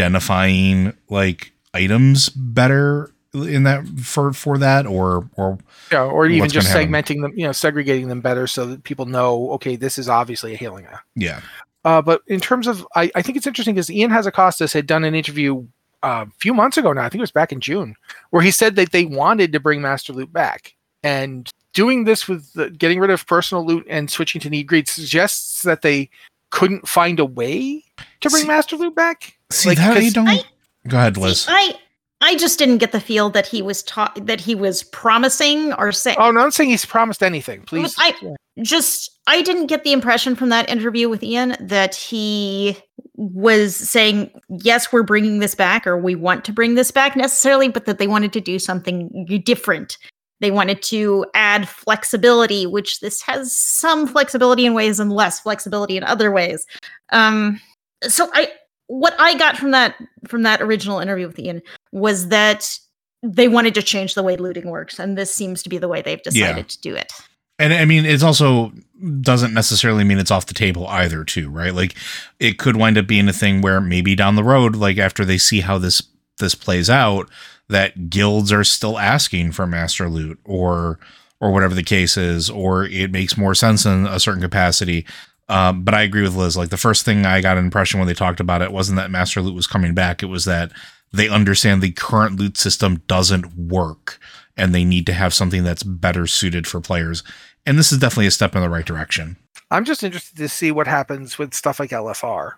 identifying 0.00 0.92
like 1.08 1.52
items 1.74 2.28
better 2.30 3.12
in 3.32 3.62
that 3.64 3.86
for 4.02 4.32
for 4.32 4.58
that 4.58 4.86
or 4.86 5.28
or 5.36 5.58
Yeah, 5.92 6.04
or 6.04 6.26
even 6.26 6.48
just 6.48 6.68
gonna 6.72 6.86
happen? 6.86 6.92
segmenting 7.18 7.22
them, 7.22 7.32
you 7.36 7.44
know, 7.46 7.52
segregating 7.52 8.08
them 8.08 8.20
better 8.20 8.46
so 8.46 8.66
that 8.66 8.84
people 8.84 9.06
know, 9.06 9.50
okay, 9.52 9.76
this 9.76 9.98
is 9.98 10.08
obviously 10.08 10.54
a 10.54 10.56
healing 10.56 10.86
item. 10.86 10.98
yeah 11.16 11.40
Uh, 11.84 12.00
but 12.02 12.22
in 12.26 12.40
terms 12.40 12.66
of, 12.66 12.86
I, 12.94 13.10
I 13.14 13.22
think 13.22 13.36
it's 13.38 13.46
interesting 13.46 13.74
because 13.74 13.90
Ian 13.90 14.10
Hazzikostas 14.10 14.72
had 14.74 14.86
done 14.86 15.02
an 15.04 15.14
interview 15.14 15.66
uh, 16.02 16.26
a 16.28 16.32
few 16.38 16.52
months 16.54 16.76
ago 16.76 16.92
now. 16.92 17.02
I 17.02 17.08
think 17.08 17.20
it 17.20 17.22
was 17.22 17.30
back 17.30 17.52
in 17.52 17.60
June, 17.60 17.94
where 18.30 18.42
he 18.42 18.50
said 18.50 18.76
that 18.76 18.92
they 18.92 19.04
wanted 19.06 19.52
to 19.52 19.60
bring 19.60 19.80
Master 19.82 20.12
Loot 20.12 20.32
back, 20.32 20.74
and 21.02 21.48
doing 21.72 22.04
this 22.04 22.26
with 22.28 22.52
the, 22.54 22.68
getting 22.70 22.98
rid 23.00 23.10
of 23.10 23.26
personal 23.26 23.64
loot 23.64 23.86
and 23.88 24.10
switching 24.10 24.40
to 24.42 24.50
need 24.50 24.64
greed 24.64 24.88
suggests 24.88 25.62
that 25.62 25.82
they 25.82 26.10
couldn't 26.50 26.86
find 26.88 27.20
a 27.20 27.24
way 27.24 27.82
to 28.20 28.28
bring 28.30 28.42
See- 28.42 28.48
Master 28.48 28.76
Loot 28.76 28.94
back. 28.94 29.34
see 29.50 29.68
Like, 29.70 29.78
that 29.78 29.96
I 29.96 30.00
'cause 30.00 30.12
don't 30.12 30.28
I- 30.28 30.42
go 30.88 30.96
ahead 30.98 31.14
See, 31.16 31.22
Liz 31.22 31.46
I 31.48 31.74
I 32.22 32.36
just 32.36 32.58
didn't 32.58 32.78
get 32.78 32.92
the 32.92 33.00
feel 33.00 33.30
that 33.30 33.46
he 33.46 33.62
was 33.62 33.82
ta- 33.82 34.12
that 34.16 34.40
he 34.40 34.54
was 34.54 34.82
promising 34.82 35.72
or 35.74 35.90
saying. 35.90 36.16
Oh, 36.18 36.30
no, 36.30 36.40
I'm 36.40 36.46
not 36.46 36.54
saying 36.54 36.70
he's 36.70 36.84
promised 36.84 37.22
anything. 37.22 37.62
Please, 37.62 37.94
I 37.98 38.14
just 38.62 39.18
I 39.26 39.40
didn't 39.42 39.66
get 39.66 39.84
the 39.84 39.92
impression 39.92 40.36
from 40.36 40.50
that 40.50 40.68
interview 40.68 41.08
with 41.08 41.22
Ian 41.22 41.56
that 41.60 41.94
he 41.94 42.76
was 43.14 43.74
saying 43.74 44.30
yes, 44.48 44.92
we're 44.92 45.02
bringing 45.02 45.38
this 45.38 45.54
back 45.54 45.86
or 45.86 45.96
we 45.96 46.14
want 46.14 46.44
to 46.44 46.52
bring 46.52 46.74
this 46.74 46.90
back 46.90 47.16
necessarily, 47.16 47.68
but 47.68 47.86
that 47.86 47.98
they 47.98 48.06
wanted 48.06 48.32
to 48.34 48.40
do 48.40 48.58
something 48.58 49.26
different. 49.44 49.96
They 50.40 50.50
wanted 50.50 50.82
to 50.84 51.26
add 51.34 51.68
flexibility, 51.68 52.66
which 52.66 53.00
this 53.00 53.20
has 53.22 53.56
some 53.56 54.06
flexibility 54.06 54.66
in 54.66 54.74
ways 54.74 54.98
and 54.98 55.12
less 55.12 55.40
flexibility 55.40 55.96
in 55.96 56.04
other 56.04 56.30
ways. 56.30 56.66
Um, 57.10 57.60
so 58.02 58.30
I 58.32 58.50
what 58.90 59.14
I 59.20 59.38
got 59.38 59.56
from 59.56 59.70
that 59.70 59.94
from 60.26 60.42
that 60.42 60.60
original 60.60 60.98
interview 60.98 61.28
with 61.28 61.38
Ian 61.38 61.62
was 61.92 62.28
that 62.28 62.76
they 63.22 63.46
wanted 63.46 63.74
to 63.74 63.82
change 63.82 64.14
the 64.14 64.22
way 64.24 64.36
looting 64.36 64.68
works, 64.68 64.98
and 64.98 65.16
this 65.16 65.32
seems 65.32 65.62
to 65.62 65.68
be 65.68 65.78
the 65.78 65.86
way 65.86 66.02
they've 66.02 66.20
Yeah. 66.32 66.46
decided 66.48 66.68
to 66.70 66.80
do 66.80 66.94
it. 66.96 67.12
And 67.60 67.72
I 67.72 67.84
mean, 67.84 68.04
it's 68.04 68.22
also 68.24 68.72
doesn't 69.20 69.54
necessarily 69.54 70.02
mean 70.02 70.18
it's 70.18 70.30
off 70.32 70.46
the 70.46 70.54
table 70.54 70.88
either, 70.88 71.24
too, 71.24 71.48
right? 71.50 71.74
Like 71.74 71.94
it 72.40 72.58
could 72.58 72.74
wind 72.76 72.98
up 72.98 73.06
being 73.06 73.28
a 73.28 73.32
thing 73.32 73.60
where 73.60 73.80
maybe 73.80 74.16
down 74.16 74.34
the 74.34 74.42
road, 74.44 74.74
like 74.74 74.98
after 74.98 75.24
they 75.24 75.38
see 75.38 75.60
how 75.60 75.78
this 75.78 76.02
this 76.38 76.54
plays 76.56 76.90
out, 76.90 77.30
that 77.68 78.10
guilds 78.10 78.50
are 78.50 78.64
still 78.64 78.98
asking 78.98 79.52
for 79.52 79.66
master 79.68 80.08
loot 80.08 80.40
or 80.44 80.98
or 81.40 81.52
whatever 81.52 81.74
the 81.74 81.82
case 81.84 82.16
is, 82.16 82.50
or 82.50 82.84
it 82.86 83.12
makes 83.12 83.36
more 83.36 83.54
sense 83.54 83.86
in 83.86 84.06
a 84.06 84.18
certain 84.18 84.42
capacity. 84.42 85.06
Um, 85.50 85.82
but 85.82 85.94
I 85.94 86.02
agree 86.02 86.22
with 86.22 86.36
Liz. 86.36 86.56
Like 86.56 86.68
the 86.68 86.76
first 86.76 87.04
thing 87.04 87.26
I 87.26 87.40
got 87.40 87.58
an 87.58 87.64
impression 87.64 87.98
when 87.98 88.06
they 88.06 88.14
talked 88.14 88.38
about 88.38 88.62
it 88.62 88.70
wasn't 88.70 88.96
that 88.98 89.10
master 89.10 89.42
loot 89.42 89.54
was 89.54 89.66
coming 89.66 89.94
back. 89.94 90.22
It 90.22 90.26
was 90.26 90.44
that 90.44 90.70
they 91.12 91.28
understand 91.28 91.82
the 91.82 91.90
current 91.90 92.38
loot 92.38 92.56
system 92.56 93.02
doesn't 93.08 93.56
work 93.56 94.20
and 94.56 94.72
they 94.72 94.84
need 94.84 95.06
to 95.06 95.12
have 95.12 95.34
something 95.34 95.64
that's 95.64 95.82
better 95.82 96.28
suited 96.28 96.68
for 96.68 96.80
players. 96.80 97.24
And 97.66 97.76
this 97.76 97.90
is 97.90 97.98
definitely 97.98 98.28
a 98.28 98.30
step 98.30 98.54
in 98.54 98.62
the 98.62 98.70
right 98.70 98.86
direction. 98.86 99.36
I'm 99.72 99.84
just 99.84 100.04
interested 100.04 100.36
to 100.36 100.48
see 100.48 100.70
what 100.70 100.86
happens 100.86 101.36
with 101.36 101.52
stuff 101.52 101.80
like 101.80 101.90
LFR. 101.90 102.52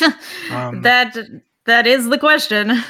Um, 0.50 0.82
that 0.82 1.16
that 1.64 1.86
is 1.86 2.08
the 2.08 2.18
question. 2.18 2.82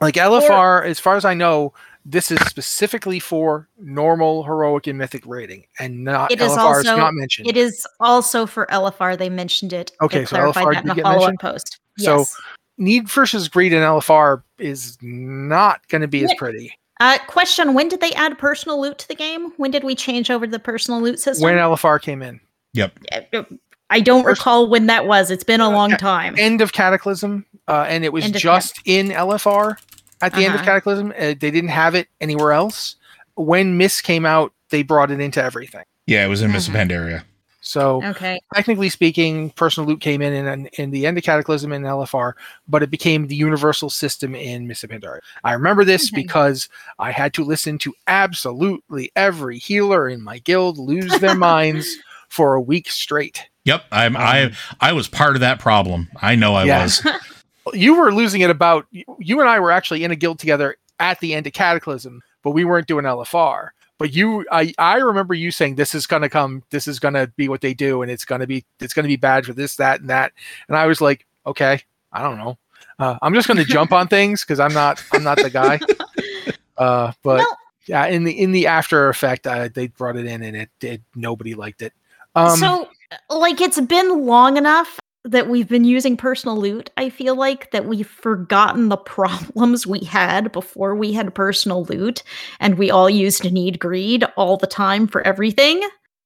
like 0.00 0.14
LFR, 0.14 0.84
as 0.84 0.98
far 0.98 1.16
as 1.16 1.24
I 1.24 1.34
know, 1.34 1.72
this 2.08 2.30
is 2.30 2.38
specifically 2.46 3.18
for 3.18 3.68
normal 3.78 4.44
heroic 4.44 4.86
and 4.86 4.96
mythic 4.96 5.26
rating, 5.26 5.64
and 5.80 6.04
not 6.04 6.30
It 6.30 6.40
is 6.40 6.52
LFR 6.52 6.80
is 6.80 6.86
also- 6.86 6.96
not 6.96 7.12
mentioned. 7.14 7.48
It 7.48 7.56
is 7.56 7.84
also 8.00 8.46
for 8.46 8.66
LFR. 8.70 9.16
They 9.16 9.28
mentioned 9.28 9.72
it. 9.72 9.90
Okay, 10.00 10.20
they 10.20 10.24
so 10.26 10.36
LFR 10.36 10.72
that 10.74 10.80
in 10.82 10.86
did 10.88 10.92
a 10.92 10.94
get 10.94 11.02
follow-up 11.04 11.20
mentioned? 11.22 11.40
post. 11.40 11.78
So- 11.98 12.18
Yes. 12.18 12.36
Need 12.78 13.08
versus 13.08 13.48
greed 13.48 13.72
in 13.72 13.82
LFR 13.82 14.42
is 14.58 14.98
not 15.00 15.80
going 15.88 16.02
to 16.02 16.08
be 16.08 16.22
as 16.24 16.32
pretty 16.36 16.70
Uh, 17.00 17.16
question: 17.26 17.72
When 17.74 17.88
did 17.88 18.00
they 18.02 18.12
add 18.12 18.36
personal 18.38 18.78
loot 18.80 18.98
to 18.98 19.08
the 19.08 19.14
game? 19.14 19.50
When 19.56 19.70
did 19.70 19.82
we 19.82 19.94
change 19.94 20.30
over 20.30 20.44
to 20.46 20.52
the 20.52 20.58
personal 20.58 21.00
loot 21.00 21.18
system? 21.18 21.42
when 21.44 21.56
LFR 21.56 21.98
came 22.00 22.20
in. 22.22 22.38
Yep. 22.74 22.92
Uh, 23.32 23.42
I 23.88 24.00
don't 24.00 24.24
First- 24.24 24.40
recall 24.40 24.68
when 24.68 24.86
that 24.88 25.06
was. 25.06 25.30
It's 25.30 25.42
been 25.44 25.60
a 25.62 25.70
long 25.70 25.94
Uh, 25.94 25.96
time. 25.96 26.34
End 26.38 26.60
of 26.60 26.72
Cataclysm, 26.74 27.46
uh, 27.66 27.86
and 27.88 28.04
it 28.04 28.12
was 28.12 28.24
End 28.24 28.36
of 28.36 28.42
just 28.42 28.78
in 28.84 29.10
LFR. 29.10 29.78
At 30.22 30.32
the 30.34 30.44
end 30.44 30.54
of 30.54 30.60
Uh-huh. 30.60 30.64
Cataclysm. 30.70 31.12
Uh, 31.16 31.34
they 31.38 31.50
didn't 31.50 31.68
have 31.68 31.94
it 31.94 32.08
anywhere 32.20 32.52
else. 32.52 32.96
When 33.34 33.76
Mist 33.76 34.02
came 34.02 34.24
out, 34.26 34.52
they 34.70 34.82
brought 34.82 35.10
it 35.10 35.20
into 35.20 35.42
everything. 35.42 35.84
Yeah, 36.06 36.24
it 36.24 36.28
was 36.28 36.42
in 36.42 36.52
Miss 36.52 36.68
Mhm. 36.68 36.74
Pandaria. 36.74 37.24
So 37.60 38.00
Okay. 38.04 38.38
technically 38.54 38.88
speaking, 38.88 39.50
personal 39.50 39.88
loot 39.88 40.00
came 40.00 40.22
in 40.22 40.32
in, 40.46 40.66
in 40.78 40.90
the 40.92 41.04
end 41.04 41.18
of 41.18 41.24
Cataclysm 41.24 41.72
in 41.72 41.82
LFR, 41.84 42.34
but 42.68 42.80
it 42.82 42.90
became 42.92 43.26
the 43.26 43.34
universal 43.34 43.90
system 43.90 44.36
in 44.36 44.68
Mists 44.68 44.84
of 44.84 44.90
Pandaria. 44.90 45.18
I 45.42 45.52
remember 45.52 45.84
this 45.84 46.08
Okay. 46.12 46.22
because 46.22 46.68
I 47.00 47.10
had 47.10 47.34
to 47.34 47.44
listen 47.44 47.76
to 47.78 47.92
absolutely 48.06 49.10
every 49.16 49.58
healer 49.58 50.08
in 50.08 50.22
my 50.22 50.38
guild 50.38 50.78
lose 50.78 51.18
their 51.18 51.34
minds 51.50 51.96
for 52.28 52.54
a 52.54 52.60
week 52.60 52.88
straight. 52.88 53.42
Yep, 53.64 53.84
I'm 53.90 54.16
I 54.16 54.44
Um, 54.44 54.52
I 54.80 54.92
was 54.92 55.08
part 55.08 55.34
of 55.34 55.40
that 55.40 55.58
problem. 55.58 56.08
I 56.22 56.36
know 56.36 56.54
I 56.54 56.64
Yeah. 56.64 56.82
was. 56.84 57.04
You 57.74 57.98
were 57.98 58.12
losing 58.12 58.40
it 58.42 58.50
about 58.50 58.86
you 58.92 59.40
and 59.40 59.48
I 59.48 59.58
were 59.60 59.70
actually 59.72 60.04
in 60.04 60.10
a 60.10 60.16
guild 60.16 60.38
together 60.38 60.76
at 61.00 61.20
the 61.20 61.34
end 61.34 61.46
of 61.46 61.52
Cataclysm, 61.52 62.22
but 62.42 62.50
we 62.52 62.64
weren't 62.64 62.86
doing 62.86 63.04
LFR. 63.04 63.70
But 63.98 64.14
you, 64.14 64.44
I, 64.52 64.74
I 64.78 64.96
remember 64.96 65.32
you 65.34 65.50
saying 65.50 65.76
this 65.76 65.94
is 65.94 66.06
gonna 66.06 66.28
come, 66.28 66.62
this 66.70 66.86
is 66.86 67.00
gonna 67.00 67.26
be 67.36 67.48
what 67.48 67.62
they 67.62 67.72
do, 67.74 68.02
and 68.02 68.10
it's 68.10 68.24
gonna 68.26 68.46
be, 68.46 68.64
it's 68.78 68.92
gonna 68.92 69.08
be 69.08 69.16
bad 69.16 69.46
for 69.46 69.54
this, 69.54 69.76
that, 69.76 70.00
and 70.00 70.10
that. 70.10 70.32
And 70.68 70.76
I 70.76 70.86
was 70.86 71.00
like, 71.00 71.26
okay, 71.46 71.80
I 72.12 72.22
don't 72.22 72.36
know. 72.36 72.58
Uh, 72.98 73.16
I'm 73.22 73.32
just 73.34 73.48
gonna 73.48 73.64
jump 73.64 73.92
on 73.92 74.06
things 74.06 74.42
because 74.42 74.60
I'm 74.60 74.74
not, 74.74 75.02
I'm 75.12 75.22
not 75.22 75.38
the 75.38 75.50
guy. 75.50 75.80
Uh, 76.78 77.10
but 77.22 77.38
No. 77.38 77.46
yeah, 77.86 78.04
in 78.04 78.24
the 78.24 78.38
in 78.38 78.52
the 78.52 78.66
after 78.66 79.08
effect, 79.08 79.46
uh, 79.46 79.70
they 79.72 79.86
brought 79.86 80.14
it 80.14 80.26
in, 80.26 80.42
and 80.42 80.54
it 80.54 80.68
did. 80.78 81.02
Nobody 81.14 81.54
liked 81.54 81.80
it. 81.80 81.94
Um, 82.34 82.56
so, 82.58 82.90
like, 83.30 83.62
it's 83.62 83.80
been 83.80 84.26
long 84.26 84.58
enough 84.58 85.00
that 85.26 85.48
we've 85.48 85.68
been 85.68 85.84
using 85.84 86.16
personal 86.16 86.56
loot. 86.56 86.90
I 86.96 87.10
feel 87.10 87.34
like 87.36 87.70
that 87.72 87.86
we've 87.86 88.08
forgotten 88.08 88.88
the 88.88 88.96
problems 88.96 89.86
we 89.86 90.00
had 90.00 90.52
before 90.52 90.94
we 90.94 91.12
had 91.12 91.34
personal 91.34 91.84
loot, 91.84 92.22
and 92.60 92.78
we 92.78 92.90
all 92.90 93.10
used 93.10 93.50
need 93.52 93.78
greed 93.78 94.24
all 94.36 94.56
the 94.56 94.66
time 94.66 95.06
for 95.06 95.26
everything. 95.26 95.82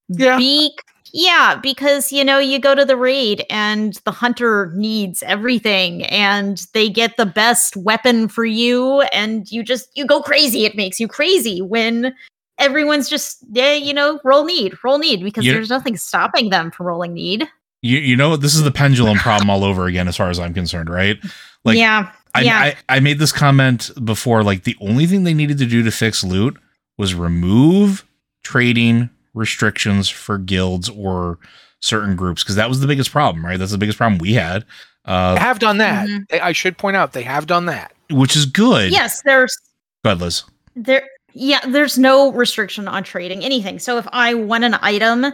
Yeah. 0.08 0.36
Be- 0.36 0.76
yeah, 1.12 1.58
because 1.60 2.12
you 2.12 2.24
know, 2.24 2.38
you 2.38 2.60
go 2.60 2.74
to 2.74 2.84
the 2.84 2.96
raid 2.96 3.44
and 3.50 3.94
the 4.04 4.12
hunter 4.12 4.72
needs 4.76 5.24
everything 5.24 6.04
and 6.04 6.64
they 6.72 6.88
get 6.88 7.16
the 7.16 7.26
best 7.26 7.76
weapon 7.76 8.28
for 8.28 8.44
you 8.44 9.00
and 9.12 9.50
you 9.50 9.64
just 9.64 9.88
you 9.96 10.06
go 10.06 10.22
crazy. 10.22 10.64
It 10.64 10.76
makes 10.76 11.00
you 11.00 11.08
crazy 11.08 11.62
when 11.62 12.14
everyone's 12.58 13.08
just 13.08 13.38
yeah, 13.50 13.72
you 13.72 13.92
know, 13.92 14.20
roll 14.22 14.44
need, 14.44 14.74
roll 14.84 14.98
need 14.98 15.24
because 15.24 15.44
You- 15.44 15.52
there's 15.52 15.70
nothing 15.70 15.96
stopping 15.96 16.50
them 16.50 16.70
from 16.70 16.86
rolling 16.86 17.14
need. 17.14 17.48
You 17.82 17.98
you 17.98 18.16
know 18.16 18.36
this 18.36 18.54
is 18.54 18.62
the 18.62 18.70
pendulum 18.70 19.18
problem 19.26 19.48
all 19.50 19.64
over 19.64 19.86
again 19.86 20.08
as 20.08 20.16
far 20.16 20.30
as 20.30 20.38
I'm 20.38 20.54
concerned, 20.54 20.90
right? 20.90 21.18
Like 21.64 21.76
yeah. 21.78 22.12
I, 22.34 22.40
yeah. 22.42 22.58
I 22.88 22.96
I 22.96 23.00
made 23.00 23.18
this 23.18 23.32
comment 23.32 23.90
before. 24.04 24.42
Like 24.44 24.64
the 24.64 24.76
only 24.80 25.06
thing 25.06 25.24
they 25.24 25.34
needed 25.34 25.58
to 25.58 25.66
do 25.66 25.82
to 25.82 25.90
fix 25.90 26.22
loot 26.22 26.56
was 26.98 27.14
remove 27.14 28.04
trading 28.44 29.10
restrictions 29.34 30.08
for 30.08 30.38
guilds 30.38 30.88
or 30.90 31.38
certain 31.80 32.14
groups 32.16 32.42
because 32.42 32.56
that 32.56 32.68
was 32.68 32.80
the 32.80 32.86
biggest 32.86 33.10
problem, 33.10 33.44
right? 33.44 33.58
That's 33.58 33.72
the 33.72 33.78
biggest 33.78 33.98
problem 33.98 34.18
we 34.18 34.34
had, 34.34 34.62
they 35.06 35.12
uh, 35.12 35.36
have 35.38 35.58
done 35.58 35.78
that. 35.78 36.08
Mhm. 36.08 36.40
I 36.40 36.52
should 36.52 36.76
point 36.78 36.96
out 36.96 37.12
they 37.14 37.22
have 37.22 37.46
done 37.46 37.66
that. 37.66 37.92
which 38.10 38.36
is 38.36 38.44
good. 38.46 38.90
yes, 38.92 39.22
there's 39.24 39.56
Go 40.04 40.10
ahead, 40.10 40.20
Liz. 40.20 40.44
there 40.76 41.06
yeah 41.32 41.60
there's 41.68 41.96
no 41.98 42.32
restriction 42.32 42.88
on 42.88 43.04
trading 43.04 43.44
anything 43.44 43.78
so 43.78 43.98
if 43.98 44.08
i 44.12 44.34
want 44.34 44.64
an 44.64 44.74
item 44.82 45.26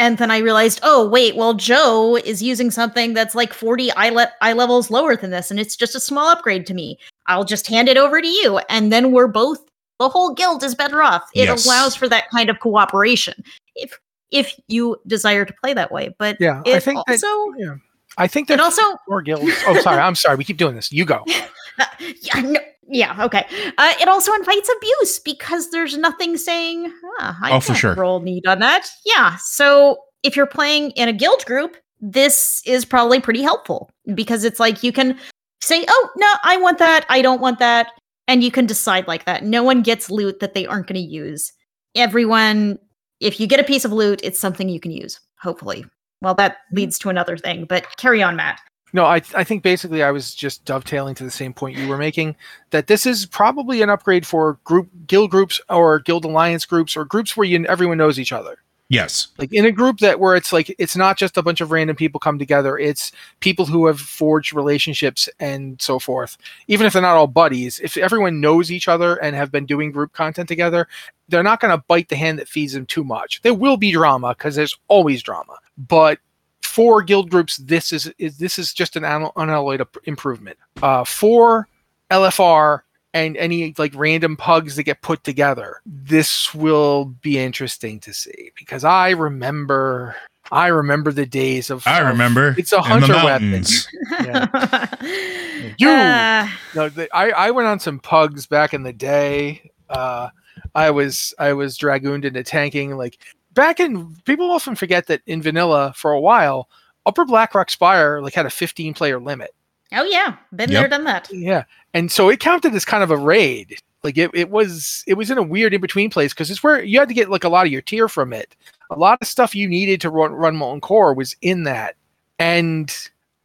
and 0.00 0.18
then 0.18 0.30
i 0.30 0.38
realized 0.38 0.80
oh 0.82 1.08
wait 1.08 1.36
well 1.36 1.54
joe 1.54 2.16
is 2.16 2.42
using 2.42 2.70
something 2.70 3.14
that's 3.14 3.34
like 3.34 3.52
40 3.52 3.92
eye, 3.92 4.08
le- 4.08 4.32
eye 4.40 4.52
levels 4.54 4.90
lower 4.90 5.14
than 5.16 5.30
this 5.30 5.50
and 5.50 5.60
it's 5.60 5.76
just 5.76 5.94
a 5.94 6.00
small 6.00 6.26
upgrade 6.28 6.66
to 6.66 6.74
me 6.74 6.98
i'll 7.26 7.44
just 7.44 7.66
hand 7.68 7.88
it 7.88 7.96
over 7.96 8.20
to 8.20 8.28
you 8.28 8.58
and 8.68 8.90
then 8.92 9.12
we're 9.12 9.28
both 9.28 9.58
the 9.98 10.08
whole 10.08 10.32
guild 10.34 10.64
is 10.64 10.74
better 10.74 11.02
off 11.02 11.22
it 11.34 11.44
Yes. 11.44 11.66
allows 11.66 11.94
for 11.94 12.08
that 12.08 12.28
kind 12.30 12.50
of 12.50 12.58
cooperation 12.60 13.34
if 13.76 13.98
if 14.30 14.58
you 14.68 14.96
desire 15.06 15.44
to 15.44 15.54
play 15.62 15.74
that 15.74 15.90
way 15.92 16.14
but 16.18 16.36
Yeah, 16.40 16.62
I 16.66 16.80
think 16.80 16.98
that. 17.06 17.12
also 17.22 17.54
Yeah, 17.58 17.74
I 18.18 18.26
think 18.26 18.48
that 18.48 18.60
also 18.60 18.82
four 19.06 19.22
guilds. 19.22 19.52
Oh, 19.66 19.78
sorry. 19.80 19.98
I'm 19.98 20.14
sorry. 20.14 20.36
We 20.36 20.44
keep 20.44 20.56
doing 20.56 20.74
this. 20.74 20.90
You 20.92 21.04
go. 21.04 21.24
yeah, 22.22 22.40
no, 22.40 22.60
yeah, 22.90 23.24
okay. 23.24 23.46
Uh, 23.78 23.94
it 24.00 24.08
also 24.08 24.32
invites 24.34 24.70
abuse 24.76 25.18
because 25.20 25.70
there's 25.70 25.96
nothing 25.96 26.36
saying, 26.36 26.92
ah, 27.20 27.38
I 27.42 27.52
Oh, 27.56 27.60
for 27.60 27.74
sure. 27.74 27.94
roll 27.94 28.20
need 28.20 28.46
on 28.46 28.58
that. 28.60 28.88
Yeah, 29.04 29.36
so 29.36 29.98
if 30.22 30.36
you're 30.36 30.46
playing 30.46 30.90
in 30.92 31.08
a 31.08 31.12
guild 31.12 31.44
group, 31.46 31.76
this 32.00 32.62
is 32.66 32.84
probably 32.84 33.20
pretty 33.20 33.42
helpful 33.42 33.90
because 34.14 34.44
it's 34.44 34.60
like 34.60 34.82
you 34.82 34.92
can 34.92 35.18
say, 35.62 35.84
oh, 35.88 36.10
no, 36.16 36.32
I 36.42 36.56
want 36.56 36.78
that, 36.78 37.04
I 37.08 37.22
don't 37.22 37.40
want 37.40 37.58
that, 37.58 37.88
and 38.26 38.42
you 38.42 38.50
can 38.50 38.66
decide 38.66 39.06
like 39.06 39.24
that. 39.26 39.44
No 39.44 39.62
one 39.62 39.82
gets 39.82 40.10
loot 40.10 40.40
that 40.40 40.54
they 40.54 40.66
aren't 40.66 40.86
going 40.86 41.00
to 41.00 41.06
use. 41.06 41.52
Everyone, 41.94 42.78
if 43.20 43.38
you 43.40 43.46
get 43.46 43.60
a 43.60 43.64
piece 43.64 43.84
of 43.84 43.92
loot, 43.92 44.20
it's 44.22 44.38
something 44.38 44.68
you 44.68 44.80
can 44.80 44.92
use, 44.92 45.20
hopefully. 45.40 45.84
Well, 46.22 46.34
that 46.34 46.58
leads 46.72 46.98
to 47.00 47.08
another 47.08 47.36
thing, 47.36 47.64
but 47.64 47.84
carry 47.96 48.22
on, 48.22 48.36
Matt. 48.36 48.60
No, 48.92 49.04
I, 49.04 49.22
I 49.34 49.44
think 49.44 49.62
basically 49.62 50.02
I 50.02 50.10
was 50.10 50.34
just 50.34 50.64
dovetailing 50.64 51.14
to 51.16 51.24
the 51.24 51.30
same 51.30 51.52
point 51.52 51.78
you 51.78 51.88
were 51.88 51.98
making 51.98 52.36
that 52.70 52.86
this 52.86 53.06
is 53.06 53.26
probably 53.26 53.82
an 53.82 53.90
upgrade 53.90 54.26
for 54.26 54.58
group 54.64 54.88
guild 55.06 55.30
groups 55.30 55.60
or 55.68 56.00
guild 56.00 56.24
alliance 56.24 56.64
groups 56.64 56.96
or 56.96 57.04
groups 57.04 57.36
where 57.36 57.46
you 57.46 57.64
everyone 57.66 57.98
knows 57.98 58.18
each 58.18 58.32
other. 58.32 58.58
Yes. 58.90 59.28
Like 59.38 59.52
in 59.52 59.64
a 59.64 59.70
group 59.70 60.00
that 60.00 60.18
where 60.18 60.34
it's 60.34 60.52
like 60.52 60.74
it's 60.76 60.96
not 60.96 61.16
just 61.16 61.36
a 61.36 61.42
bunch 61.42 61.60
of 61.60 61.70
random 61.70 61.94
people 61.94 62.18
come 62.18 62.40
together, 62.40 62.76
it's 62.76 63.12
people 63.38 63.64
who 63.64 63.86
have 63.86 64.00
forged 64.00 64.52
relationships 64.52 65.28
and 65.38 65.80
so 65.80 66.00
forth. 66.00 66.36
Even 66.66 66.88
if 66.88 66.92
they're 66.92 67.00
not 67.00 67.16
all 67.16 67.28
buddies, 67.28 67.78
if 67.78 67.96
everyone 67.96 68.40
knows 68.40 68.72
each 68.72 68.88
other 68.88 69.14
and 69.16 69.36
have 69.36 69.52
been 69.52 69.64
doing 69.64 69.92
group 69.92 70.12
content 70.12 70.48
together, 70.48 70.88
they're 71.28 71.44
not 71.44 71.60
going 71.60 71.70
to 71.70 71.84
bite 71.86 72.08
the 72.08 72.16
hand 72.16 72.40
that 72.40 72.48
feeds 72.48 72.72
them 72.72 72.84
too 72.84 73.04
much. 73.04 73.40
There 73.42 73.54
will 73.54 73.76
be 73.76 73.92
drama 73.92 74.30
because 74.30 74.56
there's 74.56 74.76
always 74.88 75.22
drama, 75.22 75.56
but 75.78 76.18
for 76.62 77.02
guild 77.02 77.30
groups, 77.30 77.56
this 77.58 77.92
is, 77.92 78.12
is 78.18 78.38
this 78.38 78.58
is 78.58 78.72
just 78.72 78.96
an 78.96 79.04
un- 79.04 79.30
unalloyed 79.36 79.84
improvement. 80.04 80.56
Uh, 80.82 81.04
for 81.04 81.66
LFR 82.10 82.80
and 83.14 83.36
any 83.36 83.74
like 83.78 83.92
random 83.96 84.36
pugs 84.36 84.76
that 84.76 84.84
get 84.84 85.02
put 85.02 85.24
together, 85.24 85.80
this 85.86 86.54
will 86.54 87.06
be 87.22 87.38
interesting 87.38 87.98
to 88.00 88.14
see 88.14 88.50
because 88.56 88.84
I 88.84 89.10
remember 89.10 90.14
I 90.52 90.68
remember 90.68 91.12
the 91.12 91.26
days 91.26 91.70
of 91.70 91.86
I 91.86 92.00
of- 92.00 92.08
remember. 92.08 92.54
it's 92.58 92.72
a 92.72 92.80
hunter 92.82 93.14
weapon. 93.14 93.50
mountains. 93.50 93.88
You- 95.78 95.88
Uh, 95.88 96.48
No, 96.74 96.88
the, 96.88 97.08
I 97.14 97.30
I 97.30 97.50
went 97.50 97.68
on 97.68 97.80
some 97.80 97.98
pugs 97.98 98.46
back 98.46 98.74
in 98.74 98.82
the 98.82 98.92
day. 98.92 99.70
Uh, 99.88 100.28
I 100.74 100.90
was 100.90 101.34
I 101.38 101.52
was 101.52 101.76
dragooned 101.76 102.24
into 102.24 102.42
tanking 102.44 102.96
like 102.96 103.18
back 103.54 103.80
in. 103.80 104.14
People 104.24 104.50
often 104.50 104.74
forget 104.74 105.06
that 105.08 105.22
in 105.26 105.42
vanilla 105.42 105.92
for 105.96 106.12
a 106.12 106.20
while, 106.20 106.68
Upper 107.06 107.24
Blackrock 107.24 107.70
Spire 107.70 108.20
like 108.22 108.34
had 108.34 108.46
a 108.46 108.50
15 108.50 108.94
player 108.94 109.18
limit. 109.20 109.50
oh 109.92 110.04
yeah, 110.04 110.36
been 110.54 110.70
Yep. 110.70 110.80
there, 110.80 110.88
done 110.88 111.04
that. 111.04 111.28
Yeah, 111.32 111.64
and 111.94 112.10
so 112.12 112.28
it 112.28 112.40
counted 112.40 112.74
as 112.74 112.84
kind 112.84 113.02
of 113.02 113.10
a 113.10 113.16
raid. 113.16 113.78
Like 114.02 114.16
it, 114.16 114.30
it 114.32 114.48
was 114.50 115.04
it 115.06 115.14
was 115.14 115.30
in 115.30 115.36
a 115.38 115.42
weird 115.42 115.74
in 115.74 115.80
between 115.80 116.08
place 116.10 116.32
because 116.32 116.50
it's 116.50 116.62
where 116.62 116.82
you 116.82 116.98
had 116.98 117.08
to 117.08 117.14
get 117.14 117.28
like 117.30 117.44
a 117.44 117.48
lot 117.50 117.66
of 117.66 117.72
your 117.72 117.82
tier 117.82 118.08
from 118.08 118.32
it. 118.32 118.56
A 118.90 118.98
lot 118.98 119.18
of 119.20 119.28
stuff 119.28 119.54
you 119.54 119.68
needed 119.68 120.00
to 120.00 120.10
run 120.10 120.32
run 120.32 120.56
Molten 120.56 120.80
Core 120.80 121.12
was 121.14 121.36
in 121.42 121.64
that, 121.64 121.96
and 122.38 122.90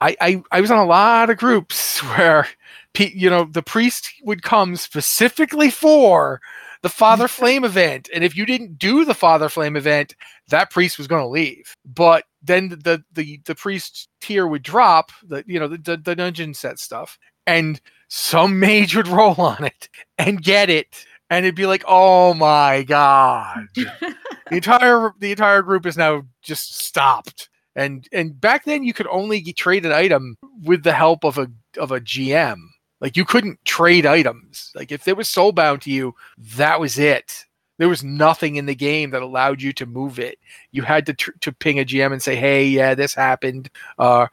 I 0.01 0.15
I, 0.21 0.43
I 0.51 0.61
was 0.61 0.71
on 0.71 0.77
a 0.79 0.85
lot 0.85 1.29
of 1.29 1.37
groups 1.37 1.99
where 2.15 2.47
pe- 2.93 3.11
you 3.13 3.29
know 3.29 3.43
the 3.45 3.61
priest 3.63 4.11
would 4.23 4.43
come 4.43 4.75
specifically 4.77 5.69
for 5.69 6.39
the 6.86 6.89
Father 6.89 7.28
Flame 7.28 7.63
event, 7.63 8.12
and 8.13 8.24
if 8.24 8.38
you 8.38 8.45
didn't 8.45 8.78
do 8.78 9.06
the 9.06 9.15
Father 9.15 9.50
Flame 9.50 9.76
event, 9.76 10.15
that 10.50 10.69
priest 10.69 11.00
was 11.00 11.08
going 11.08 11.24
to 11.24 11.28
leave. 11.28 11.75
But 11.83 12.25
then 12.44 12.69
the 12.69 13.04
the 13.12 13.42
the 13.46 13.56
priest 13.56 14.08
tier 14.21 14.46
would 14.46 14.62
drop 14.62 15.12
the 15.23 15.44
you 15.48 15.60
know 15.60 15.67
the, 15.67 15.79
the 15.79 15.98
the 15.98 16.15
dungeon 16.15 16.54
set 16.54 16.77
stuff, 16.77 17.17
and 17.48 17.81
some 18.08 18.60
mage 18.60 18.96
would 18.96 19.08
roll 19.08 19.33
on 19.42 19.63
it 19.63 19.90
and 20.19 20.44
get 20.44 20.69
it, 20.69 21.08
and 21.31 21.44
it'd 21.44 21.56
be 21.56 21.65
like, 21.65 21.83
oh 21.88 22.36
my 22.36 22.83
god, 22.83 23.65
the 23.73 24.15
entire 24.52 25.12
the 25.17 25.31
entire 25.31 25.63
group 25.63 25.88
is 25.88 25.98
now 25.98 26.21
just 26.44 26.77
stopped. 26.77 27.50
And 27.75 28.08
and 28.12 28.40
back 28.40 28.65
then 28.65 28.83
you 28.83 28.94
could 28.94 29.08
only 29.08 29.42
trade 29.54 29.88
an 29.88 29.92
item 29.92 30.38
with 30.63 30.83
the 30.83 30.94
help 30.94 31.23
of 31.23 31.40
a 31.40 31.48
of 31.79 31.92
a 31.92 32.00
GM. 32.00 32.60
Like 33.02 33.17
you 33.17 33.25
couldn't 33.25 33.63
trade 33.65 34.06
items. 34.06 34.71
Like 34.75 34.91
if 34.91 35.08
it 35.08 35.17
was 35.17 35.27
soulbound 35.27 35.81
to 35.81 35.91
you, 35.91 36.15
that 36.56 36.79
was 36.79 36.98
it. 36.98 37.46
There 37.77 37.89
was 37.89 38.04
nothing 38.04 38.56
in 38.56 38.65
the 38.65 38.75
game 38.75 39.10
that 39.10 39.21
allowed 39.21 39.62
you 39.62 39.73
to 39.73 39.85
move 39.85 40.17
it. 40.17 40.39
You 40.71 40.83
had 40.83 41.06
to 41.08 41.13
tr- 41.13 41.31
to 41.41 41.52
ping 41.52 41.79
a 41.79 41.83
GM 41.83 42.13
and 42.13 42.23
say, 42.23 42.35
"Hey, 42.35 42.65
yeah, 42.65 42.96
this 42.96 43.13
happened." 43.13 43.69
Uh, 44.00 44.27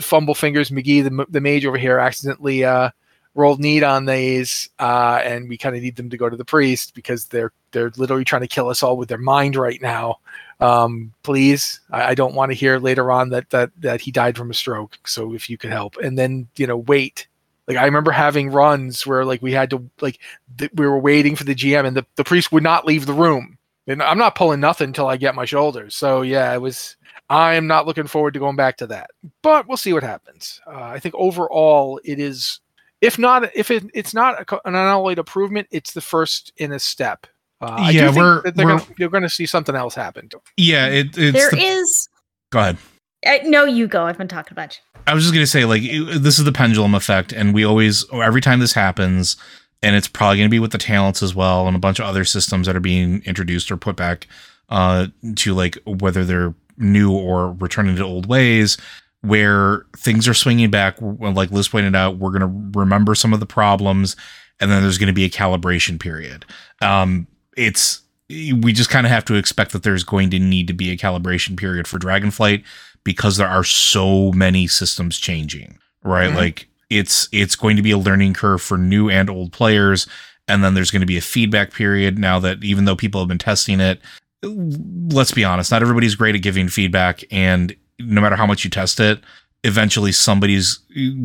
Fumble 0.00 0.34
Fingers 0.34 0.70
McGee, 0.70 1.02
the, 1.02 1.26
the 1.30 1.40
mage 1.40 1.64
over 1.64 1.78
here, 1.78 1.98
accidentally 1.98 2.62
uh, 2.62 2.90
rolled 3.34 3.58
need 3.58 3.82
on 3.82 4.04
these, 4.04 4.68
uh, 4.78 5.20
and 5.24 5.48
we 5.48 5.56
kind 5.56 5.74
of 5.74 5.82
need 5.82 5.96
them 5.96 6.10
to 6.10 6.16
go 6.16 6.28
to 6.28 6.36
the 6.36 6.44
priest 6.44 6.94
because 6.94 7.26
they're 7.26 7.52
they're 7.72 7.90
literally 7.96 8.24
trying 8.24 8.42
to 8.42 8.48
kill 8.48 8.68
us 8.68 8.82
all 8.82 8.96
with 8.96 9.08
their 9.08 9.18
mind 9.18 9.56
right 9.56 9.80
now. 9.80 10.18
Um, 10.60 11.12
please, 11.22 11.80
I, 11.90 12.10
I 12.10 12.14
don't 12.14 12.34
want 12.34 12.50
to 12.50 12.56
hear 12.56 12.78
later 12.78 13.10
on 13.10 13.30
that 13.30 13.48
that 13.50 13.70
that 13.78 14.02
he 14.02 14.12
died 14.12 14.36
from 14.36 14.50
a 14.50 14.54
stroke. 14.54 14.98
So 15.06 15.34
if 15.34 15.48
you 15.48 15.56
could 15.56 15.70
help, 15.70 15.96
and 15.96 16.18
then 16.18 16.48
you 16.56 16.66
know 16.66 16.76
wait 16.76 17.26
Like 17.66 17.76
I 17.78 17.84
remember 17.84 18.10
having 18.10 18.50
runs 18.50 19.06
where 19.06 19.24
like 19.24 19.40
we 19.42 19.52
had 19.52 19.70
to 19.70 19.88
like 20.00 20.18
th- 20.58 20.70
we 20.74 20.86
were 20.86 20.98
waiting 20.98 21.34
for 21.36 21.44
the 21.44 21.54
GM 21.54 21.86
and 21.86 21.96
the, 21.96 22.04
the 22.16 22.24
priest 22.24 22.52
would 22.52 22.62
not 22.62 22.84
leave 22.86 23.06
the 23.06 23.14
room. 23.14 23.58
And 23.86 24.02
I'm 24.02 24.18
not 24.18 24.34
pulling 24.34 24.60
nothing 24.60 24.88
until 24.88 25.06
I 25.08 25.16
get 25.18 25.34
my 25.34 25.44
shoulders. 25.44 25.94
So 25.96 26.22
yeah, 26.22 26.52
it 26.54 26.60
was. 26.60 26.96
I'm 27.30 27.66
not 27.66 27.86
looking 27.86 28.06
forward 28.06 28.34
to 28.34 28.40
going 28.40 28.56
back 28.56 28.76
to 28.78 28.86
that, 28.88 29.10
but 29.42 29.66
we'll 29.66 29.78
see 29.78 29.94
what 29.94 30.02
happens. 30.02 30.60
Uh, 30.66 30.72
I 30.82 30.98
think 30.98 31.14
overall 31.14 31.98
it 32.04 32.18
is, 32.20 32.60
if 33.00 33.18
not, 33.18 33.50
if 33.56 33.70
it, 33.70 33.84
it's 33.94 34.12
not 34.12 34.40
a, 34.52 34.54
an 34.66 34.74
unalloyed 34.74 35.18
improvement, 35.18 35.66
it's 35.70 35.92
the 35.94 36.02
first 36.02 36.52
in 36.58 36.70
a 36.72 36.78
step. 36.78 37.26
Uh, 37.62 37.76
I 37.78 37.92
do 37.92 37.96
Yeah, 37.98 38.04
think 38.12 38.16
we're- 38.18 38.40
that 38.44 38.56
they're 38.56 38.66
we're- 38.66 38.78
gonna, 38.78 38.94
you're 38.98 39.08
going 39.08 39.22
to 39.22 39.30
see 39.30 39.46
something 39.46 39.74
else 39.74 39.94
happen. 39.94 40.28
Yeah, 40.58 40.86
it, 40.88 41.16
it's 41.16 41.32
There 41.38 41.50
the- 41.50 41.58
is. 41.62 42.08
go 42.50 42.58
ahead. 42.58 42.76
Uh, 43.24 43.38
no, 43.44 43.64
you 43.64 43.86
go. 43.86 44.04
I've 44.06 44.18
been 44.18 44.28
talking 44.28 44.52
a 44.52 44.54
bunch. 44.54 44.80
I 45.06 45.14
was 45.14 45.24
just 45.24 45.34
gonna 45.34 45.46
say, 45.46 45.64
like, 45.64 45.82
it- 45.82 46.22
this 46.22 46.38
is 46.38 46.44
the 46.44 46.52
pendulum 46.52 46.94
effect, 46.94 47.32
and 47.32 47.52
we 47.54 47.64
always, 47.64 48.04
every 48.12 48.40
time 48.40 48.60
this 48.60 48.72
happens, 48.72 49.36
and 49.82 49.94
it's 49.96 50.08
probably 50.08 50.38
gonna 50.38 50.48
be 50.48 50.58
with 50.58 50.72
the 50.72 50.78
talents 50.78 51.22
as 51.22 51.34
well, 51.34 51.66
and 51.66 51.76
a 51.76 51.80
bunch 51.80 51.98
of 51.98 52.06
other 52.06 52.24
systems 52.24 52.66
that 52.66 52.76
are 52.76 52.80
being 52.80 53.22
introduced 53.24 53.70
or 53.70 53.76
put 53.76 53.96
back 53.96 54.26
uh, 54.70 55.08
to 55.36 55.52
like 55.54 55.76
whether 55.84 56.24
they're 56.24 56.54
new 56.78 57.12
or 57.12 57.52
returning 57.52 57.96
to 57.96 58.02
old 58.02 58.26
ways, 58.26 58.78
where 59.20 59.84
things 59.96 60.26
are 60.26 60.34
swinging 60.34 60.70
back. 60.70 60.96
Like 61.00 61.50
Liz 61.50 61.68
pointed 61.68 61.94
out, 61.94 62.16
we're 62.16 62.30
gonna 62.32 62.70
remember 62.74 63.14
some 63.14 63.34
of 63.34 63.40
the 63.40 63.46
problems, 63.46 64.16
and 64.60 64.70
then 64.70 64.82
there's 64.82 64.96
gonna 64.98 65.12
be 65.12 65.24
a 65.24 65.30
calibration 65.30 66.00
period. 66.00 66.46
Um, 66.80 67.26
it's 67.58 68.00
we 68.30 68.72
just 68.72 68.88
kind 68.88 69.04
of 69.06 69.12
have 69.12 69.24
to 69.26 69.34
expect 69.34 69.72
that 69.72 69.82
there's 69.82 70.02
going 70.02 70.30
to 70.30 70.38
need 70.38 70.66
to 70.66 70.72
be 70.72 70.90
a 70.90 70.96
calibration 70.96 71.58
period 71.58 71.86
for 71.86 71.98
Dragonflight 71.98 72.64
because 73.04 73.36
there 73.36 73.48
are 73.48 73.64
so 73.64 74.32
many 74.32 74.66
systems 74.66 75.18
changing, 75.18 75.78
right? 76.02 76.30
Mhm. 76.30 76.36
Like 76.36 76.68
it's 76.90 77.28
it's 77.32 77.56
going 77.56 77.76
to 77.76 77.82
be 77.82 77.90
a 77.90 77.98
learning 77.98 78.34
curve 78.34 78.62
for 78.62 78.78
new 78.78 79.08
and 79.10 79.30
old 79.30 79.52
players 79.52 80.06
and 80.46 80.62
then 80.62 80.74
there's 80.74 80.90
going 80.90 81.00
to 81.00 81.06
be 81.06 81.16
a 81.16 81.22
feedback 81.22 81.72
period 81.72 82.18
now 82.18 82.38
that 82.38 82.62
even 82.62 82.84
though 82.84 82.96
people 82.96 83.20
have 83.20 83.28
been 83.28 83.38
testing 83.38 83.80
it 83.80 84.00
let's 84.42 85.32
be 85.32 85.44
honest 85.44 85.70
not 85.70 85.82
everybody's 85.82 86.14
great 86.14 86.34
at 86.34 86.42
giving 86.42 86.68
feedback 86.68 87.24
and 87.30 87.74
no 87.98 88.20
matter 88.20 88.36
how 88.36 88.46
much 88.46 88.64
you 88.64 88.70
test 88.70 89.00
it 89.00 89.20
eventually 89.64 90.12
somebody's 90.12 90.78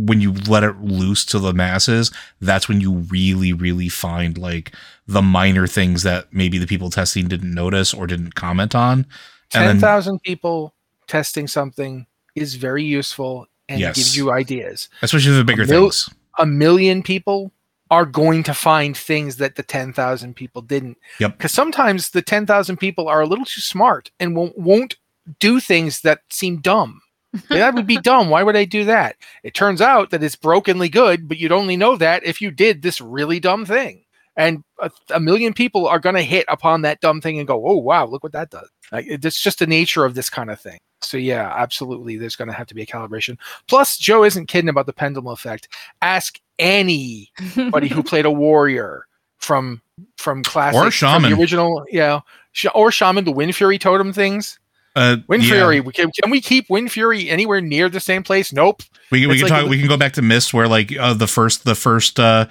when 0.06 0.22
you 0.22 0.32
let 0.48 0.64
it 0.64 0.80
loose 0.82 1.26
to 1.26 1.38
the 1.40 1.54
masses 1.54 2.12
that's 2.40 2.70
when 2.70 2.80
you 2.80 2.94
really 2.94 3.52
really 3.52 3.90
find 3.90 4.38
like 4.38 4.72
the 5.08 5.22
minor 5.22 5.68
things 5.68 6.04
that 6.04 6.32
maybe 6.32 6.58
the 6.58 6.68
people 6.68 6.90
testing 6.90 7.28
didn't 7.28 7.54
notice 7.54 7.94
or 7.94 8.08
didn't 8.08 8.36
comment 8.36 8.74
on 8.74 9.06
And 9.54 9.66
Ten 9.66 9.80
thousand 9.80 10.20
people 10.24 10.74
testing 11.10 11.48
something 11.48 12.06
is 12.36 12.56
very 12.56 12.84
useful 12.86 13.48
and 13.68 13.80
Yes. 13.82 13.96
gives 13.98 14.16
you 14.16 14.32
ideas. 14.32 14.88
especially 15.02 15.34
the 15.36 15.44
bigger 15.44 15.66
mil- 15.66 15.90
things 15.90 16.10
a 16.40 16.46
million 16.46 17.04
people 17.04 17.52
are 17.92 18.06
going 18.06 18.44
to 18.44 18.54
find 18.54 18.96
things 18.96 19.38
that 19.38 19.56
the 19.56 19.64
10,000 19.64 20.36
people 20.36 20.62
didn't. 20.62 20.98
Yep. 21.20 21.38
Because 21.38 21.52
sometimes 21.52 22.12
the 22.12 22.22
10,000 22.22 22.78
people 22.78 23.08
are 23.08 23.22
a 23.22 23.26
little 23.28 23.46
too 23.46 23.62
smart 23.62 24.12
and 24.20 24.36
won't, 24.36 24.58
won't 24.58 24.96
do 25.40 25.60
things 25.60 26.02
that 26.02 26.22
seem 26.30 26.62
dumb. 26.62 27.02
that 27.50 27.74
would 27.74 27.88
be 27.88 27.98
dumb. 27.98 28.30
Why 28.30 28.42
would 28.44 28.56
I 28.56 28.66
do 28.66 28.86
that? 28.86 29.16
It 29.44 29.54
turns 29.54 29.82
out 29.82 30.12
that 30.12 30.24
it's 30.24 30.36
brokenly 30.36 30.88
good, 30.90 31.28
but 31.28 31.38
you'd 31.38 31.52
only 31.52 31.76
know 31.78 31.96
that 31.98 32.24
if 32.24 32.42
you 32.42 32.52
did 32.52 32.82
this 32.82 33.02
really 33.02 33.40
dumb 33.40 33.66
thing. 33.66 34.04
And 34.38 34.64
a, 34.80 34.90
a 35.14 35.20
million 35.20 35.54
people 35.54 35.86
are 35.88 36.00
going 36.00 36.16
to 36.16 36.22
hit 36.22 36.46
upon 36.48 36.84
that 36.84 37.02
dumb 37.02 37.20
thing 37.20 37.40
and 37.40 37.48
go, 37.48 37.62
"Oh 37.68 37.76
wow, 37.76 38.06
look 38.06 38.24
what 38.24 38.32
that 38.32 38.50
does!" 38.50 38.70
Like, 38.90 39.06
it's 39.08 39.42
just 39.44 39.60
the 39.60 39.68
nature 39.68 40.06
of 40.06 40.16
this 40.16 40.30
kind 40.30 40.50
of 40.50 40.62
thing. 40.62 40.80
So 41.02 41.18
yeah, 41.18 41.54
absolutely, 41.56 42.18
there's 42.18 42.36
going 42.36 42.48
to 42.50 42.54
have 42.54 42.68
to 42.68 42.76
be 42.76 42.82
a 42.82 42.86
calibration. 42.86 43.38
Plus, 43.68 43.98
Joe 43.98 44.24
isn't 44.24 44.48
kidding 44.48 44.70
about 44.70 44.86
the 44.86 44.94
pendulum 44.94 45.28
effect. 45.32 45.70
Ask 46.02 46.40
anybody 46.60 47.88
who 47.88 48.04
played 48.04 48.26
a 48.26 48.32
warrior 48.32 49.06
from 49.38 49.82
from 50.18 50.44
classic 50.44 50.78
Or 50.78 50.84
from 50.84 50.92
shaman. 50.92 51.32
the 51.32 51.38
original, 51.40 51.86
yeah, 51.90 52.22
sh- 52.52 52.68
or 52.76 52.92
shaman, 52.92 53.24
the 53.26 53.32
Wind 53.32 53.56
Fury 53.56 53.78
totem 53.78 54.14
things. 54.14 54.60
uh 54.96 55.18
Wind 55.28 55.44
yeah. 55.44 55.54
Fury, 55.56 55.80
we 55.82 55.94
can, 55.94 56.12
can 56.22 56.30
we 56.32 56.42
keep 56.42 56.70
Wind 56.70 56.92
Fury 56.92 57.30
anywhere 57.30 57.62
near 57.62 57.90
the 57.90 58.00
same 58.00 58.24
place? 58.24 58.52
Nope. 58.54 58.82
We, 59.12 59.26
we 59.28 59.34
It's 59.34 59.44
can 59.44 59.50
like 59.52 59.60
talk. 59.62 59.68
a- 59.68 59.70
we 59.70 59.80
can 59.80 59.88
go 59.88 59.98
back 59.98 60.14
to 60.14 60.22
Mist, 60.22 60.54
where 60.54 60.68
like 60.68 60.96
uh, 60.98 61.14
the 61.14 61.28
first 61.28 61.66
the 61.66 61.76
first 61.76 62.20
uh, 62.20 62.46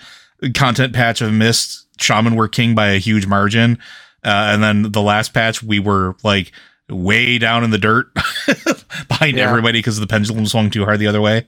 content 0.55 0.93
patch 0.95 1.21
of 1.21 1.33
Mist, 1.33 1.87
Shaman 2.01 2.35
were 2.37 2.49
king 2.49 2.75
by 2.75 2.89
a 2.89 2.99
huge 2.99 3.27
margin, 3.27 3.79
uh, 4.25 4.49
and 4.53 4.63
then 4.63 4.91
the 4.93 5.03
last 5.03 5.35
patch 5.35 5.63
we 5.63 5.79
were 5.79 6.17
like 6.23 6.53
way 6.91 7.39
down 7.39 7.65
in 7.65 7.71
the 7.71 7.79
dirt 7.79 8.13
behind 9.09 9.37
Yeah. 9.37 9.49
everybody 9.49 9.79
because 9.81 9.99
the 10.01 10.07
pendulum 10.07 10.47
swung 10.47 10.71
too 10.71 10.85
hard 10.85 10.99
the 11.01 11.07
other 11.07 11.21
way. 11.21 11.47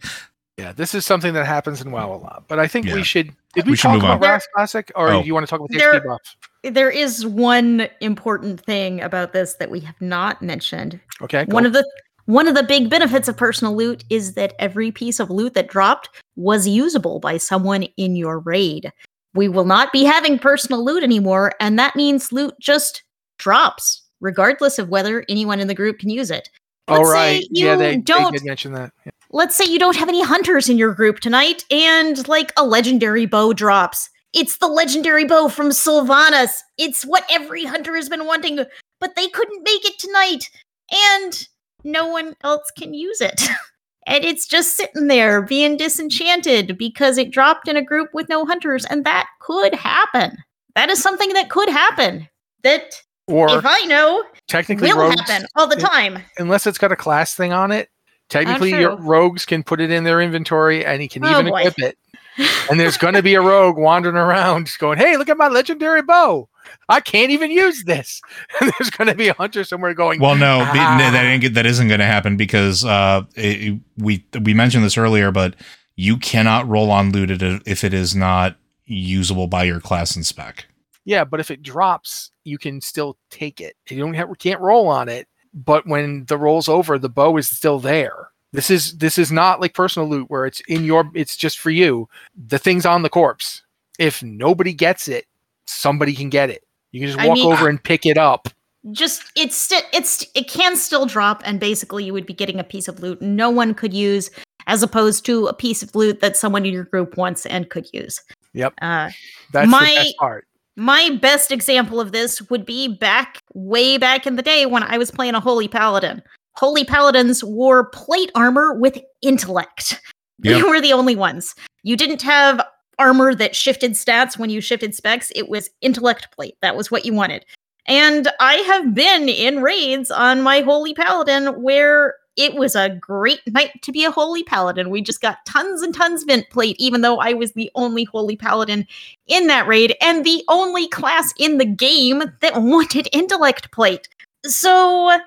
Yeah, 0.59 0.72
this 0.72 0.95
is 0.95 1.07
something 1.07 1.32
that 1.34 1.47
happens 1.47 1.80
in 1.80 1.91
WoW 1.91 2.12
a 2.12 2.16
lot. 2.16 2.45
But 2.47 2.59
I 2.59 2.66
think 2.68 2.86
Yeah. 2.86 2.95
we 2.97 3.03
should. 3.03 3.32
Did 3.55 3.64
we, 3.64 3.72
We 3.72 3.76
should 3.76 3.82
talk 3.84 3.93
move 3.95 4.05
about 4.05 4.14
on. 4.16 4.20
Wrath 4.20 4.45
Classic, 4.55 4.93
or 4.95 5.09
Oh. 5.09 5.20
do 5.22 5.26
you 5.26 5.32
want 5.34 5.47
to 5.47 5.51
talk 5.51 5.61
about 5.61 5.70
the 5.70 5.78
There- 5.78 5.95
XP 5.95 6.07
buff? 6.07 6.36
there 6.62 6.91
is 6.91 7.24
one 7.26 7.88
important 8.01 8.61
thing 8.61 9.01
about 9.01 9.32
this 9.32 9.55
that 9.55 9.70
we 9.70 9.80
have 9.80 9.99
not 10.01 10.43
mentioned. 10.43 11.01
Okay, 11.22 11.45
One 11.47 11.62
go. 11.62 11.68
of 11.68 11.72
the 11.72 11.84
one 12.26 12.47
of 12.47 12.55
the 12.55 12.62
big 12.62 12.88
benefits 12.91 13.26
of 13.26 13.36
personal 13.36 13.74
loot 13.74 14.05
is 14.09 14.34
that 14.34 14.53
every 14.61 14.93
piece 14.93 15.18
of 15.18 15.30
loot 15.30 15.55
that 15.55 15.66
dropped 15.68 16.09
was 16.36 16.68
usable 16.68 17.18
by 17.18 17.38
someone 17.38 17.84
in 17.97 18.14
your 18.14 18.38
raid. 18.38 18.93
We 19.34 19.49
will 19.49 19.64
not 19.64 19.93
be 19.93 20.05
having 20.05 20.38
personal 20.38 20.84
loot 20.84 21.03
anymore, 21.03 21.55
and 21.59 21.76
that 21.78 21.97
means 21.97 22.30
loot 22.30 22.55
just 22.61 23.03
drops, 23.38 24.03
regardless 24.21 24.79
of 24.79 24.89
whether 24.89 25.25
anyone 25.29 25.61
in 25.61 25.68
the 25.68 25.75
group 25.75 25.99
can 25.99 26.11
use 26.11 26.31
it. 26.31 26.49
Oh, 26.89 26.95
let's 26.97 27.09
say 27.09 27.14
right, 27.14 27.47
yeah, 27.51 27.73
you 27.73 27.79
they, 27.79 27.91
they 27.93 27.97
don't- 27.99 28.33
did 28.33 28.45
mention 28.45 28.73
that. 28.73 28.93
Yeah. 29.05 29.12
let's 29.31 29.57
say 29.57 29.64
you 29.64 29.79
don't 29.79 29.97
have 29.97 30.09
any 30.09 30.25
hunters 30.25 30.68
in 30.68 30.77
your 30.79 30.93
group 30.95 31.21
tonight 31.21 31.64
and 31.71 32.27
like 32.29 32.53
a 32.57 32.64
legendary 32.64 33.27
bow 33.27 33.53
drops. 33.53 34.11
It's 34.33 34.59
the 34.59 34.68
legendary 34.68 35.25
bow 35.25 35.49
from 35.49 35.71
Sylvanas. 35.71 36.51
It's 36.79 37.05
what 37.05 37.25
every 37.31 37.64
hunter 37.64 37.95
has 37.97 38.09
been 38.09 38.27
wanting, 38.27 38.64
but 39.01 39.16
they 39.16 39.29
couldn't 39.29 39.62
make 39.64 39.85
it 39.85 39.99
tonight 39.99 40.51
and 40.91 41.49
no 41.85 42.07
one 42.09 42.35
else 42.43 42.71
can 42.77 42.93
use 42.95 43.21
it. 43.21 43.41
and 44.07 44.25
it's 44.25 44.47
just 44.47 44.77
sitting 44.77 45.07
there 45.07 45.43
being 45.43 45.77
disenchanted 45.77 46.77
because 46.77 47.18
it 47.18 47.31
dropped 47.31 47.68
in 47.68 47.77
a 47.77 47.85
group 47.85 48.11
with 48.12 48.29
no 48.29 48.45
hunters 48.45 48.85
and 48.87 49.05
that 49.05 49.29
could 49.41 49.75
happen. 49.75 50.37
That 50.75 50.91
is 50.91 51.03
something 51.03 51.33
that 51.35 51.51
could 51.51 51.68
happen. 51.68 52.29
That 52.62 53.01
Or 53.31 53.59
if 53.59 53.64
I 53.66 53.81
know 53.87 54.24
technically, 54.49 54.93
will 54.93 55.01
rogues, 55.09 55.20
happen 55.31 55.47
all 55.57 55.66
the 55.66 55.76
it- 55.76 55.81
time. 55.81 56.18
unless 56.39 56.66
it's 56.66 56.78
got 56.78 56.93
a 56.93 56.97
class 56.97 57.35
thing 57.35 57.53
on 57.53 57.70
it. 57.72 57.89
Technically, 58.28 58.70
your 58.70 58.95
rogues 58.97 59.45
can 59.45 59.64
put 59.64 59.81
it 59.81 59.91
in 59.91 60.05
their 60.05 60.20
inventory, 60.20 60.85
and 60.87 61.03
he 61.03 61.09
can 61.09 61.24
Oh, 61.24 61.31
even 61.31 61.47
boy. 61.51 61.61
equip 61.62 61.78
it. 61.81 61.99
And 62.70 62.78
there's 62.78 62.97
going 62.97 63.14
to 63.14 63.22
be 63.22 63.35
a 63.35 63.41
rogue 63.43 63.76
wandering 63.76 64.14
around, 64.16 64.70
going, 64.78 64.97
"Hey, 64.99 65.16
look 65.16 65.28
at 65.28 65.37
my 65.37 65.49
legendary 65.49 66.01
bow! 66.01 66.49
I 66.89 67.01
can't 67.01 67.31
even 67.33 67.51
use 67.51 67.83
this." 67.85 68.22
And 68.61 68.72
there's 68.78 68.89
going 68.89 69.09
to 69.09 69.14
be 69.16 69.28
a 69.28 69.35
hunter 69.35 69.64
somewhere 69.64 69.93
going, 69.95 70.20
Well, 70.20 70.37
no, 70.37 70.61
Ah. 70.62 70.97
no, 70.99 71.11
that 71.11 71.24
ain't, 71.24 71.55
that 71.55 71.66
isn't 71.66 71.89
going 71.89 71.99
to 72.01 72.07
happen 72.07 72.37
because 72.37 72.85
uh, 72.85 73.22
it, 73.35 73.78
we 73.99 74.24
we 74.41 74.55
mentioned 74.55 74.85
this 74.85 74.97
earlier, 74.97 75.33
but 75.33 75.55
you 75.97 76.16
cannot 76.16 76.66
roll 76.68 76.91
on 76.93 77.11
loot 77.11 77.31
if 77.66 77.83
it 77.85 77.93
is 77.93 78.14
not 78.14 78.57
usable 78.87 79.49
by 79.49 79.64
your 79.64 79.81
class 79.81 80.14
and 80.16 80.24
spec. 80.24 80.66
Yeah, 81.05 81.24
but 81.24 81.41
if 81.41 81.51
it 81.51 81.62
drops, 81.62 82.31
you 82.51 82.59
can 82.59 82.80
still 82.80 83.16
take 83.30 83.61
it. 83.61 83.76
You 83.88 83.98
don't 84.01 84.14
have 84.14 84.28
can't 84.38 84.61
roll 84.61 84.88
on 84.88 85.09
it, 85.09 85.28
but 85.55 85.86
when 85.86 86.24
the 86.26 86.36
roll's 86.36 86.68
over, 86.68 86.98
the 86.98 87.09
bow 87.09 87.36
is 87.36 87.48
still 87.48 87.78
there. 87.78 88.28
This 88.53 88.70
is 88.70 88.98
this 88.98 89.16
is 89.16 89.30
not 89.30 89.61
like 89.61 89.74
personal 89.74 90.09
loot 90.09 90.28
where 90.28 90.44
it's 90.44 90.61
in 90.68 90.84
your 90.84 91.11
it's 91.14 91.36
just 91.36 91.59
for 91.59 91.70
you. 91.70 92.09
The 92.48 92.59
thing's 92.59 92.84
on 92.84 93.03
the 93.03 93.09
corpse. 93.09 93.62
If 93.98 94.22
nobody 94.22 94.72
gets 94.72 95.07
it, 95.09 95.26
somebody 95.66 96.14
can 96.14 96.30
get 96.30 96.51
it. 96.51 96.64
You 96.90 97.01
can 97.01 97.09
just 97.09 97.20
I 97.20 97.28
walk 97.28 97.34
mean- 97.36 97.53
over 97.53 97.68
and 97.68 97.82
pick 97.82 98.05
it 98.07 98.18
up. 98.18 98.48
just 98.92 99.22
it's 99.36 99.70
it's 99.92 100.26
it 100.34 100.48
can 100.48 100.74
still 100.74 101.07
drop 101.07 101.42
and 101.44 101.61
basically 101.61 102.03
you 102.05 102.12
would 102.12 102.26
be 102.26 102.32
getting 102.34 102.59
a 102.59 102.64
piece 102.64 102.88
of 102.88 102.98
loot 103.01 103.20
no 103.20 103.51
one 103.51 103.74
could 103.74 103.92
use 103.92 104.30
as 104.66 104.82
opposed 104.82 105.26
to 105.26 105.46
a 105.48 105.53
piece 105.53 105.82
of 105.82 105.94
loot 105.94 106.20
that 106.20 106.34
someone 106.34 106.64
in 106.64 106.72
your 106.72 106.84
group 106.84 107.16
wants 107.18 107.44
and 107.46 107.68
could 107.68 107.86
use 107.92 108.20
Yep. 108.55 108.72
uh, 108.80 109.11
That's 109.53 109.70
My- 109.70 109.80
the 109.90 109.94
best 109.96 110.16
part. 110.16 110.46
My 110.77 111.18
best 111.21 111.51
example 111.51 112.01
of 112.01 112.12
this 112.12 112.41
would 112.51 112.64
be 112.64 112.89
back 112.89 113.39
way 113.55 113.99
back 113.99 114.27
in 114.27 114.37
the 114.37 114.43
day 114.43 114.66
when 114.66 114.83
i 114.83 114.97
was 114.97 115.11
playing 115.11 115.35
a 115.35 115.41
holy 115.41 115.68
paladin. 115.68 116.23
Holy 116.57 116.85
paladins 116.85 117.43
wore 117.45 117.91
plate 117.91 118.31
armor 118.35 118.75
with 118.75 118.99
intellect. 119.23 120.01
They 120.43 120.62
were 120.62 120.81
the 120.81 120.95
only 120.95 121.16
ones. 121.16 121.55
You 121.83 121.97
didn't 121.97 122.23
have 122.23 122.64
armor 122.99 123.35
that 123.35 123.57
shifted 123.57 123.93
stats 123.93 124.39
when 124.39 124.51
you 124.51 124.61
shifted 124.61 124.95
specs. 124.95 125.31
It 125.35 125.49
was 125.49 125.68
intellect 125.81 126.29
plate. 126.35 126.55
That 126.62 126.77
was 126.77 126.91
what 126.91 127.05
you 127.05 127.12
wanted. 127.12 127.45
And 127.87 128.29
I 128.41 128.55
have 128.55 128.95
been 128.95 129.29
in 129.29 129.62
raids 129.62 130.11
on 130.11 130.43
my 130.43 130.61
Holy 130.61 130.95
Paladin 130.95 131.62
where 131.62 132.14
it 132.37 132.55
was 132.55 132.74
a 132.74 132.89
great 132.89 133.41
night 133.47 133.83
to 133.83 133.93
be 133.93 134.05
a 134.05 134.11
Holy 134.11 134.43
Paladin. 134.43 134.91
We 134.91 135.03
just 135.03 135.20
got 135.20 135.45
tons 135.47 135.83
and 135.83 135.95
tons 135.95 136.22
of 136.22 136.28
int 136.28 136.49
plate, 136.51 136.76
even 136.78 137.01
though 137.01 137.18
I 137.18 137.33
was 137.33 137.53
the 137.53 137.70
only 137.74 138.05
Holy 138.05 138.37
Paladin 138.37 138.87
in 139.26 139.47
that 139.49 139.66
raid 139.66 139.97
and 140.01 140.24
the 140.24 140.43
only 140.49 140.89
class 140.89 141.35
in 141.39 141.59
the 141.59 141.64
game 141.64 142.22
that 142.41 142.62
wanted 142.62 143.09
intellect 143.12 143.70
plate. 143.72 144.09
So 144.47 145.18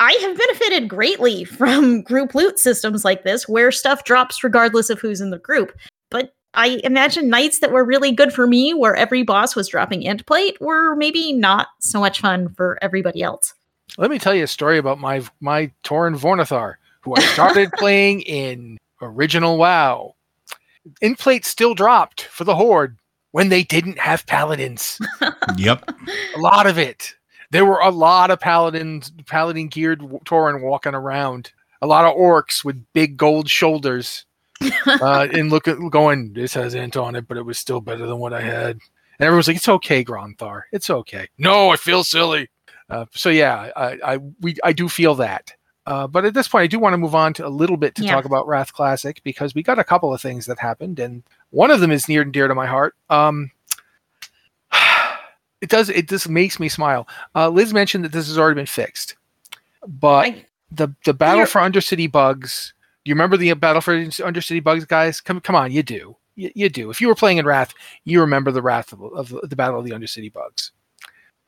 I 0.00 0.12
have 0.20 0.38
benefited 0.38 0.88
greatly 0.88 1.44
from 1.44 2.02
group 2.02 2.34
loot 2.34 2.58
systems 2.58 3.04
like 3.04 3.24
this 3.24 3.48
where 3.48 3.70
stuff 3.70 4.04
drops 4.04 4.42
regardless 4.42 4.90
of 4.90 5.00
who's 5.00 5.20
in 5.20 5.30
the 5.30 5.38
group. 5.38 5.72
But 6.10 6.34
I 6.54 6.80
imagine 6.84 7.28
nights 7.28 7.60
that 7.60 7.72
were 7.72 7.84
really 7.84 8.12
good 8.12 8.32
for 8.32 8.46
me, 8.46 8.74
where 8.74 8.94
every 8.94 9.22
boss 9.22 9.56
was 9.56 9.68
dropping 9.68 10.02
int 10.02 10.26
plate, 10.26 10.60
were 10.60 10.94
maybe 10.96 11.32
not 11.32 11.68
so 11.80 11.98
much 12.00 12.20
fun 12.20 12.50
for 12.50 12.78
everybody 12.82 13.22
else. 13.22 13.54
Let 13.98 14.10
me 14.10 14.18
tell 14.18 14.34
you 14.34 14.44
a 14.44 14.48
story 14.48 14.78
about 14.78 14.98
my 14.98 15.22
my 15.40 15.70
Torin 15.84 16.16
Vornathar, 16.16 16.74
who 17.02 17.14
I 17.14 17.20
started 17.20 17.70
playing 17.78 18.22
in 18.22 18.78
original 19.00 19.58
WoW. 19.58 20.14
Int 21.00 21.18
plate 21.18 21.44
still 21.44 21.74
dropped 21.74 22.22
for 22.22 22.44
the 22.44 22.56
Horde 22.56 22.96
when 23.32 23.48
they 23.48 23.62
didn't 23.62 23.98
have 23.98 24.26
paladins. 24.26 24.98
Yep. 25.58 25.90
a 26.36 26.38
lot 26.38 26.66
of 26.66 26.78
it. 26.78 27.14
There 27.50 27.66
were 27.66 27.80
a 27.80 27.90
lot 27.90 28.30
of 28.30 28.40
paladins, 28.40 29.12
paladin 29.26 29.68
geared 29.68 30.00
Tauren 30.24 30.62
walking 30.62 30.94
around. 30.94 31.52
A 31.82 31.86
lot 31.86 32.04
of 32.06 32.16
orcs 32.16 32.64
with 32.64 32.82
big 32.94 33.16
gold 33.16 33.50
shoulders, 33.50 34.24
uh, 34.86 35.26
and 35.32 35.50
look 35.50 35.66
at 35.68 35.76
going. 35.90 36.32
This 36.32 36.54
has 36.54 36.74
int 36.74 36.96
on 36.96 37.16
it, 37.16 37.26
but 37.26 37.36
it 37.36 37.44
was 37.44 37.58
still 37.58 37.80
better 37.80 38.06
than 38.06 38.18
what 38.18 38.32
I 38.32 38.40
had. 38.40 38.76
And 39.18 39.26
everyone's 39.26 39.48
like, 39.48 39.56
"It's 39.56 39.68
okay, 39.68 40.04
Gronthar. 40.04 40.62
It's 40.70 40.88
okay." 40.88 41.28
No, 41.38 41.70
I 41.70 41.76
feel 41.76 42.04
silly. 42.04 42.48
Uh, 42.92 43.06
so 43.12 43.28
yeah, 43.30 43.70
I, 43.74 43.98
I 44.14 44.16
we 44.40 44.56
I 44.62 44.72
do 44.72 44.88
feel 44.88 45.14
that. 45.16 45.52
Uh, 45.84 46.06
but 46.06 46.24
at 46.24 46.34
this 46.34 46.46
point, 46.46 46.62
I 46.62 46.66
do 46.68 46.78
want 46.78 46.92
to 46.92 46.98
move 46.98 47.14
on 47.14 47.32
to 47.34 47.46
a 47.46 47.48
little 47.48 47.76
bit 47.76 47.94
to 47.96 48.04
Yeah. 48.04 48.12
talk 48.12 48.24
about 48.24 48.46
Wrath 48.46 48.72
Classic 48.72 49.20
because 49.24 49.52
we 49.54 49.62
got 49.64 49.80
a 49.80 49.84
couple 49.84 50.14
of 50.14 50.20
things 50.20 50.46
that 50.46 50.58
happened, 50.60 51.00
and 51.00 51.24
one 51.50 51.70
of 51.72 51.80
them 51.80 51.90
is 51.90 52.08
near 52.08 52.22
and 52.22 52.32
dear 52.32 52.46
to 52.46 52.54
my 52.54 52.66
heart. 52.66 52.94
Um, 53.10 53.50
it 55.60 55.68
does. 55.68 55.88
It 55.88 56.08
just 56.08 56.28
makes 56.28 56.60
me 56.60 56.68
smile. 56.68 57.08
Uh, 57.34 57.48
Liz 57.48 57.72
mentioned 57.72 58.04
that 58.04 58.12
this 58.12 58.28
has 58.28 58.38
already 58.38 58.56
been 58.56 58.66
fixed, 58.66 59.16
but 59.86 60.26
I- 60.26 60.46
the 60.70 60.88
the 61.04 61.14
battle 61.14 61.46
for 61.46 61.60
Undercity 61.60 62.10
bugs. 62.10 62.74
Do 63.04 63.08
you 63.08 63.14
remember 63.14 63.36
the 63.36 63.52
battle 63.54 63.80
for 63.82 63.96
Undercity 63.96 64.62
bugs, 64.62 64.84
guys? 64.84 65.20
Come 65.20 65.40
come 65.40 65.56
on, 65.56 65.72
you 65.72 65.82
do. 65.82 66.16
You, 66.36 66.50
you 66.54 66.68
do. 66.68 66.88
If 66.90 67.00
you 67.00 67.08
were 67.08 67.14
playing 67.14 67.38
in 67.38 67.44
Wrath, 67.44 67.74
you 68.04 68.20
remember 68.20 68.50
the 68.52 68.62
Wrath 68.62 68.92
of, 68.92 69.02
of 69.02 69.34
the 69.50 69.56
battle 69.56 69.78
of 69.80 69.84
the 69.84 69.90
Undercity 69.90 70.32
bugs, 70.32 70.70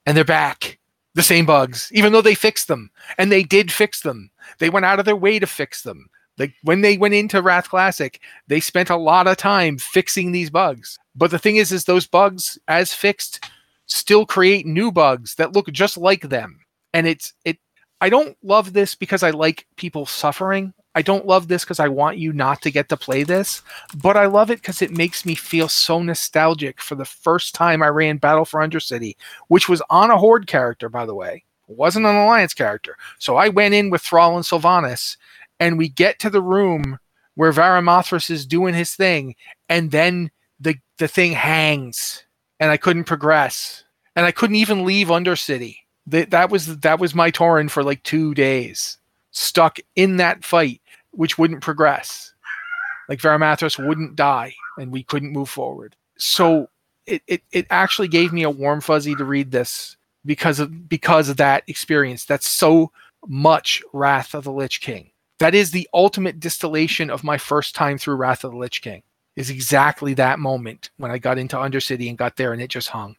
and 0.04 0.16
they're 0.16 0.24
back. 0.24 0.78
The 1.14 1.22
same 1.22 1.46
bugs, 1.46 1.90
even 1.92 2.12
though 2.12 2.22
they 2.22 2.34
fixed 2.34 2.66
them, 2.66 2.90
and 3.18 3.30
they 3.30 3.44
did 3.44 3.70
fix 3.70 4.00
them. 4.00 4.30
They 4.58 4.68
went 4.68 4.84
out 4.84 4.98
of 4.98 5.04
their 5.04 5.16
way 5.16 5.38
to 5.38 5.46
fix 5.46 5.82
them. 5.82 6.08
Like 6.38 6.54
when 6.62 6.80
they 6.80 6.96
went 6.96 7.14
into 7.14 7.40
Wrath 7.40 7.68
Classic, 7.68 8.20
they 8.48 8.60
spent 8.60 8.90
a 8.90 8.96
lot 8.96 9.28
of 9.28 9.36
time 9.36 9.78
fixing 9.78 10.32
these 10.32 10.50
bugs. 10.50 10.98
But 11.14 11.30
the 11.30 11.38
thing 11.38 11.56
is, 11.56 11.70
is 11.70 11.84
those 11.84 12.06
bugs, 12.06 12.58
as 12.66 12.92
fixed, 12.92 13.44
still 13.86 14.26
create 14.26 14.66
new 14.66 14.90
bugs 14.90 15.36
that 15.36 15.52
look 15.52 15.70
just 15.70 15.96
like 15.96 16.22
them. 16.22 16.60
And 16.92 17.06
it's 17.06 17.32
it. 17.44 17.58
I 18.00 18.08
don't 18.08 18.36
love 18.42 18.72
this 18.72 18.94
because 18.94 19.22
I 19.22 19.30
like 19.30 19.66
people 19.76 20.06
suffering. 20.06 20.74
I 20.94 21.02
don't 21.02 21.26
love 21.26 21.48
this 21.48 21.64
because 21.64 21.80
I 21.80 21.88
want 21.88 22.18
you 22.18 22.32
not 22.32 22.62
to 22.62 22.70
get 22.70 22.88
to 22.88 22.96
play 22.96 23.24
this, 23.24 23.62
but 23.96 24.16
I 24.16 24.26
love 24.26 24.50
it 24.50 24.60
because 24.60 24.80
it 24.80 24.92
makes 24.92 25.26
me 25.26 25.34
feel 25.34 25.68
so 25.68 26.02
nostalgic 26.02 26.80
for 26.80 26.94
the 26.94 27.04
first 27.04 27.54
time 27.54 27.82
I 27.82 27.88
ran 27.88 28.18
Battle 28.18 28.44
for 28.44 28.60
Undercity, 28.60 29.16
which 29.48 29.68
was 29.68 29.82
on 29.90 30.10
a 30.10 30.18
Horde 30.18 30.46
character, 30.46 30.88
by 30.88 31.04
the 31.04 31.14
way. 31.14 31.44
It 31.68 31.76
wasn't 31.76 32.06
an 32.06 32.14
Alliance 32.14 32.54
character. 32.54 32.96
So 33.18 33.36
I 33.36 33.48
went 33.48 33.74
in 33.74 33.90
with 33.90 34.02
Thrall 34.02 34.36
and 34.36 34.44
Sylvanas, 34.44 35.16
and 35.58 35.78
we 35.78 35.88
get 35.88 36.18
to 36.20 36.30
the 36.30 36.42
room 36.42 36.98
where 37.34 37.52
Varimathras 37.52 38.30
is 38.30 38.46
doing 38.46 38.74
his 38.74 38.94
thing, 38.94 39.34
and 39.68 39.90
then 39.90 40.30
the 40.60 40.76
the 40.98 41.08
thing 41.08 41.32
hangs, 41.32 42.24
and 42.60 42.70
I 42.70 42.76
couldn't 42.76 43.04
progress, 43.04 43.84
and 44.14 44.24
I 44.24 44.30
couldn't 44.30 44.56
even 44.56 44.84
leave 44.84 45.08
Undercity. 45.08 45.78
That 46.06 46.30
that 46.30 46.50
was 46.50 46.78
that 46.78 47.00
was 47.00 47.14
my 47.14 47.30
Torin 47.30 47.70
for 47.70 47.82
like 47.82 48.02
two 48.02 48.34
days, 48.34 48.98
stuck 49.30 49.78
in 49.96 50.18
that 50.18 50.44
fight, 50.44 50.80
which 51.16 51.38
wouldn't 51.38 51.62
progress. 51.62 52.32
Like 53.08 53.20
Varimathras 53.20 53.84
wouldn't 53.84 54.16
die, 54.16 54.54
and 54.78 54.90
we 54.90 55.02
couldn't 55.02 55.32
move 55.32 55.50
forward. 55.50 55.94
So 56.16 56.68
it, 57.06 57.22
it 57.26 57.42
it 57.52 57.66
actually 57.70 58.08
gave 58.08 58.32
me 58.32 58.42
a 58.42 58.50
warm 58.50 58.80
fuzzy 58.80 59.14
to 59.14 59.24
read 59.24 59.50
this 59.50 59.96
because 60.24 60.58
of 60.60 60.88
because 60.88 61.28
of 61.28 61.36
that 61.36 61.64
experience. 61.66 62.24
That's 62.24 62.48
so 62.48 62.92
much 63.26 63.82
Wrath 63.92 64.34
of 64.34 64.44
the 64.44 64.52
Lich 64.52 64.80
King. 64.80 65.10
That 65.38 65.54
is 65.54 65.70
the 65.70 65.88
ultimate 65.92 66.40
distillation 66.40 67.10
of 67.10 67.24
my 67.24 67.36
first 67.36 67.74
time 67.74 67.98
through 67.98 68.16
Wrath 68.16 68.44
of 68.44 68.52
the 68.52 68.58
Lich 68.58 68.80
King. 68.80 69.02
Is 69.36 69.50
exactly 69.50 70.14
that 70.14 70.38
moment 70.38 70.90
when 70.96 71.10
I 71.10 71.18
got 71.18 71.38
into 71.38 71.56
Undercity 71.56 72.08
and 72.08 72.16
got 72.16 72.36
there 72.36 72.52
and 72.52 72.62
it 72.62 72.68
just 72.68 72.88
hung. 72.88 73.16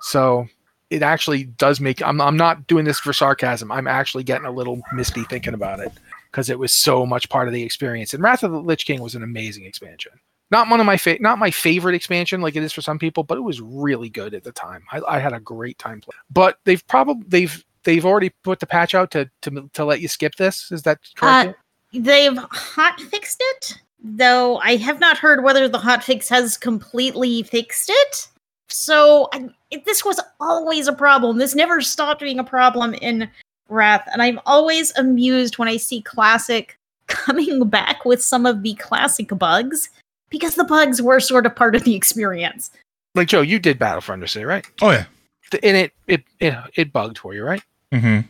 So 0.00 0.46
it 0.90 1.02
actually 1.02 1.44
does 1.44 1.80
make 1.80 2.02
I'm 2.02 2.20
I'm 2.20 2.36
not 2.36 2.66
doing 2.68 2.84
this 2.84 3.00
for 3.00 3.12
sarcasm. 3.12 3.72
I'm 3.72 3.88
actually 3.88 4.24
getting 4.24 4.46
a 4.46 4.52
little 4.52 4.80
misty 4.92 5.24
thinking 5.24 5.54
about 5.54 5.80
it 5.80 5.90
because 6.30 6.50
it 6.50 6.58
was 6.58 6.72
so 6.72 7.06
much 7.06 7.28
part 7.28 7.48
of 7.48 7.54
the 7.54 7.62
experience. 7.62 8.14
And 8.14 8.22
Wrath 8.22 8.42
of 8.42 8.52
the 8.52 8.60
Lich 8.60 8.86
King 8.86 9.02
was 9.02 9.14
an 9.14 9.22
amazing 9.22 9.64
expansion. 9.64 10.12
Not 10.50 10.70
one 10.70 10.80
of 10.80 10.86
my 10.86 10.96
fa- 10.96 11.18
not 11.20 11.38
my 11.38 11.50
favorite 11.50 11.94
expansion 11.94 12.40
like 12.40 12.56
it 12.56 12.62
is 12.62 12.72
for 12.72 12.80
some 12.80 12.98
people, 12.98 13.22
but 13.22 13.36
it 13.36 13.42
was 13.42 13.60
really 13.60 14.08
good 14.08 14.32
at 14.32 14.44
the 14.44 14.52
time. 14.52 14.82
I, 14.90 15.00
I 15.06 15.18
had 15.18 15.34
a 15.34 15.40
great 15.40 15.78
time 15.78 16.00
playing. 16.00 16.20
But 16.30 16.58
they've 16.64 16.86
probably 16.86 17.24
they've 17.28 17.64
they've 17.84 18.06
already 18.06 18.30
put 18.44 18.60
the 18.60 18.66
patch 18.66 18.94
out 18.94 19.10
to 19.10 19.30
to 19.42 19.68
to 19.74 19.84
let 19.84 20.00
you 20.00 20.08
skip 20.08 20.36
this. 20.36 20.72
Is 20.72 20.82
that 20.84 21.00
correct? 21.16 21.50
Uh, 21.50 21.52
They've 21.92 22.36
hot 22.36 23.00
fixed 23.00 23.38
it, 23.40 23.74
though 24.02 24.58
I 24.58 24.76
have 24.76 25.00
not 25.00 25.16
heard 25.16 25.42
whether 25.42 25.68
the 25.68 25.78
hot 25.78 26.04
fix 26.04 26.28
has 26.28 26.56
completely 26.56 27.42
fixed 27.42 27.90
it. 27.90 28.28
So 28.68 29.28
I, 29.32 29.48
it, 29.70 29.86
this 29.86 30.04
was 30.04 30.20
always 30.38 30.86
a 30.86 30.92
problem. 30.92 31.38
This 31.38 31.54
never 31.54 31.80
stopped 31.80 32.20
being 32.20 32.38
a 32.38 32.44
problem 32.44 32.92
in 32.94 33.30
Wrath, 33.68 34.08
and 34.12 34.22
I'm 34.22 34.40
always 34.46 34.96
amused 34.96 35.58
when 35.58 35.68
I 35.68 35.76
see 35.76 36.00
Classic 36.02 36.78
coming 37.06 37.68
back 37.68 38.04
with 38.04 38.22
some 38.22 38.46
of 38.46 38.62
the 38.62 38.74
classic 38.74 39.28
bugs 39.38 39.88
because 40.30 40.54
the 40.56 40.64
bugs 40.64 41.00
were 41.00 41.20
sort 41.20 41.46
of 41.46 41.54
part 41.56 41.74
of 41.74 41.84
the 41.84 41.94
experience. 41.94 42.70
like 43.14 43.28
Joe, 43.28 43.40
you 43.40 43.58
did 43.58 43.78
Battle 43.78 44.00
for 44.00 44.14
Undercity, 44.16 44.46
right? 44.46 44.66
Oh 44.82 44.90
yeah. 44.90 45.04
Th- 45.50 45.62
And 45.64 45.76
it 45.76 45.92
it 46.06 46.24
it, 46.40 46.54
it 46.74 46.92
bugged 46.92 47.18
for 47.18 47.34
you, 47.34 47.42
right? 47.44 47.62
Mm-hmm. 47.92 48.26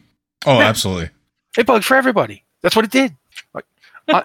Oh, 0.47 0.59
Yeah. 0.61 0.66
absolutely. 0.68 1.11
It 1.57 1.66
bugged 1.66 1.84
for 1.84 1.97
everybody. 1.97 2.45
That's 2.62 2.76
what 2.76 2.84
it 2.84 2.91
did. 2.93 3.14
Like, 3.55 3.64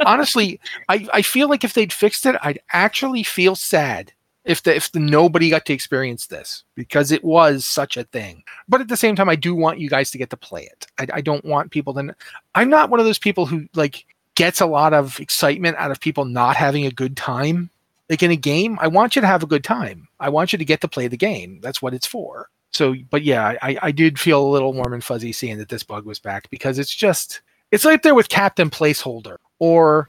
honestly, 0.06 0.60
I, 0.90 1.08
I 1.14 1.22
feel 1.24 1.50
like 1.50 1.64
if 1.64 1.74
they'd 1.74 1.92
fixed 1.92 2.26
it, 2.28 2.36
I'd 2.44 2.60
actually 2.72 3.24
feel 3.24 3.56
sad 3.56 4.14
if 4.46 4.64
the 4.64 4.76
if 4.76 4.92
the 4.92 5.00
nobody 5.00 5.50
got 5.50 5.66
to 5.66 5.74
experience 5.74 6.28
this 6.28 6.64
because 6.76 7.12
it 7.12 7.24
was 7.24 7.66
such 7.66 7.98
a 7.98 8.04
thing. 8.04 8.44
But 8.68 8.82
at 8.82 8.88
the 8.88 8.98
same 8.98 9.16
time, 9.16 9.30
I 9.30 9.36
do 9.36 9.56
want 9.56 9.80
you 9.80 9.90
guys 9.90 10.12
to 10.12 10.18
get 10.18 10.30
to 10.32 10.38
play 10.38 10.64
it. 10.64 10.88
I, 11.00 11.08
I 11.18 11.22
don't 11.22 11.46
want 11.46 11.72
people 11.72 11.94
to. 11.96 12.16
I'm 12.56 12.70
not 12.70 12.90
one 12.90 13.00
of 13.00 13.06
those 13.06 13.20
people 13.20 13.46
who 13.46 13.68
like 13.74 14.06
gets 14.36 14.62
a 14.62 14.66
lot 14.66 14.94
of 14.94 15.20
excitement 15.20 15.78
out 15.78 15.92
of 15.92 16.00
people 16.00 16.26
not 16.26 16.56
having 16.56 16.86
a 16.86 16.92
good 16.92 17.16
time. 17.16 17.70
Like 18.10 18.22
in 18.22 18.32
a 18.32 18.36
game, 18.36 18.78
I 18.82 18.88
want 18.88 19.16
you 19.16 19.22
to 19.22 19.28
have 19.28 19.44
a 19.44 19.48
good 19.48 19.64
time. 19.64 20.08
I 20.20 20.30
want 20.30 20.52
you 20.52 20.60
to 20.60 20.66
get 20.66 20.82
to 20.82 20.88
play 20.88 21.08
the 21.08 21.18
game. 21.18 21.60
That's 21.62 21.82
what 21.82 21.94
it's 21.94 22.06
for. 22.06 22.50
So, 22.72 22.96
but 23.10 23.24
yeah, 23.24 23.56
I, 23.62 23.78
I 23.82 23.92
did 23.92 24.20
feel 24.20 24.46
a 24.46 24.50
little 24.50 24.74
warm 24.74 24.94
and 24.94 25.04
fuzzy 25.04 25.32
seeing 25.32 25.58
that 25.60 25.70
this 25.70 25.84
bug 25.84 26.06
was 26.06 26.20
back 26.20 26.50
because 26.50 26.80
it's 26.80 26.94
just 26.94 27.42
it's 27.72 27.86
right 27.86 28.02
there 28.04 28.16
with 28.16 28.30
Captain 28.30 28.70
Placeholder 28.70 29.38
or 29.60 30.08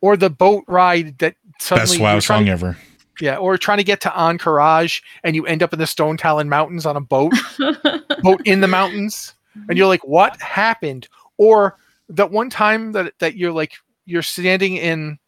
or 0.00 0.16
the 0.16 0.30
boat 0.30 0.64
ride 0.66 1.18
that 1.18 1.36
suddenly 1.60 1.98
Best 1.98 2.00
WoW 2.00 2.18
song 2.20 2.48
ever. 2.48 2.76
Yeah, 3.20 3.36
or 3.36 3.56
trying 3.56 3.78
to 3.78 3.84
get 3.84 4.00
to 4.02 4.18
Anchorage 4.18 5.02
and 5.24 5.34
you 5.34 5.46
end 5.46 5.62
up 5.62 5.72
in 5.72 5.78
the 5.78 5.86
Stonetalon 5.86 6.48
Mountains 6.48 6.84
on 6.84 6.96
a 6.96 7.00
boat, 7.00 7.32
boat 8.22 8.42
in 8.44 8.60
the 8.60 8.68
mountains, 8.68 9.34
and 9.68 9.78
you're 9.78 9.86
like, 9.86 10.06
what 10.06 10.40
happened? 10.40 11.08
Or 11.38 11.76
that 12.08 12.30
one 12.30 12.50
time 12.50 12.92
that 12.92 13.14
that 13.18 13.36
you're 13.36 13.52
like 13.52 13.72
you're 14.04 14.22
standing 14.22 14.76
in 14.76 15.18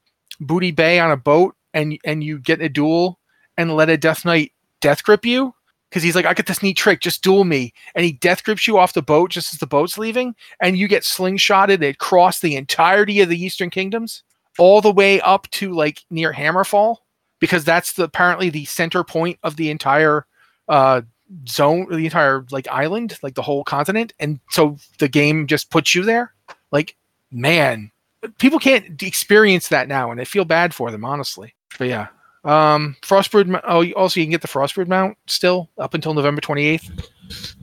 Booty 0.40 0.70
Bay 0.70 1.00
on 1.00 1.10
a 1.10 1.16
boat 1.16 1.56
and 1.74 1.98
and 2.04 2.22
you 2.22 2.38
get 2.38 2.60
a 2.60 2.68
duel 2.68 3.18
and 3.56 3.74
let 3.74 3.88
a 3.88 3.96
Death 3.96 4.24
Knight 4.24 4.52
death 4.80 5.02
grip 5.02 5.24
you? 5.24 5.54
Because 5.88 6.02
he's 6.02 6.14
like, 6.14 6.26
I 6.26 6.34
got 6.34 6.44
this 6.44 6.62
neat 6.62 6.76
trick, 6.76 7.00
just 7.00 7.22
duel 7.22 7.44
me, 7.44 7.72
and 7.94 8.04
he 8.04 8.12
death 8.12 8.44
grips 8.44 8.66
you 8.66 8.76
off 8.76 8.92
the 8.92 9.00
boat 9.00 9.30
just 9.30 9.54
as 9.54 9.58
the 9.58 9.66
boat's 9.66 9.96
leaving, 9.96 10.34
and 10.60 10.76
you 10.76 10.86
get 10.86 11.02
slingshotted 11.02 11.86
across 11.88 12.40
the 12.40 12.56
entirety 12.56 13.22
of 13.22 13.30
the 13.30 13.42
Eastern 13.42 13.70
Kingdoms, 13.70 14.22
all 14.58 14.82
the 14.82 14.92
way 14.92 15.18
up 15.22 15.48
to 15.52 15.72
like 15.72 16.04
near 16.10 16.32
Hammerfall 16.32 16.98
because 17.38 17.64
that's 17.64 17.92
the 17.94 18.04
apparently 18.04 18.50
the 18.50 18.64
center 18.64 19.04
point 19.04 19.38
of 19.42 19.56
the 19.56 19.70
entire 19.70 20.26
uh 20.68 21.02
zone 21.46 21.86
the 21.90 22.04
entire 22.04 22.44
like 22.50 22.66
island 22.68 23.18
like 23.22 23.34
the 23.34 23.42
whole 23.42 23.64
continent. 23.64 24.12
And 24.18 24.40
so 24.50 24.76
the 24.98 25.08
game 25.08 25.46
just 25.46 25.70
puts 25.70 25.94
you 25.94 26.04
there. 26.04 26.32
Like 26.70 26.96
man 27.30 27.90
people 28.38 28.58
can't 28.58 29.00
experience 29.02 29.68
that 29.68 29.86
now 29.86 30.10
and 30.10 30.20
i 30.20 30.24
feel 30.24 30.44
bad 30.44 30.74
for 30.74 30.90
them 30.90 31.04
honestly. 31.04 31.54
But 31.78 31.88
yeah. 31.88 32.08
Um 32.44 32.96
frostbrood 33.02 33.60
oh 33.64 33.90
also 33.92 34.20
you 34.20 34.26
can 34.26 34.30
get 34.30 34.42
the 34.42 34.48
frostbrood 34.48 34.88
mount 34.88 35.18
still 35.26 35.68
up 35.76 35.92
until 35.94 36.14
november 36.14 36.40
28th 36.40 37.08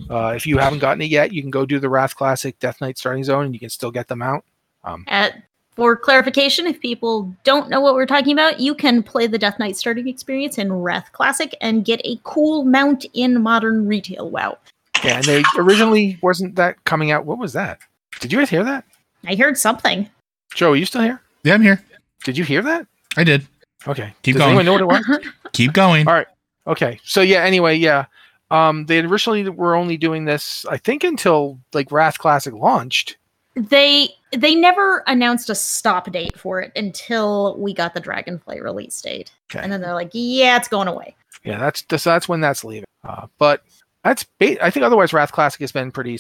uh 0.09 0.33
if 0.35 0.45
you 0.45 0.57
haven't 0.57 0.79
gotten 0.79 1.01
it 1.01 1.09
yet 1.09 1.31
you 1.31 1.41
can 1.41 1.49
go 1.49 1.65
do 1.65 1.79
the 1.79 1.89
wrath 1.89 2.15
classic 2.15 2.59
death 2.59 2.81
knight 2.81 2.97
starting 2.97 3.23
zone 3.23 3.45
and 3.45 3.53
you 3.53 3.59
can 3.59 3.69
still 3.69 3.89
get 3.89 4.07
them 4.07 4.21
out 4.21 4.43
um 4.83 5.05
Uh, 5.07 5.29
for 5.75 5.95
clarification, 5.95 6.67
if 6.67 6.79
people 6.79 7.33
don't 7.43 7.69
know 7.69 7.81
what 7.81 7.95
we're 7.95 8.05
talking 8.05 8.33
about, 8.33 8.59
you 8.59 8.73
can 8.75 9.03
play 9.03 9.27
the 9.27 9.37
Death 9.37 9.59
Knight 9.59 9.75
starting 9.75 10.07
experience 10.07 10.57
in 10.57 10.71
Wrath 10.71 11.09
Classic 11.11 11.53
and 11.61 11.83
get 11.85 11.99
a 12.05 12.19
cool 12.23 12.63
mount 12.63 13.05
in 13.13 13.41
modern 13.41 13.87
retail. 13.87 14.29
Wow. 14.29 14.57
yeah 15.03 15.17
and 15.17 15.25
they 15.25 15.43
originally 15.57 16.17
wasn't 16.21 16.55
that 16.55 16.81
coming 16.85 17.11
out 17.11 17.25
what 17.25 17.37
was 17.37 17.51
that 17.53 17.79
did 18.21 18.31
you 18.31 18.39
guys 18.39 18.49
hear 18.49 18.63
that 18.63 18.85
I 19.27 19.35
heard 19.35 19.57
something. 19.57 20.09
joe 20.53 20.71
are 20.71 20.75
you 20.77 20.85
still 20.85 21.01
here 21.01 21.19
Yeah, 21.43 21.55
I'm 21.55 21.61
here. 21.61 21.83
did 22.23 22.37
you 22.37 22.43
hear 22.45 22.61
that 22.61 22.87
I 23.17 23.23
did. 23.23 23.45
Okay. 23.87 24.13
Keep 24.23 24.35
Does 24.35 24.39
going. 24.41 24.57
anyone 24.57 24.65
know 24.65 24.73
what 24.87 25.01
it 25.01 25.07
was? 25.07 25.27
Keep 25.53 25.73
going. 25.73 26.07
All 26.07 26.13
right. 26.15 26.27
Okay. 26.67 26.99
So 27.03 27.21
yeah. 27.21 27.43
Anyway, 27.43 27.75
yeah. 27.75 28.05
Um, 28.51 28.85
they 28.87 28.99
originally 28.99 29.47
were 29.47 29.75
only 29.75 29.95
doing 29.95 30.25
this, 30.25 30.65
I 30.69 30.77
think, 30.77 31.03
until 31.03 31.59
like 31.73 31.91
Wrath 31.91 32.17
Classic 32.17 32.53
launched. 32.53 33.15
they 33.55 34.09
they 34.37 34.55
never 34.55 35.03
announced 35.07 35.49
a 35.49 35.55
stop 35.55 36.11
date 36.11 36.37
for 36.37 36.61
it 36.61 36.71
until 36.75 37.57
we 37.57 37.73
got 37.73 37.93
the 37.93 38.01
Dragonflight 38.01 38.61
release 38.63 39.01
date, 39.01 39.31
Okay. 39.51 39.63
and 39.63 39.71
then 39.71 39.81
they're 39.81 39.93
like, 39.93 40.11
"Yeah, 40.13 40.57
it's 40.57 40.67
going 40.67 40.87
away." 40.87 41.15
Yeah, 41.43 41.57
that's 41.59 41.81
that's, 41.83 42.03
that's 42.03 42.27
when 42.29 42.41
that's 42.41 42.63
leaving. 42.63 42.85
Uh, 43.03 43.27
but 43.37 43.63
that's 44.03 44.25
ba- 44.39 44.63
I 44.63 44.69
think 44.69 44.83
otherwise 44.85 45.13
Wrath 45.13 45.31
Classic 45.31 45.59
has 45.61 45.71
been 45.71 45.91
pretty 45.91 46.19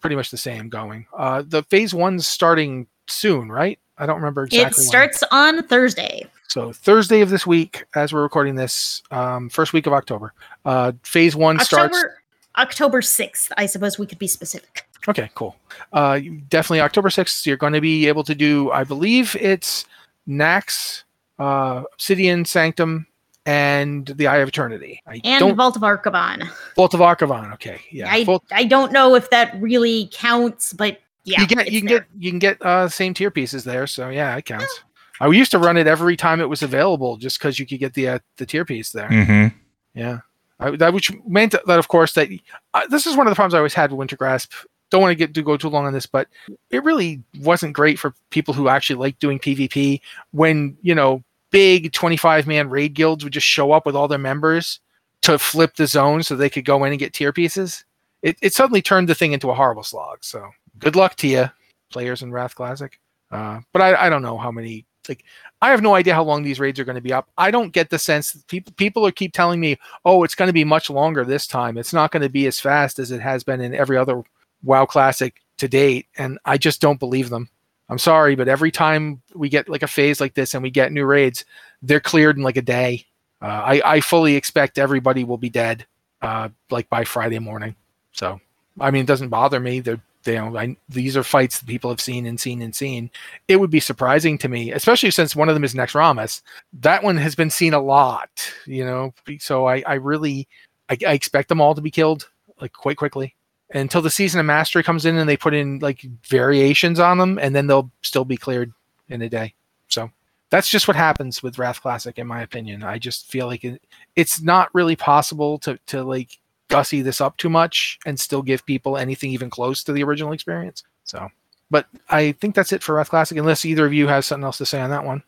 pretty 0.00 0.16
much 0.16 0.30
the 0.30 0.36
same 0.36 0.68
going. 0.68 1.06
Uh, 1.16 1.42
the 1.46 1.62
phase 1.64 1.94
one's 1.94 2.26
starting 2.26 2.86
soon, 3.08 3.50
right? 3.50 3.78
I 3.98 4.06
don't 4.06 4.16
remember 4.16 4.44
exactly. 4.44 4.64
it 4.66 4.76
when. 4.76 4.86
starts 4.86 5.22
on 5.30 5.62
Thursday. 5.68 6.26
so 6.48 6.72
Thursday 6.72 7.20
of 7.20 7.30
this 7.30 7.46
week, 7.46 7.84
as 7.94 8.12
we're 8.12 8.22
recording 8.22 8.56
this, 8.56 9.02
um, 9.12 9.48
first 9.48 9.72
week 9.72 9.86
of 9.86 9.92
October. 9.92 10.32
Uh, 10.64 10.92
phase 11.04 11.36
one 11.36 11.60
starts. 11.60 11.94
October 11.96 12.18
October 12.56 13.02
sixth. 13.02 13.52
I 13.56 13.66
suppose 13.66 13.98
we 13.98 14.06
could 14.06 14.18
be 14.18 14.26
specific. 14.28 14.86
Okay, 15.08 15.30
cool. 15.34 15.56
Uh, 15.92 16.20
definitely 16.48 16.80
October 16.80 17.08
6th, 17.08 17.44
you're 17.46 17.56
going 17.56 17.72
to 17.72 17.80
be 17.80 18.08
able 18.08 18.24
to 18.24 18.34
do, 18.34 18.70
I 18.70 18.84
believe 18.84 19.36
it's 19.40 19.84
Naxx, 20.28 21.04
uh, 21.38 21.82
Obsidian 21.92 22.44
Sanctum, 22.44 23.06
and 23.46 24.06
the 24.06 24.26
Eye 24.26 24.38
of 24.38 24.48
Eternity. 24.48 25.02
I 25.06 25.20
And 25.24 25.40
don't. 25.40 25.56
Vault 25.56 25.76
of 25.76 25.82
Arcaban. 25.82 26.48
Vault 26.76 26.94
of 26.94 27.00
Archavon. 27.00 27.52
Okay, 27.54 27.80
yeah. 27.90 28.10
I 28.10 28.24
Vault- 28.24 28.44
I 28.50 28.64
don't 28.64 28.92
know 28.92 29.14
if 29.14 29.28
that 29.30 29.54
really 29.60 30.08
counts, 30.12 30.72
but 30.72 30.98
yeah, 31.24 31.40
you 31.40 31.46
get 31.46 31.70
you 31.70 31.80
can 31.80 31.88
there. 31.88 31.98
get 32.00 32.08
you 32.18 32.30
can 32.30 32.38
get 32.38 32.62
uh 32.62 32.88
same 32.88 33.12
tier 33.14 33.30
pieces 33.30 33.64
there, 33.64 33.86
so 33.86 34.08
yeah, 34.08 34.34
it 34.36 34.44
counts. 34.44 34.80
I 35.20 35.28
used 35.28 35.50
to 35.52 35.58
run 35.58 35.76
it 35.76 35.86
every 35.86 36.16
time 36.16 36.40
it 36.40 36.48
was 36.48 36.62
available, 36.62 37.16
just 37.16 37.38
because 37.38 37.58
you 37.58 37.66
could 37.66 37.78
get 37.78 37.94
the 37.94 38.08
uh, 38.08 38.18
the 38.36 38.46
tier 38.46 38.64
piece 38.64 38.92
there. 38.92 39.08
Mm-hmm. 39.08 39.56
Yeah, 39.94 40.20
I, 40.58 40.70
that 40.76 40.92
which 40.92 41.12
meant 41.26 41.52
that, 41.52 41.78
of 41.78 41.88
course, 41.88 42.14
that 42.14 42.28
uh, 42.74 42.86
this 42.88 43.06
is 43.06 43.16
one 43.16 43.26
of 43.26 43.30
the 43.30 43.36
problems 43.36 43.54
I 43.54 43.58
always 43.58 43.74
had 43.74 43.92
with 43.92 44.08
Wintergrasp. 44.08 44.52
Don't 44.90 45.00
want 45.00 45.10
to 45.10 45.16
get 45.16 45.34
to 45.34 45.42
go 45.42 45.56
too 45.56 45.68
long 45.68 45.86
on 45.86 45.92
this, 45.92 46.06
but 46.06 46.28
it 46.70 46.84
really 46.84 47.22
wasn't 47.40 47.72
great 47.72 47.98
for 47.98 48.14
people 48.30 48.54
who 48.54 48.68
actually 48.68 48.96
like 48.96 49.18
doing 49.18 49.38
PvP. 49.38 50.00
When 50.32 50.76
you 50.82 50.94
know 50.94 51.24
big 51.50 51.92
twenty-five 51.92 52.46
man 52.46 52.70
raid 52.70 52.94
guilds 52.94 53.24
would 53.24 53.32
just 53.32 53.46
show 53.46 53.72
up 53.72 53.86
with 53.86 53.96
all 53.96 54.08
their 54.08 54.18
members 54.18 54.80
to 55.22 55.38
flip 55.38 55.74
the 55.76 55.86
zone 55.86 56.22
so 56.22 56.36
they 56.36 56.50
could 56.50 56.64
go 56.64 56.84
in 56.84 56.92
and 56.92 56.98
get 56.98 57.12
tier 57.12 57.32
pieces. 57.32 57.84
It, 58.22 58.36
it 58.40 58.54
suddenly 58.54 58.82
turned 58.82 59.08
the 59.08 59.14
thing 59.14 59.32
into 59.32 59.50
a 59.50 59.54
horrible 59.54 59.82
slog. 59.82 60.18
So 60.22 60.50
good 60.78 60.96
luck 60.96 61.16
to 61.16 61.28
you, 61.28 61.50
players 61.90 62.22
in 62.22 62.32
Wrath 62.32 62.54
Classic. 62.54 62.98
Uh, 63.30 63.60
but 63.72 63.82
I, 63.82 64.06
I 64.06 64.08
don't 64.10 64.22
know 64.22 64.38
how 64.38 64.50
many. 64.50 64.86
Like 65.08 65.24
I 65.60 65.70
have 65.70 65.82
no 65.82 65.94
idea 65.94 66.14
how 66.14 66.24
long 66.24 66.42
these 66.42 66.58
raids 66.58 66.80
are 66.80 66.84
going 66.84 66.94
to 66.94 67.02
be 67.02 67.12
up. 67.12 67.28
I 67.36 67.50
don't 67.50 67.74
get 67.74 67.90
the 67.90 67.98
sense 67.98 68.32
that 68.32 68.46
people 68.46 68.72
people 68.76 69.06
are 69.06 69.12
keep 69.12 69.34
telling 69.34 69.60
me, 69.60 69.78
oh, 70.06 70.24
it's 70.24 70.34
going 70.34 70.48
to 70.48 70.52
be 70.54 70.64
much 70.64 70.88
longer 70.88 71.24
this 71.24 71.46
time. 71.46 71.76
It's 71.76 71.92
not 71.92 72.10
going 72.10 72.22
to 72.22 72.30
be 72.30 72.46
as 72.46 72.58
fast 72.58 72.98
as 72.98 73.10
it 73.10 73.20
has 73.20 73.44
been 73.44 73.60
in 73.60 73.74
every 73.74 73.98
other 73.98 74.22
WoW 74.64 74.86
Classic 74.86 75.34
to 75.58 75.68
date, 75.68 76.06
and 76.16 76.38
I 76.44 76.58
just 76.58 76.80
don't 76.80 76.98
believe 76.98 77.30
them. 77.30 77.48
I'm 77.88 77.98
sorry, 77.98 78.34
but 78.34 78.48
every 78.48 78.70
time 78.70 79.22
we 79.34 79.48
get 79.48 79.68
like 79.68 79.82
a 79.82 79.88
phase 79.88 80.20
like 80.20 80.34
this 80.34 80.54
and 80.54 80.62
we 80.62 80.70
get 80.70 80.92
new 80.92 81.04
raids, 81.04 81.44
they're 81.82 82.00
cleared 82.00 82.36
in 82.36 82.42
like 82.42 82.56
a 82.56 82.62
day. 82.62 83.06
Uh, 83.42 83.46
I, 83.46 83.82
I 83.84 84.00
fully 84.00 84.36
expect 84.36 84.78
everybody 84.78 85.22
will 85.22 85.38
be 85.38 85.50
dead 85.50 85.86
uh, 86.22 86.48
like 86.70 86.88
by 86.88 87.04
Friday 87.04 87.38
morning. 87.38 87.76
So, 88.12 88.40
I 88.80 88.90
mean, 88.90 89.02
it 89.02 89.06
doesn't 89.06 89.28
bother 89.28 89.60
me. 89.60 89.80
They're, 89.80 90.00
they, 90.22 90.34
you 90.34 90.38
know, 90.38 90.56
I, 90.56 90.76
these 90.88 91.14
are 91.18 91.22
fights 91.22 91.58
that 91.58 91.66
people 91.66 91.90
have 91.90 92.00
seen 92.00 92.24
and 92.24 92.40
seen 92.40 92.62
and 92.62 92.74
seen. 92.74 93.10
It 93.48 93.56
would 93.56 93.70
be 93.70 93.80
surprising 93.80 94.38
to 94.38 94.48
me, 94.48 94.72
especially 94.72 95.10
since 95.10 95.36
one 95.36 95.50
of 95.50 95.54
them 95.54 95.64
is 95.64 95.74
Naxxramas. 95.74 96.40
That 96.80 97.02
one 97.02 97.18
has 97.18 97.34
been 97.34 97.50
seen 97.50 97.74
a 97.74 97.80
lot, 97.82 98.50
you 98.64 98.84
know. 98.84 99.12
So 99.38 99.66
I, 99.66 99.82
I 99.86 99.94
really, 99.94 100.48
I, 100.88 100.96
I 101.06 101.12
expect 101.12 101.50
them 101.50 101.60
all 101.60 101.74
to 101.74 101.82
be 101.82 101.90
killed 101.90 102.30
like 102.58 102.72
quite 102.72 102.96
quickly 102.96 103.34
until 103.74 104.00
the 104.00 104.10
season 104.10 104.40
of 104.40 104.46
mastery 104.46 104.82
comes 104.82 105.04
in 105.04 105.18
and 105.18 105.28
they 105.28 105.36
put 105.36 105.52
in 105.52 105.80
like 105.80 106.06
variations 106.26 106.98
on 107.00 107.18
them, 107.18 107.38
and 107.38 107.54
then 107.54 107.66
they'll 107.66 107.90
still 108.02 108.24
be 108.24 108.36
cleared 108.36 108.72
in 109.08 109.20
a 109.20 109.28
day. 109.28 109.54
So 109.88 110.10
that's 110.50 110.68
just 110.68 110.86
what 110.86 110.96
happens 110.96 111.42
with 111.42 111.58
Wrath 111.58 111.82
Classic, 111.82 112.18
in 112.18 112.26
my 112.26 112.42
opinion. 112.42 112.82
I 112.82 112.98
just 112.98 113.26
feel 113.30 113.46
like 113.46 113.64
it, 113.64 113.82
it's 114.16 114.40
not 114.40 114.74
really 114.74 114.96
possible 114.96 115.58
to 115.58 115.78
to 115.86 116.02
like 116.02 116.38
gussy 116.68 117.02
this 117.02 117.20
up 117.20 117.36
too 117.36 117.50
much 117.50 117.98
and 118.06 118.18
still 118.18 118.42
give 118.42 118.64
people 118.64 118.96
anything 118.96 119.30
even 119.30 119.50
close 119.50 119.84
to 119.84 119.92
the 119.92 120.02
original 120.02 120.32
experience. 120.32 120.84
So, 121.04 121.28
but 121.70 121.86
I 122.08 122.32
think 122.32 122.54
that's 122.54 122.72
it 122.72 122.82
for 122.82 122.94
Wrath 122.94 123.10
Classic, 123.10 123.36
unless 123.36 123.64
either 123.64 123.84
of 123.84 123.92
you 123.92 124.06
has 124.06 124.26
something 124.26 124.44
else 124.44 124.58
to 124.58 124.66
say 124.66 124.80
on 124.80 124.90
that 124.90 125.04
one. 125.04 125.22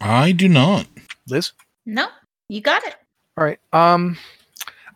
I 0.00 0.32
do 0.32 0.48
not. 0.48 0.86
Liz? 1.28 1.52
No, 1.86 2.08
you 2.48 2.60
got 2.60 2.84
it. 2.84 2.96
All 3.36 3.44
right. 3.44 3.60
Um, 3.72 4.18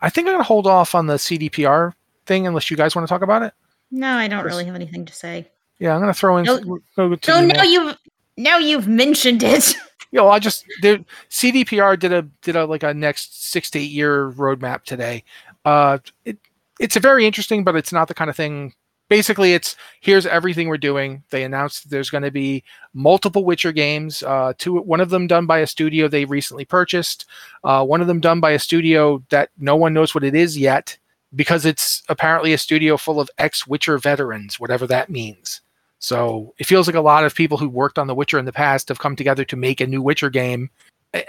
I 0.01 0.09
think 0.09 0.27
I'm 0.27 0.33
gonna 0.33 0.43
hold 0.43 0.67
off 0.67 0.93
on 0.93 1.07
the 1.07 1.15
CDPR 1.15 1.93
thing 2.27 2.45
unless 2.45 2.69
you 2.69 2.77
guys 2.77 2.95
want 2.95 3.07
to 3.07 3.11
talk 3.11 3.21
about 3.21 3.41
it. 3.41 3.53
No, 3.89 4.15
I 4.15 4.27
don't 4.27 4.41
Chris? 4.41 4.53
really 4.53 4.65
have 4.65 4.75
anything 4.75 5.05
to 5.05 5.13
say. 5.13 5.47
Yeah, 5.79 5.93
I'm 5.93 6.01
gonna 6.01 6.13
throw 6.13 6.37
in. 6.37 6.45
No. 6.45 6.59
go 6.95 7.15
to 7.15 7.19
So 7.23 7.41
now 7.45 7.63
you've 7.63 7.97
now 8.35 8.57
you've 8.57 8.87
mentioned 8.87 9.43
it. 9.43 9.75
you 10.11 10.17
know, 10.17 10.29
I 10.29 10.39
just 10.39 10.65
there, 10.81 10.99
CDPR 11.29 11.99
did 11.99 12.13
a 12.13 12.23
did 12.41 12.55
a 12.55 12.65
like 12.65 12.83
a 12.83 12.93
next 12.93 13.49
six 13.49 13.69
to 13.71 13.79
eight 13.79 13.91
year 13.91 14.31
roadmap 14.31 14.83
today. 14.83 15.23
Uh, 15.65 15.99
it 16.25 16.37
it's 16.79 16.95
a 16.95 16.99
very 16.99 17.25
interesting, 17.25 17.63
but 17.63 17.75
it's 17.75 17.91
not 17.91 18.07
the 18.07 18.13
kind 18.13 18.29
of 18.29 18.35
thing. 18.35 18.73
Basically, 19.09 19.53
it's 19.53 19.75
here's 20.01 20.25
everything 20.25 20.67
we're 20.67 20.77
doing. 20.77 21.23
They 21.29 21.43
announced 21.43 21.83
that 21.83 21.89
there's 21.89 22.09
going 22.09 22.23
to 22.23 22.31
be 22.31 22.63
multiple 22.93 23.45
Witcher 23.45 23.71
games. 23.71 24.21
Uh, 24.21 24.53
two, 24.57 24.75
one 24.81 24.99
of 24.99 25.09
them 25.09 25.27
done 25.27 25.45
by 25.45 25.59
a 25.59 25.67
studio 25.67 26.07
they 26.07 26.25
recently 26.25 26.65
purchased. 26.65 27.25
Uh, 27.63 27.85
one 27.85 28.01
of 28.01 28.07
them 28.07 28.19
done 28.19 28.41
by 28.41 28.51
a 28.51 28.59
studio 28.59 29.23
that 29.29 29.49
no 29.57 29.77
one 29.77 29.93
knows 29.93 30.13
what 30.13 30.25
it 30.25 30.35
is 30.35 30.57
yet, 30.57 30.97
because 31.35 31.65
it's 31.65 32.03
apparently 32.09 32.53
a 32.53 32.57
studio 32.57 32.97
full 32.97 33.19
of 33.19 33.29
ex 33.37 33.67
Witcher 33.67 33.97
veterans, 33.97 34.59
whatever 34.59 34.87
that 34.87 35.09
means. 35.09 35.61
So 35.99 36.53
it 36.59 36.67
feels 36.67 36.87
like 36.87 36.95
a 36.95 37.01
lot 37.01 37.23
of 37.23 37.35
people 37.35 37.57
who 37.57 37.69
worked 37.69 37.97
on 37.97 38.07
The 38.07 38.15
Witcher 38.15 38.37
in 38.37 38.45
the 38.45 38.53
past 38.53 38.87
have 38.89 38.99
come 38.99 39.15
together 39.15 39.43
to 39.45 39.55
make 39.55 39.81
a 39.81 39.87
new 39.87 40.01
Witcher 40.01 40.29
game 40.29 40.69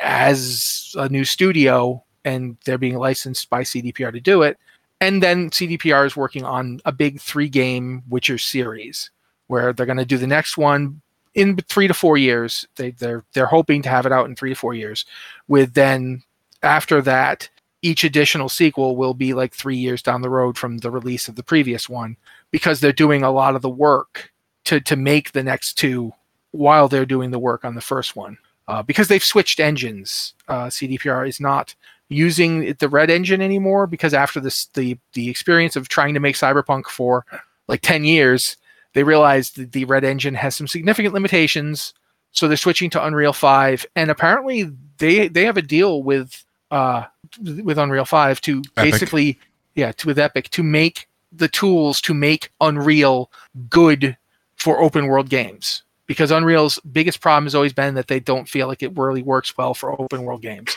as 0.01 0.95
a 0.99 1.09
new 1.09 1.25
studio, 1.25 2.03
and 2.25 2.57
they're 2.65 2.79
being 2.79 2.99
licensed 2.99 3.49
by 3.49 3.63
CDPR 3.63 4.13
to 4.13 4.21
do 4.21 4.43
it. 4.43 4.59
And 5.01 5.23
then 5.23 5.51
CDPR 5.51 6.07
is 6.07 6.17
working 6.17 6.45
on 6.45 6.81
a 6.85 6.93
big 6.93 7.21
three 7.21 7.49
game 7.49 8.03
Witcher 8.09 8.39
series 8.39 9.11
where 9.47 9.73
they're 9.73 9.87
going 9.87 9.99
to 9.99 10.05
do 10.05 10.19
the 10.19 10.27
next 10.27 10.59
one 10.59 11.01
in 11.35 11.57
three 11.57 11.89
to 11.89 11.95
four 11.95 12.17
years. 12.19 12.67
They, 12.77 12.91
they're 12.91 13.25
they're 13.33 13.47
hoping 13.47 13.83
to 13.83 13.89
have 13.89 14.07
it 14.07 14.13
out 14.13 14.27
in 14.27 14.35
three 14.35 14.51
to 14.51 14.57
four 14.57 14.75
years. 14.75 15.05
With 15.47 15.75
then 15.75 16.23
after 16.63 17.01
that, 17.03 17.49
each 17.83 18.05
additional 18.05 18.49
sequel 18.49 18.97
will 18.97 19.14
be 19.14 19.35
like 19.35 19.55
three 19.55 19.76
years 19.76 20.03
down 20.03 20.22
the 20.22 20.31
road 20.31 20.59
from 20.59 20.79
the 20.79 20.91
release 20.91 21.29
of 21.29 21.37
the 21.37 21.43
previous 21.43 21.89
one 21.89 22.16
because 22.51 22.81
they're 22.81 22.93
doing 22.93 23.22
a 23.22 23.31
lot 23.31 23.55
of 23.55 23.62
the 23.62 23.68
work 23.68 24.33
to 24.64 24.81
to 24.81 24.97
make 24.97 25.33
the 25.33 25.43
next 25.43 25.74
two 25.74 26.12
while 26.51 26.89
they're 26.89 27.07
doing 27.07 27.31
the 27.31 27.39
work 27.39 27.64
on 27.64 27.74
the 27.74 27.81
first 27.81 28.16
one. 28.16 28.39
Uh, 28.66 28.83
because 28.83 29.09
they've 29.09 29.24
switched 29.24 29.61
engines, 29.61 30.35
uh, 30.49 30.66
CDPR 30.66 31.26
is 31.26 31.41
not 31.41 31.74
using 32.09 32.74
the 32.74 32.89
red 32.89 33.11
engine 33.11 33.41
anymore 33.41 33.87
because 33.87 34.14
after 34.14 34.41
this 34.41 34.66
the 34.74 34.99
the 35.12 35.29
experience 35.29 35.76
of 35.76 35.89
trying 35.89 36.14
to 36.14 36.20
make 36.20 36.37
cyberpunk 36.37 36.87
for 36.87 37.24
like 37.66 37.83
10 37.83 38.05
years 38.05 38.57
they 38.95 39.03
realized 39.03 39.57
that 39.57 39.72
the 39.72 39.85
red 39.85 40.05
engine 40.05 40.35
has 40.35 40.57
some 40.57 40.66
significant 40.66 41.12
limitations 41.12 41.93
so 42.33 42.49
they're 42.49 42.57
switching 42.57 42.89
to 42.89 43.05
unreal 43.05 43.35
5 43.35 43.85
and 43.95 44.11
apparently 44.11 44.70
they 44.97 45.29
they 45.29 45.45
have 45.45 45.59
a 45.59 45.62
deal 45.62 46.03
with 46.03 46.45
uh 46.71 47.05
with 47.43 47.79
unreal 47.79 48.05
5 48.05 48.41
to 48.43 48.59
Epic. 48.77 48.93
basically 48.93 49.39
yeah 49.75 49.93
to, 49.93 50.07
with 50.07 50.19
epic 50.19 50.51
to 50.51 50.62
make 50.62 51.09
the 51.33 51.49
tools 51.49 52.01
to 52.01 52.14
make 52.14 52.53
unreal 52.61 53.31
good 53.69 54.16
for 54.57 54.81
open 54.81 55.07
world 55.07 55.29
games 55.29 55.83
because 56.07 56.31
unreal's 56.31 56.79
biggest 56.93 57.21
problem 57.21 57.45
has 57.45 57.55
always 57.55 57.73
been 57.73 57.95
that 57.95 58.09
they 58.09 58.21
don't 58.21 58.49
feel 58.49 58.66
like 58.66 58.83
it 58.83 58.97
really 58.97 59.23
works 59.23 59.57
well 59.57 59.75
for 59.75 60.01
open 60.01 60.25
world 60.25 60.43
games 60.43 60.77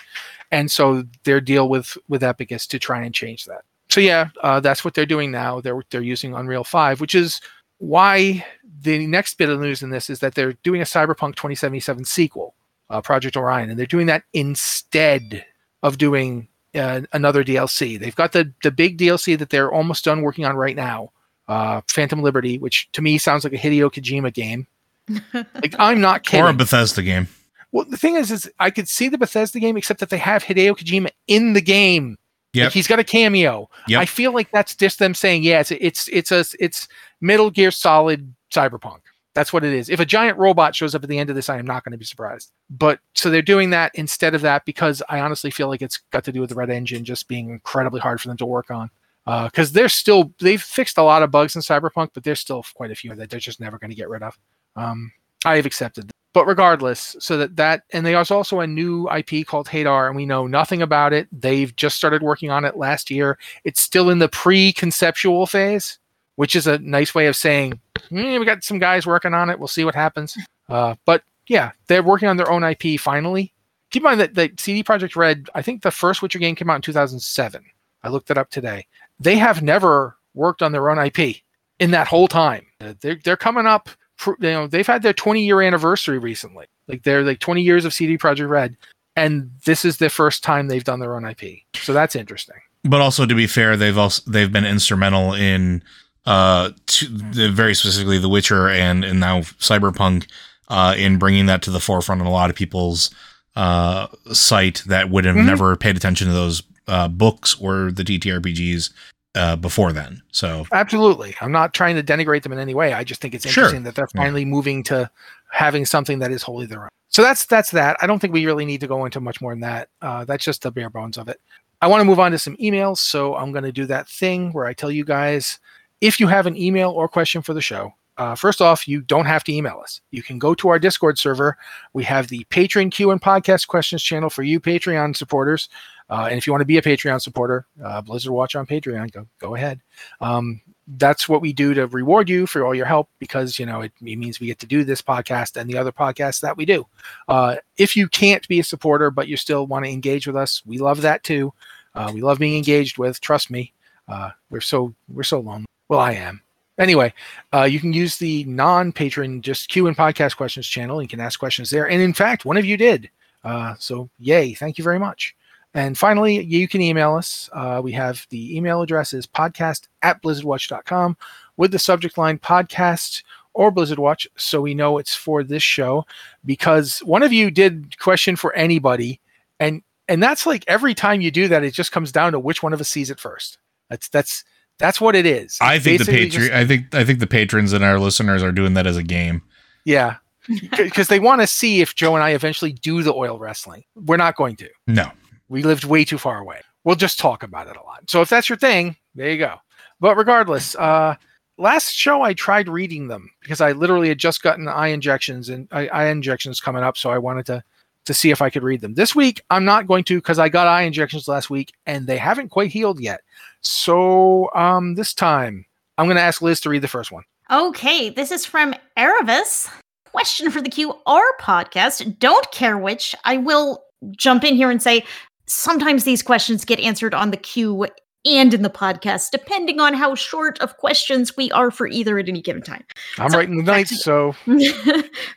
and 0.52 0.70
so 0.70 1.04
their 1.24 1.42
deal 1.42 1.70
with 1.70 1.98
with 2.08 2.24
Epic 2.24 2.52
is 2.52 2.68
to 2.68 2.78
try 2.78 3.04
and 3.04 3.16
change 3.16 3.46
that. 3.46 3.64
So 3.90 4.00
yeah, 4.00 4.30
uh, 4.44 4.60
that's 4.60 4.86
what 4.86 4.94
they're 4.94 5.06
doing 5.06 5.32
now. 5.32 5.62
They're 5.62 5.82
they're 5.90 6.02
using 6.02 6.36
Unreal 6.36 6.64
Five, 6.64 7.02
which 7.02 7.16
is 7.16 7.42
why 7.80 8.46
the 8.82 9.08
next 9.08 9.38
bit 9.38 9.50
of 9.50 9.60
news 9.60 9.82
in 9.82 9.90
this 9.90 10.10
is 10.10 10.20
that 10.20 10.36
they're 10.36 10.54
doing 10.64 10.82
a 10.82 10.86
Cyberpunk 10.86 11.36
2077 11.36 12.06
sequel, 12.06 12.54
uh, 12.90 13.02
Project 13.02 13.36
Orion, 13.36 13.70
and 13.70 13.80
they're 13.80 13.86
doing 13.86 14.08
that 14.08 14.24
instead 14.34 15.46
of 15.84 15.98
doing 15.98 16.48
uh, 16.76 17.02
another 17.14 17.44
DLC. 17.44 18.00
They've 18.00 18.16
got 18.16 18.32
the 18.32 18.52
the 18.64 18.72
big 18.72 18.98
DLC 18.98 19.38
that 19.38 19.50
they're 19.50 19.72
almost 19.72 20.06
done 20.06 20.22
working 20.22 20.46
on 20.46 20.56
right 20.56 20.76
now, 20.76 21.12
uh, 21.48 21.82
Phantom 21.90 22.22
Liberty, 22.22 22.58
which 22.58 22.90
to 22.94 23.02
me 23.02 23.18
sounds 23.18 23.44
like 23.44 23.54
a 23.54 23.58
Hideo 23.58 23.92
Kojima 23.92 24.34
game. 24.34 24.68
Like 25.34 25.76
I'm 25.78 26.00
not 26.00 26.24
kidding. 26.24 26.46
Or 26.46 26.50
a 26.50 26.54
Bethesda 26.54 27.02
game. 27.04 27.28
Well, 27.72 27.86
the 27.86 27.98
thing 27.98 28.16
is, 28.16 28.32
is 28.32 28.50
I 28.60 28.70
could 28.70 28.88
see 28.88 29.08
the 29.10 29.18
Bethesda 29.18 29.60
game, 29.60 29.78
except 29.78 30.00
that 30.00 30.10
they 30.10 30.18
have 30.18 30.44
Hideo 30.44 30.72
Kojima 30.78 31.10
in 31.28 31.54
the 31.54 31.62
game. 31.62 32.18
Yeah, 32.54 32.66
Like 32.66 32.74
he's 32.74 32.88
got 32.88 33.00
a 33.00 33.04
cameo. 33.04 33.70
Yep. 33.88 34.02
I 34.02 34.06
feel 34.06 34.34
like 34.34 34.52
that's 34.52 34.76
just 34.76 35.00
them 35.00 35.14
saying, 35.14 35.44
yeah, 35.44 35.62
it's 35.62 35.72
it's 35.72 36.08
it's 36.10 36.32
a 36.32 36.46
it's 36.60 36.88
Metal 37.22 37.50
Gear 37.50 37.72
Solid 37.72 38.34
Cyberpunk. 38.54 39.00
That's 39.34 39.54
what 39.54 39.64
it 39.64 39.74
is. 39.74 39.90
If 39.90 40.00
a 40.00 40.06
giant 40.06 40.38
robot 40.38 40.76
shows 40.76 40.94
up 40.94 41.04
at 41.04 41.10
the 41.10 41.18
end 41.18 41.30
of 41.30 41.36
this, 41.36 41.50
I 41.50 41.58
am 41.58 41.66
not 41.66 41.86
going 41.86 41.94
to 41.94 41.98
be 41.98 42.06
surprised. 42.06 42.52
But 42.70 43.00
so 43.14 43.30
they're 43.30 43.42
doing 43.42 43.70
that 43.70 43.92
instead 43.96 44.36
of 44.36 44.42
that 44.42 44.66
because 44.66 45.02
I 45.08 45.22
honestly 45.22 45.52
feel 45.52 45.70
like 45.70 45.82
it's 45.82 46.00
got 46.12 46.26
to 46.26 46.32
do 46.32 46.42
with 46.42 46.50
the 46.50 46.56
Red 46.56 46.70
Engine 46.70 47.06
just 47.06 47.28
being 47.28 47.50
incredibly 47.50 48.02
hard 48.02 48.20
for 48.20 48.28
them 48.28 48.38
to 48.38 48.46
work 48.46 48.70
on. 48.72 48.90
Because 49.26 49.72
uh, 49.72 49.74
they're 49.74 49.90
still 49.90 50.34
they've 50.40 50.62
fixed 50.62 50.98
a 50.98 51.04
lot 51.04 51.24
of 51.24 51.32
bugs 51.32 51.56
in 51.56 51.62
Cyberpunk, 51.62 52.10
but 52.14 52.24
there's 52.24 52.40
still 52.40 52.66
quite 52.74 52.92
a 52.92 52.96
few 52.96 53.14
that 53.16 53.30
they're 53.30 53.40
just 53.40 53.60
never 53.60 53.78
going 53.78 53.92
to 53.92 53.96
get 53.96 54.10
rid 54.10 54.24
of. 54.24 54.38
Um, 54.76 55.12
I 55.46 55.58
have 55.58 55.66
accepted. 55.66 56.12
But 56.34 56.48
regardless, 56.48 57.16
so 57.20 57.38
that 57.38 57.56
that 57.58 57.84
and 57.92 58.06
there's 58.06 58.32
also 58.32 58.62
a 58.62 58.68
new 58.68 59.10
IP 59.10 59.46
called 59.46 59.68
Hadar, 59.68 60.08
and 60.08 60.16
we 60.16 60.26
know 60.26 60.48
nothing 60.48 60.82
about 60.82 61.14
it. 61.14 61.28
They've 61.32 61.76
just 61.76 61.98
started 61.98 62.24
working 62.24 62.50
on 62.50 62.66
it 62.66 62.78
last 62.78 63.12
year. 63.12 63.38
It's 63.64 63.82
still 63.82 64.10
in 64.10 64.20
the 64.20 64.30
pre-conceptual 64.30 65.46
phase 65.46 66.00
which 66.36 66.56
is 66.56 66.68
a 66.68 66.80
nice 66.80 67.14
way 67.14 67.28
of 67.28 67.36
saying 67.36 67.80
mm, 68.10 68.40
we 68.40 68.46
got 68.46 68.64
some 68.64 68.80
guys 68.80 69.06
working 69.06 69.34
on 69.34 69.50
it. 69.50 69.60
We'll 69.60 69.68
see 69.68 69.86
what 69.86 69.96
happens. 69.96 70.38
Uh, 70.70 70.96
but 71.06 71.24
yeah, 71.48 71.72
they're 71.88 72.04
working 72.04 72.30
on 72.30 72.38
their 72.38 72.52
own 72.52 72.64
IP 72.64 73.00
finally. 73.00 73.54
Keep 73.92 74.02
in 74.02 74.06
mind 74.06 74.20
that, 74.22 74.36
that 74.36 74.60
CD 74.60 74.84
Projekt 74.84 75.16
Red, 75.16 75.50
I 75.54 75.62
think 75.62 75.82
the 75.82 75.92
first 75.92 76.22
Witcher 76.22 76.40
game 76.40 76.56
came 76.56 76.70
out 76.70 76.78
in 76.78 76.82
2007. 76.82 77.64
I 78.04 78.10
looked 78.10 78.32
it 78.32 78.38
up 78.38 78.50
today. 78.50 78.88
They 79.20 79.38
have 79.38 79.62
never 79.62 80.16
worked 80.34 80.62
on 80.62 80.72
their 80.72 80.90
own 80.90 80.98
IP 80.98 81.38
in 81.80 81.92
that 81.92 82.08
whole 82.08 82.28
time. 82.28 82.66
They're, 83.02 83.20
they're 83.24 83.38
coming 83.38 83.66
up, 83.66 83.90
you 84.26 84.36
know, 84.40 84.68
they've 84.68 84.88
had 84.88 85.04
their 85.04 85.14
20 85.14 85.44
year 85.44 85.62
anniversary 85.62 86.20
recently. 86.20 86.68
Like 86.88 87.04
they're 87.04 87.24
like 87.24 87.40
20 87.40 87.62
years 87.62 87.86
of 87.86 87.94
CD 87.94 88.18
Projekt 88.18 88.50
Red, 88.50 88.78
and 89.16 89.52
this 89.66 89.86
is 89.86 89.98
the 89.98 90.10
first 90.10 90.44
time 90.44 90.68
they've 90.68 90.84
done 90.84 91.00
their 91.00 91.16
own 91.16 91.26
IP. 91.26 91.60
So 91.76 91.94
that's 91.94 92.16
interesting. 92.16 92.58
But 92.84 93.02
also, 93.02 93.26
to 93.26 93.36
be 93.36 93.48
fair, 93.48 93.78
they've 93.78 93.98
also 93.98 94.30
they've 94.30 94.52
been 94.52 94.66
instrumental 94.66 95.34
in 95.34 95.84
uh, 96.26 96.72
to 96.88 97.08
very 97.52 97.74
specifically 97.74 98.18
The 98.18 98.30
Witcher 98.30 98.70
and 98.70 99.04
and 99.04 99.20
now 99.20 99.42
Cyberpunk 99.42 100.28
uh, 100.68 100.96
in 100.98 101.18
bringing 101.18 101.48
that 101.48 101.62
to 101.64 101.72
the 101.72 101.80
forefront 101.80 102.22
in 102.22 102.28
a 102.28 102.32
lot 102.32 102.50
of 102.50 102.56
people's 102.56 103.14
uh, 103.56 104.08
sight 104.32 104.84
that 104.88 105.10
would 105.10 105.26
have 105.26 105.36
mm-hmm. 105.36 105.48
never 105.48 105.76
paid 105.76 105.98
attention 105.98 106.28
to 106.28 106.34
those 106.34 106.64
uh, 106.88 107.08
books 107.08 107.60
or 107.60 107.92
the 107.92 108.04
TTRPGs 108.04 108.92
uh, 109.36 109.56
before 109.56 109.92
then. 109.92 110.22
So 110.32 110.66
absolutely, 110.72 111.36
I'm 111.42 111.52
not 111.52 111.74
trying 111.74 111.96
to 111.96 112.04
denigrate 112.04 112.44
them 112.44 112.54
in 112.54 112.60
any 112.60 112.74
way. 112.74 112.94
I 112.94 113.04
just 113.04 113.22
think 113.22 113.34
it's 113.34 113.46
interesting 113.46 113.80
sure. 113.80 113.84
that 113.84 113.96
they're 113.96 114.08
finally 114.08 114.42
yeah. 114.42 114.48
moving 114.48 114.84
to 114.84 115.10
having 115.52 115.86
something 115.86 116.20
that 116.20 116.32
is 116.32 116.44
wholly 116.44 116.66
their 116.66 116.84
own. 116.84 116.90
So 117.10 117.22
that's 117.22 117.46
that's 117.46 117.72
that. 117.72 117.98
I 118.02 118.08
don't 118.08 118.20
think 118.20 118.34
we 118.34 118.46
really 118.46 118.66
need 118.66 118.80
to 118.82 118.88
go 118.88 119.04
into 119.06 119.20
much 119.20 119.42
more 119.42 119.52
than 119.52 119.62
that. 119.62 119.90
Uh, 120.02 120.24
that's 120.24 120.46
just 120.46 120.62
the 120.62 120.72
bare 120.72 120.90
bones 120.90 121.18
of 121.18 121.28
it. 121.28 121.42
I 121.82 121.88
want 121.88 122.02
to 122.02 122.06
move 122.06 122.20
on 122.20 122.32
to 122.32 122.40
some 122.40 122.56
emails, 122.58 123.00
so 123.00 123.36
I'm 123.36 123.52
going 123.52 123.64
to 123.64 123.72
do 123.72 123.86
that 123.88 124.08
thing 124.08 124.54
where 124.54 124.66
I 124.66 124.74
tell 124.74 124.92
you 124.92 125.04
guys 125.04 125.60
if 126.02 126.20
you 126.20 126.28
have 126.28 126.48
an 126.48 126.58
email 126.58 126.92
or 126.92 127.08
question 127.08 127.42
for 127.42 127.54
the 127.54 127.62
show, 127.62 127.94
uh, 128.18 128.36
first 128.36 128.62
off, 128.62 128.88
you 128.88 129.02
don't 129.02 129.26
have 129.26 129.44
to 129.46 129.54
email 129.54 129.80
us. 129.82 130.02
You 130.12 130.22
can 130.22 130.38
go 130.38 130.54
to 130.56 130.70
our 130.70 130.78
Discord 130.78 131.18
server. 131.18 131.58
We 131.94 132.04
have 132.04 132.28
the 132.28 132.46
Patreon 132.50 132.92
Q 132.92 133.12
and 133.12 133.22
Podcast 133.22 133.68
Questions 133.68 134.04
channel 134.04 134.30
for 134.30 134.44
you 134.44 134.60
Patreon 134.60 135.16
supporters. 135.16 135.70
Uh, 136.10 136.28
and 136.30 136.38
if 136.38 136.46
you 136.46 136.52
want 136.52 136.62
to 136.62 136.66
be 136.66 136.78
a 136.78 136.82
Patreon 136.82 137.22
supporter, 137.22 137.66
uh, 137.84 138.02
Blizzard 138.02 138.34
Watch 138.34 138.56
on 138.56 138.68
Patreon, 138.68 139.12
go 139.12 139.26
go 139.40 139.56
ahead. 139.56 139.80
Um, 140.20 140.62
that's 140.98 141.30
what 141.30 141.42
we 141.42 141.54
do 141.54 141.74
to 141.74 141.88
reward 141.88 142.30
you 142.30 142.46
for 142.46 142.66
all 142.66 142.76
your 142.76 142.86
help 142.86 143.10
because 143.18 143.58
you 143.58 143.66
know 143.66 143.82
it, 143.82 143.94
it, 144.02 144.18
means 144.18 144.40
we 144.40 144.48
get 144.48 144.60
to 144.60 144.68
do 144.68 144.84
this 144.84 145.02
podcast 145.02 145.56
and 145.56 145.70
the 145.70 145.78
other 145.78 145.92
podcasts 145.92 146.42
that 146.42 146.58
we 146.58 146.66
do. 146.66 146.86
Uh, 147.30 147.56
if 147.78 147.96
you 147.96 148.10
can't 148.10 148.46
be 148.50 148.60
a 148.60 148.64
supporter 148.64 149.10
but 149.10 149.30
you 149.30 149.38
still 149.38 149.68
want 149.68 149.86
to 149.86 149.92
engage 149.92 150.28
with 150.28 150.36
us, 150.36 150.62
we 150.66 150.78
love 150.78 151.02
that 151.02 151.24
too. 151.24 151.54
Uh, 151.96 152.12
we 152.14 152.22
love 152.22 152.40
being 152.40 152.58
engaged 152.58 152.98
with. 152.98 153.22
Trust 153.22 153.50
me, 153.50 153.74
uh, 154.08 154.32
we're 154.50 154.60
so 154.60 154.94
we're 155.08 155.24
so 155.24 155.40
lonely. 155.40 155.66
Well, 155.92 156.00
I 156.00 156.14
am. 156.14 156.40
Anyway, 156.80 157.14
uh, 157.54 157.64
you 157.64 157.78
can 157.78 157.92
use 157.92 158.16
the 158.16 158.46
non-patron 158.46 159.42
just 159.42 159.68
Q 159.68 159.88
and 159.88 159.98
podcast 159.98 160.38
questions 160.38 160.66
channel. 160.66 161.02
You 161.02 161.08
can 161.10 161.20
ask 161.20 161.38
questions 161.38 161.70
there, 161.70 161.90
and 161.90 162.02
in 162.02 162.14
fact, 162.14 162.46
one 162.46 162.56
of 162.56 162.64
you 162.64 162.78
did. 162.78 163.10
Uh, 163.44 163.76
so, 163.78 164.10
yay! 164.18 164.54
Thank 164.54 164.78
you 164.78 164.86
very 164.86 165.00
much. 165.00 165.36
And 165.74 165.98
finally, 165.98 166.42
you 166.46 166.66
can 166.70 166.80
email 166.80 167.16
us. 167.16 167.50
Uh, 167.52 167.82
we 167.84 167.92
have 167.92 168.26
the 168.30 168.56
email 168.56 168.82
address 168.82 169.12
is 169.12 169.28
podcast 169.28 169.90
at 170.02 170.24
blizzardwatch.com 170.24 171.18
with 171.58 171.74
the 171.74 171.80
subject 171.80 172.18
line 172.18 172.40
podcast 172.40 173.24
or 173.54 173.70
Blizzard 173.70 174.00
Watch, 174.00 174.30
so 174.38 174.62
we 174.62 174.74
know 174.74 174.98
it's 174.98 175.14
for 175.14 175.44
this 175.44 175.62
show. 175.62 176.06
Because 176.46 177.00
one 177.00 177.22
of 177.22 177.34
you 177.34 177.52
did 177.52 178.00
question 178.00 178.38
for 178.38 178.54
anybody, 178.54 179.20
and 179.60 179.82
and 180.08 180.24
that's 180.24 180.46
like 180.46 180.64
every 180.70 180.94
time 180.94 181.20
you 181.20 181.32
do 181.32 181.50
that, 181.50 181.66
it 181.66 181.74
just 181.74 181.92
comes 181.92 182.14
down 182.14 182.32
to 182.32 182.40
which 182.40 182.64
one 182.64 182.72
of 182.72 182.80
us 182.80 182.88
sees 182.88 183.10
it 183.10 183.20
first. 183.20 183.58
That's 183.90 184.08
that's 184.08 184.46
that's 184.82 185.00
what 185.00 185.16
it 185.16 185.26
is. 185.26 185.58
I 185.62 185.80
think 185.80 186.04
the 186.04 186.12
patron. 186.12 186.52
I 186.52 186.66
think 186.66 186.94
I 186.94 187.06
think 187.06 187.20
the 187.20 187.28
patrons 187.28 187.72
and 187.72 187.84
our 187.84 188.00
listeners 188.00 188.44
are 188.44 188.52
doing 188.52 188.74
that 188.74 188.88
as 188.88 188.98
a 188.98 189.04
game. 189.04 189.42
Yeah, 189.86 190.18
because 190.72 191.08
they 191.08 191.20
want 191.20 191.42
to 191.42 191.48
see 191.48 191.82
if 191.82 191.96
Joe 191.96 192.16
and 192.16 192.24
I 192.24 192.32
eventually 192.32 192.74
do 192.74 193.04
the 193.04 193.14
oil 193.14 193.40
wrestling. 193.40 193.84
We're 193.96 194.18
not 194.18 194.36
going 194.36 194.56
to. 194.58 194.70
No, 194.88 195.12
we 195.48 195.64
lived 195.64 195.86
way 195.86 196.04
too 196.04 196.18
far 196.18 196.40
away. 196.40 196.62
We'll 196.84 196.96
just 196.96 197.20
talk 197.20 197.44
about 197.44 197.68
it 197.68 197.78
a 197.78 197.84
lot. 197.84 198.10
So 198.10 198.22
if 198.22 198.30
that's 198.30 198.50
your 198.50 198.58
thing, 198.58 198.96
there 199.14 199.30
you 199.30 199.38
go. 199.38 199.58
But 200.00 200.18
regardless, 200.18 200.76
uh, 200.76 201.16
last 201.60 201.92
show 201.94 202.24
I 202.24 202.34
tried 202.34 202.68
reading 202.68 203.08
them 203.08 203.30
because 203.42 203.62
I 203.62 203.74
literally 203.74 204.10
had 204.10 204.18
just 204.18 204.42
gotten 204.42 204.68
eye 204.68 204.88
injections 204.88 205.50
and 205.50 205.68
eye 205.72 206.08
injections 206.08 206.60
coming 206.60 206.84
up, 206.84 206.98
so 206.98 207.12
I 207.12 207.20
wanted 207.20 207.46
to 207.48 207.64
to 208.06 208.14
see 208.14 208.32
if 208.32 208.42
I 208.42 208.50
could 208.50 208.64
read 208.64 208.82
them. 208.82 208.96
This 208.96 209.16
week, 209.16 209.42
I'm 209.50 209.66
not 209.66 209.88
going 209.88 210.04
to 210.06 210.18
because 210.18 210.40
I 210.40 210.50
got 210.50 210.68
eye 210.68 210.82
injections 210.84 211.28
last 211.28 211.50
week 211.50 211.74
and 211.86 212.08
they 212.08 212.18
haven't 212.18 212.50
quite 212.50 212.72
healed 212.72 213.00
yet. 213.00 213.22
So 213.62 214.50
um, 214.56 214.96
this 214.96 215.14
time, 215.14 215.66
I'm 215.98 216.06
going 216.06 216.18
to 216.18 216.22
ask 216.22 216.42
Liz 216.42 216.60
to 216.62 216.70
read 216.70 216.82
the 216.82 216.88
first 216.88 217.12
one. 217.12 217.24
Okay, 217.52 218.10
this 218.10 218.32
is 218.32 218.46
from 218.46 218.74
Erebus. 218.98 219.70
Question 220.06 220.52
for 220.52 220.62
the 220.62 220.70
QR 220.70 221.22
podcast. 221.40 222.18
Don't 222.20 222.52
care 222.52 222.78
which. 222.78 223.16
I 223.24 223.38
will 223.38 223.84
jump 224.12 224.44
in 224.44 224.56
here 224.56 224.72
and 224.72 224.82
say 224.82 225.04
sometimes 225.46 226.04
these 226.04 226.24
questions 226.24 226.66
get 226.66 226.80
answered 226.80 227.14
on 227.14 227.32
the 227.32 227.38
Q 227.38 227.88
and 228.26 228.54
in 228.54 228.62
the 228.62 228.70
podcast, 228.70 229.32
depending 229.32 229.80
on 229.80 229.94
how 229.94 230.14
short 230.16 230.60
of 230.60 230.78
questions 230.78 231.36
we 231.36 231.52
are 231.52 231.72
for 231.72 231.88
either 231.88 232.20
at 232.20 232.30
any 232.30 232.42
given 232.42 232.62
time. 232.62 232.84
I'm 233.18 233.32
so, 233.32 233.38
writing 233.38 233.58
the 233.58 233.64
night, 233.64 233.88
so 233.88 234.36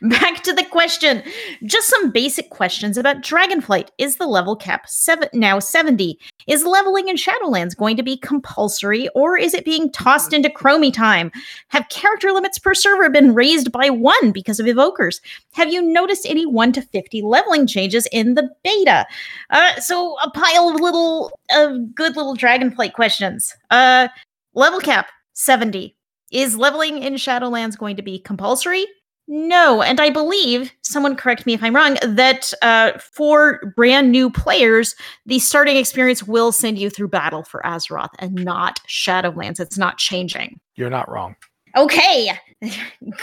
back 0.01 0.43
to 0.43 0.53
the 0.53 0.65
question. 0.69 1.23
Just 1.63 1.87
some 1.87 2.11
basic 2.11 2.49
questions 2.49 2.97
about 2.97 3.21
Dragonflight. 3.21 3.89
Is 3.97 4.17
the 4.17 4.27
level 4.27 4.55
cap 4.55 4.87
seven 4.87 5.29
now 5.33 5.59
70? 5.59 6.19
Is 6.47 6.63
leveling 6.63 7.07
in 7.07 7.15
Shadowlands 7.15 7.75
going 7.75 7.97
to 7.97 8.03
be 8.03 8.17
compulsory, 8.17 9.07
or 9.15 9.37
is 9.37 9.53
it 9.53 9.65
being 9.65 9.91
tossed 9.91 10.33
into 10.33 10.49
Chromie 10.49 10.93
time? 10.93 11.31
Have 11.69 11.89
character 11.89 12.31
limits 12.31 12.59
per 12.59 12.75
server 12.75 13.09
been 13.09 13.33
raised 13.33 13.71
by 13.71 13.89
one 13.89 14.31
because 14.31 14.59
of 14.59 14.67
evokers? 14.67 15.21
Have 15.53 15.71
you 15.71 15.81
noticed 15.81 16.25
any 16.27 16.45
1 16.45 16.73
to 16.73 16.81
50 16.81 17.21
leveling 17.23 17.65
changes 17.65 18.07
in 18.11 18.35
the 18.35 18.49
beta? 18.63 19.07
Uh, 19.49 19.75
so 19.79 20.17
a 20.23 20.29
pile 20.29 20.69
of 20.69 20.79
little 20.79 21.31
of 21.51 21.95
good 21.95 22.15
little 22.15 22.35
dragon 22.35 22.71
plate 22.75 22.93
questions. 22.93 23.53
Uh, 23.69 24.07
level 24.53 24.79
cap 24.79 25.07
70. 25.33 25.95
Is 26.31 26.57
leveling 26.57 27.01
in 27.01 27.13
Shadowlands 27.13 27.77
going 27.77 27.95
to 27.95 28.01
be 28.01 28.19
compulsory? 28.19 28.85
No, 29.27 29.81
and 29.81 29.99
I 29.99 30.11
believe 30.11 30.71
someone 30.83 31.15
correct 31.15 31.45
me 31.45 31.53
if 31.53 31.63
I'm 31.63 31.75
wrong 31.75 31.97
that 32.03 32.53
uh, 32.61 32.91
for 32.99 33.73
brand 33.75 34.11
new 34.11 34.29
players, 34.29 34.95
the 35.25 35.39
starting 35.39 35.77
experience 35.77 36.23
will 36.23 36.51
send 36.51 36.77
you 36.77 36.91
through 36.91 37.07
battle 37.07 37.43
for 37.43 37.61
Azeroth 37.65 38.11
and 38.19 38.35
not 38.35 38.79
Shadowlands. 38.87 39.59
It's 39.59 39.79
not 39.79 39.97
changing. 39.97 40.59
You're 40.75 40.91
not 40.91 41.09
wrong. 41.09 41.35
Okay, 41.75 42.31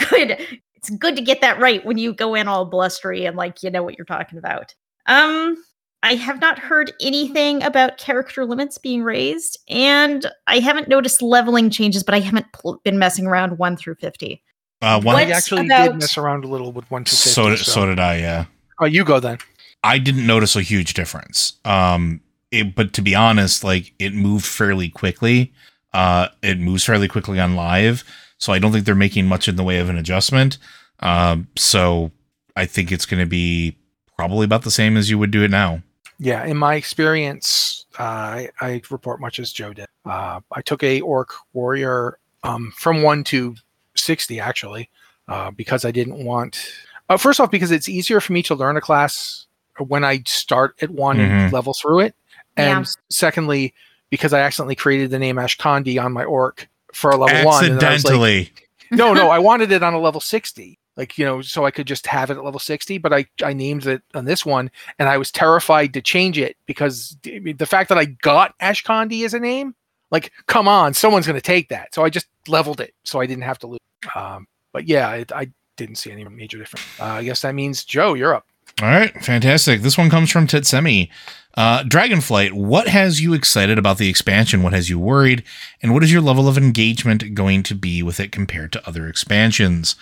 good. 0.09 0.37
It's 0.75 0.89
good 0.89 1.15
to 1.15 1.21
get 1.21 1.39
that 1.39 1.59
right 1.59 1.85
when 1.85 1.97
you 1.97 2.13
go 2.13 2.35
in 2.35 2.49
all 2.49 2.65
blustery 2.65 3.25
and 3.25 3.37
like 3.37 3.63
you 3.63 3.71
know 3.71 3.83
what 3.83 3.97
you're 3.97 4.05
talking 4.05 4.37
about. 4.37 4.75
Um, 5.05 5.55
I 6.03 6.15
have 6.15 6.41
not 6.41 6.59
heard 6.59 6.91
anything 7.01 7.63
about 7.63 7.97
character 7.97 8.45
limits 8.45 8.77
being 8.77 9.03
raised, 9.03 9.57
and 9.69 10.29
I 10.47 10.59
haven't 10.59 10.89
noticed 10.89 11.21
leveling 11.21 11.69
changes, 11.69 12.03
but 12.03 12.13
I 12.13 12.19
haven't 12.19 12.51
pl- 12.51 12.81
been 12.83 12.99
messing 12.99 13.25
around 13.25 13.57
one 13.57 13.77
through 13.77 13.95
fifty. 13.95 14.43
Uh, 14.81 15.01
one 15.01 15.15
I 15.15 15.23
actually 15.31 15.65
about... 15.65 15.91
did 15.91 15.99
mess 16.01 16.17
around 16.17 16.43
a 16.43 16.47
little 16.47 16.73
with 16.73 16.91
one 16.91 17.05
through 17.05 17.17
fifty. 17.17 17.29
So, 17.29 17.55
so. 17.55 17.71
so 17.71 17.85
did 17.85 17.99
I. 17.99 18.17
Yeah. 18.17 18.45
Oh, 18.79 18.85
you 18.85 19.05
go 19.05 19.21
then. 19.21 19.37
I 19.83 19.97
didn't 19.97 20.27
notice 20.27 20.57
a 20.57 20.61
huge 20.61 20.93
difference. 20.93 21.53
Um, 21.63 22.19
it, 22.51 22.75
but 22.75 22.91
to 22.93 23.01
be 23.01 23.15
honest, 23.15 23.63
like 23.63 23.93
it 23.97 24.13
moved 24.13 24.45
fairly 24.45 24.89
quickly. 24.89 25.53
Uh, 25.93 26.27
it 26.41 26.59
moves 26.59 26.83
fairly 26.83 27.07
quickly 27.07 27.39
on 27.39 27.55
live, 27.55 28.03
so 28.39 28.51
I 28.51 28.59
don't 28.59 28.73
think 28.73 28.85
they're 28.85 28.93
making 28.93 29.27
much 29.27 29.47
in 29.47 29.55
the 29.55 29.63
way 29.63 29.79
of 29.79 29.87
an 29.87 29.97
adjustment. 29.97 30.57
Um, 30.99 31.47
so 31.55 32.11
I 32.57 32.65
think 32.65 32.91
it's 32.91 33.05
going 33.05 33.21
to 33.21 33.25
be 33.25 33.77
probably 34.17 34.43
about 34.43 34.63
the 34.63 34.71
same 34.71 34.97
as 34.97 35.09
you 35.09 35.17
would 35.17 35.31
do 35.31 35.43
it 35.43 35.51
now. 35.51 35.81
Yeah, 36.23 36.45
in 36.45 36.55
my 36.55 36.75
experience, 36.75 37.85
uh, 37.99 38.03
I, 38.03 38.49
I, 38.61 38.81
report 38.89 39.19
much 39.19 39.39
as 39.39 39.51
Joe 39.51 39.73
did. 39.73 39.87
Uh, 40.05 40.39
I 40.53 40.61
took 40.61 40.81
a 40.81 41.01
orc 41.01 41.33
warrior 41.51 42.17
um, 42.43 42.71
from 42.77 43.01
one 43.01 43.25
to 43.25 43.55
sixty 43.95 44.39
actually, 44.39 44.89
uh, 45.27 45.51
because 45.51 45.83
I 45.83 45.91
didn't 45.91 46.23
want. 46.23 46.65
Uh, 47.09 47.17
first 47.17 47.41
off, 47.41 47.51
because 47.51 47.71
it's 47.71 47.89
easier 47.89 48.21
for 48.21 48.31
me 48.31 48.41
to 48.43 48.55
learn 48.55 48.77
a 48.77 48.81
class 48.81 49.47
when 49.79 50.05
I 50.05 50.23
start 50.25 50.75
at 50.81 50.91
one 50.91 51.17
mm-hmm. 51.17 51.29
and 51.29 51.53
level 51.53 51.73
through 51.73 51.99
it, 51.99 52.15
and 52.55 52.85
yeah. 52.85 52.91
secondly, 53.09 53.73
because 54.09 54.31
I 54.31 54.39
accidentally 54.39 54.75
created 54.75 55.11
the 55.11 55.19
name 55.19 55.35
Ashkandi 55.35 56.01
on 56.01 56.13
my 56.13 56.23
orc 56.23 56.69
for 56.93 57.11
a 57.11 57.17
level 57.17 57.45
one. 57.45 57.65
Accidentally. 57.65 58.49
No, 58.91 59.13
no, 59.13 59.29
I 59.29 59.39
wanted 59.39 59.73
it 59.73 59.83
on 59.83 59.93
a 59.93 59.99
level 59.99 60.21
60. 60.21 60.79
Like, 60.95 61.17
you 61.17 61.25
know, 61.25 61.41
so 61.41 61.65
I 61.65 61.71
could 61.71 61.87
just 61.87 62.05
have 62.07 62.29
it 62.29 62.37
at 62.37 62.43
level 62.43 62.59
60, 62.59 62.99
but 62.99 63.13
I, 63.13 63.25
I 63.43 63.53
named 63.53 63.87
it 63.87 64.03
on 64.13 64.25
this 64.25 64.45
one 64.45 64.69
and 64.99 65.09
I 65.09 65.17
was 65.17 65.31
terrified 65.31 65.93
to 65.93 66.01
change 66.01 66.37
it 66.37 66.55
because 66.65 67.17
the 67.23 67.65
fact 67.67 67.89
that 67.89 67.97
I 67.97 68.05
got 68.05 68.57
Ashkandi 68.59 69.25
as 69.25 69.33
a 69.33 69.39
name, 69.39 69.73
like, 70.11 70.31
come 70.45 70.67
on, 70.67 70.93
someone's 70.93 71.25
going 71.25 71.39
to 71.39 71.41
take 71.41 71.69
that. 71.69 71.95
So 71.95 72.03
I 72.03 72.09
just 72.09 72.27
leveled 72.47 72.79
it 72.79 72.93
so 73.03 73.19
I 73.19 73.25
didn't 73.25 73.43
have 73.43 73.57
to 73.59 73.67
lose. 73.67 73.79
Um, 74.13 74.47
but 74.71 74.87
yeah, 74.87 75.11
it, 75.13 75.31
I 75.31 75.51
didn't 75.77 75.95
see 75.95 76.11
any 76.11 76.23
major 76.25 76.59
difference. 76.59 76.85
Uh, 76.99 77.05
I 77.05 77.23
guess 77.23 77.41
that 77.41 77.55
means 77.55 77.83
Joe, 77.83 78.13
you're 78.13 78.35
up. 78.35 78.45
All 78.81 78.89
right, 78.89 79.13
fantastic. 79.23 79.81
This 79.81 79.97
one 79.97 80.09
comes 80.09 80.31
from 80.31 80.47
Tetsemi. 80.47 81.09
Uh, 81.55 81.83
Dragonflight, 81.83 82.53
what 82.53 82.87
has 82.87 83.21
you 83.21 83.35
excited 83.35 83.77
about 83.77 83.99
the 83.99 84.09
expansion? 84.09 84.63
What 84.63 84.73
has 84.73 84.89
you 84.89 84.97
worried? 84.97 85.43
And 85.83 85.93
what 85.93 86.03
is 86.03 86.11
your 86.11 86.21
level 86.21 86.47
of 86.47 86.57
engagement 86.57 87.35
going 87.35 87.61
to 87.63 87.75
be 87.75 88.01
with 88.01 88.19
it 88.19 88.31
compared 88.31 88.71
to 88.73 88.87
other 88.87 89.07
expansions? 89.07 89.95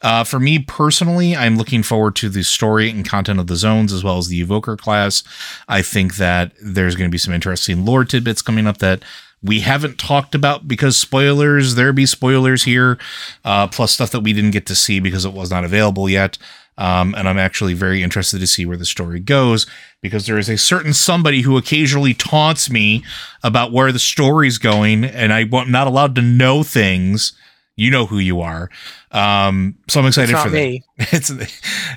Uh, 0.00 0.24
for 0.24 0.40
me 0.40 0.58
personally, 0.58 1.36
I'm 1.36 1.58
looking 1.58 1.82
forward 1.82 2.16
to 2.16 2.30
the 2.30 2.42
story 2.42 2.88
and 2.88 3.06
content 3.06 3.38
of 3.38 3.48
the 3.48 3.56
zones 3.56 3.92
as 3.92 4.02
well 4.02 4.16
as 4.16 4.28
the 4.28 4.40
evoker 4.40 4.78
class. 4.78 5.22
I 5.68 5.82
think 5.82 6.16
that 6.16 6.52
there's 6.62 6.96
going 6.96 7.10
to 7.10 7.14
be 7.14 7.18
some 7.18 7.34
interesting 7.34 7.84
lore 7.84 8.06
tidbits 8.06 8.40
coming 8.40 8.66
up 8.66 8.78
that 8.78 9.02
we 9.42 9.60
haven't 9.60 9.98
talked 9.98 10.34
about 10.34 10.66
because 10.66 10.96
spoilers, 10.96 11.74
there 11.74 11.92
be 11.92 12.06
spoilers 12.06 12.64
here, 12.64 12.98
uh, 13.44 13.66
plus 13.66 13.92
stuff 13.92 14.10
that 14.12 14.20
we 14.20 14.32
didn't 14.32 14.52
get 14.52 14.64
to 14.66 14.74
see 14.74 15.00
because 15.00 15.26
it 15.26 15.34
was 15.34 15.50
not 15.50 15.64
available 15.64 16.08
yet. 16.08 16.38
Um, 16.76 17.14
and 17.14 17.28
I'm 17.28 17.38
actually 17.38 17.74
very 17.74 18.02
interested 18.02 18.40
to 18.40 18.46
see 18.46 18.66
where 18.66 18.76
the 18.76 18.84
story 18.84 19.20
goes 19.20 19.66
because 20.00 20.26
there 20.26 20.38
is 20.38 20.48
a 20.48 20.58
certain 20.58 20.92
somebody 20.92 21.42
who 21.42 21.56
occasionally 21.56 22.14
taunts 22.14 22.68
me 22.68 23.04
about 23.42 23.72
where 23.72 23.92
the 23.92 23.98
story's 23.98 24.58
going, 24.58 25.04
and 25.04 25.32
I, 25.32 25.40
am 25.40 25.70
not 25.70 25.86
allowed 25.86 26.14
to 26.16 26.22
know 26.22 26.62
things. 26.62 27.32
You 27.76 27.90
know 27.90 28.06
who 28.06 28.18
you 28.18 28.40
are. 28.40 28.70
Um, 29.10 29.76
so 29.88 30.00
I'm 30.00 30.06
excited 30.06 30.36
for 30.36 30.50
me. 30.50 30.82
that. 30.98 31.08
It's, 31.12 31.30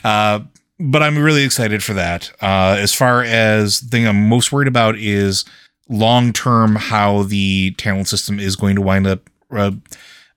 uh, 0.03 0.39
but 0.79 1.03
I'm 1.03 1.17
really 1.17 1.43
excited 1.43 1.83
for 1.83 1.93
that. 1.93 2.31
Uh, 2.41 2.77
as 2.79 2.93
far 2.93 3.23
as 3.23 3.79
the 3.81 3.87
thing 3.89 4.07
I'm 4.07 4.29
most 4.29 4.51
worried 4.51 4.67
about 4.67 4.95
is 4.97 5.43
long 5.89 6.33
term 6.33 6.75
how 6.75 7.23
the 7.23 7.71
talent 7.77 8.07
system 8.07 8.39
is 8.39 8.55
going 8.55 8.75
to 8.75 8.81
wind 8.81 9.07
up 9.07 9.29
uh, 9.51 9.71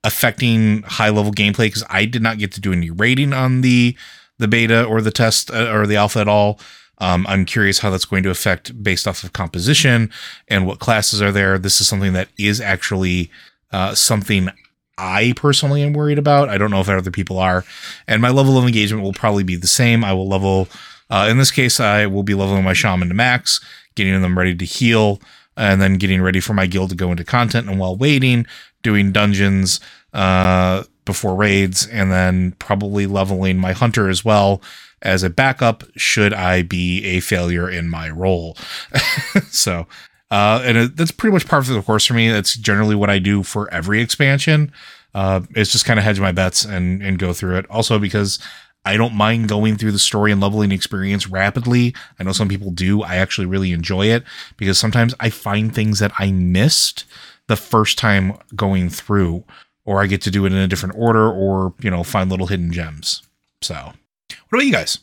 affecting 0.05 0.83
high 0.83 1.11
level 1.11 1.33
gameplay 1.33 1.67
because 1.67 1.85
I 1.91 2.05
did 2.05 2.23
not 2.23 2.39
get 2.39 2.53
to 2.53 2.61
do 2.61 2.73
any 2.73 2.91
rating 2.91 3.33
on 3.33 3.61
the 3.61 3.97
the 4.41 4.49
beta 4.49 4.85
or 4.85 5.01
the 5.01 5.11
test 5.11 5.51
uh, 5.51 5.71
or 5.71 5.87
the 5.87 5.97
alpha 5.97 6.19
at 6.19 6.29
all. 6.29 6.59
Um, 6.99 7.27
I'm 7.29 7.47
curious 7.47 7.79
how 7.79 7.91
that's 7.91 8.05
going 8.05 8.23
to 8.25 8.31
affect 8.31 8.83
based 8.83 9.09
off 9.09 9.25
of 9.25 9.33
composition 9.33 10.11
and 10.49 10.67
what 10.67 10.81
classes 10.81 11.23
are 11.23 11.33
there. 11.33 11.59
This 11.59 11.81
is 11.81 11.89
something 11.89 12.13
that 12.13 12.29
is 12.39 12.61
actually 12.61 13.31
uh, 13.73 13.95
something 13.95 14.51
I 14.99 15.33
personally 15.35 15.83
am 15.83 15.95
worried 15.95 16.19
about. 16.19 16.51
I 16.51 16.59
don't 16.59 16.71
know 16.71 16.81
if 16.81 16.89
other 16.89 17.11
people 17.11 17.39
are, 17.39 17.65
and 18.07 18.21
my 18.21 18.29
level 18.29 18.59
of 18.59 18.67
engagement 18.67 19.03
will 19.03 19.15
probably 19.15 19.45
be 19.45 19.57
the 19.57 19.67
same. 19.67 20.05
I 20.05 20.13
will 20.13 20.29
level. 20.29 20.69
Uh, 21.09 21.27
in 21.31 21.39
this 21.39 21.51
case, 21.51 21.81
I 21.81 22.07
will 22.07 22.23
be 22.23 22.35
leveling 22.35 22.65
my 22.65 22.75
shaman 22.75 23.09
to 23.09 23.15
max, 23.15 23.61
getting 23.95 24.21
them 24.21 24.39
ready 24.39 24.55
to 24.55 24.65
heal, 24.65 25.21
and 25.57 25.81
then 25.81 25.95
getting 25.95 26.21
ready 26.21 26.39
for 26.39 26.53
my 26.53 26.67
guild 26.67 26.91
to 26.91 26.97
go 26.97 27.11
into 27.11 27.25
content. 27.25 27.69
And 27.69 27.79
while 27.79 27.97
waiting, 27.97 28.47
doing 28.83 29.11
dungeons 29.11 29.81
uh, 30.13 30.85
before 31.11 31.35
raids, 31.35 31.87
and 31.87 32.13
then 32.13 32.53
probably 32.53 33.07
leveling 33.07 33.59
my 33.59 33.73
hunter 33.73 34.09
as 34.09 34.25
well 34.25 34.63
as 35.03 35.23
a 35.23 35.31
backup 35.31 35.83
should 35.97 36.33
I 36.33 36.63
be 36.63 37.05
a 37.05 37.21
failure 37.21 37.69
in 37.69 37.89
my 37.89 38.11
role. 38.11 38.57
so, 39.49 39.87
uh, 40.31 40.63
and 40.65 40.79
it, 40.79 40.97
that's 40.97 41.11
pretty 41.11 41.33
much 41.33 41.49
part 41.49 41.69
of 41.69 41.75
the 41.75 41.83
course 41.83 42.07
for 42.07 42.15
me. 42.15 42.31
That's 42.31 42.57
generally 42.57 42.95
what 42.95 43.11
I 43.11 43.19
do 43.19 43.43
for 43.43 43.73
every 43.73 44.01
expansion. 44.01 44.73
Uh, 45.13 45.41
is 45.57 45.73
just 45.73 45.85
kind 45.85 45.99
of 45.99 46.05
hedge 46.05 46.21
my 46.21 46.31
bets 46.31 46.65
and 46.65 47.03
and 47.03 47.19
go 47.19 47.33
through 47.33 47.57
it. 47.57 47.69
Also 47.69 47.99
because 47.99 48.39
I 48.85 48.97
don't 48.97 49.15
mind 49.15 49.49
going 49.49 49.77
through 49.77 49.93
the 49.93 49.99
story 49.99 50.31
and 50.31 50.41
leveling 50.41 50.71
experience 50.71 51.27
rapidly. 51.27 51.95
I 52.19 52.23
know 52.23 52.33
some 52.33 52.49
people 52.49 52.71
do. 52.71 53.03
I 53.03 53.17
actually 53.17 53.47
really 53.47 53.73
enjoy 53.73 54.07
it 54.07 54.23
because 54.57 54.79
sometimes 54.79 55.15
I 55.19 55.31
find 55.31 55.75
things 55.75 55.99
that 55.99 56.13
I 56.19 56.31
missed 56.31 57.05
the 57.49 57.57
first 57.57 57.99
time 57.99 58.39
going 58.55 58.89
through, 58.89 59.45
or 59.91 60.01
I 60.01 60.07
get 60.07 60.23
to 60.23 60.31
do 60.31 60.47
it 60.47 60.53
in 60.53 60.59
a 60.59 60.69
different 60.69 60.95
order, 60.97 61.29
or 61.29 61.75
you 61.81 61.91
know, 61.91 62.05
find 62.05 62.31
little 62.31 62.47
hidden 62.47 62.73
gems. 62.73 63.25
So, 63.61 63.75
what 63.75 64.59
about 64.59 64.65
you 64.65 64.71
guys? 64.71 65.01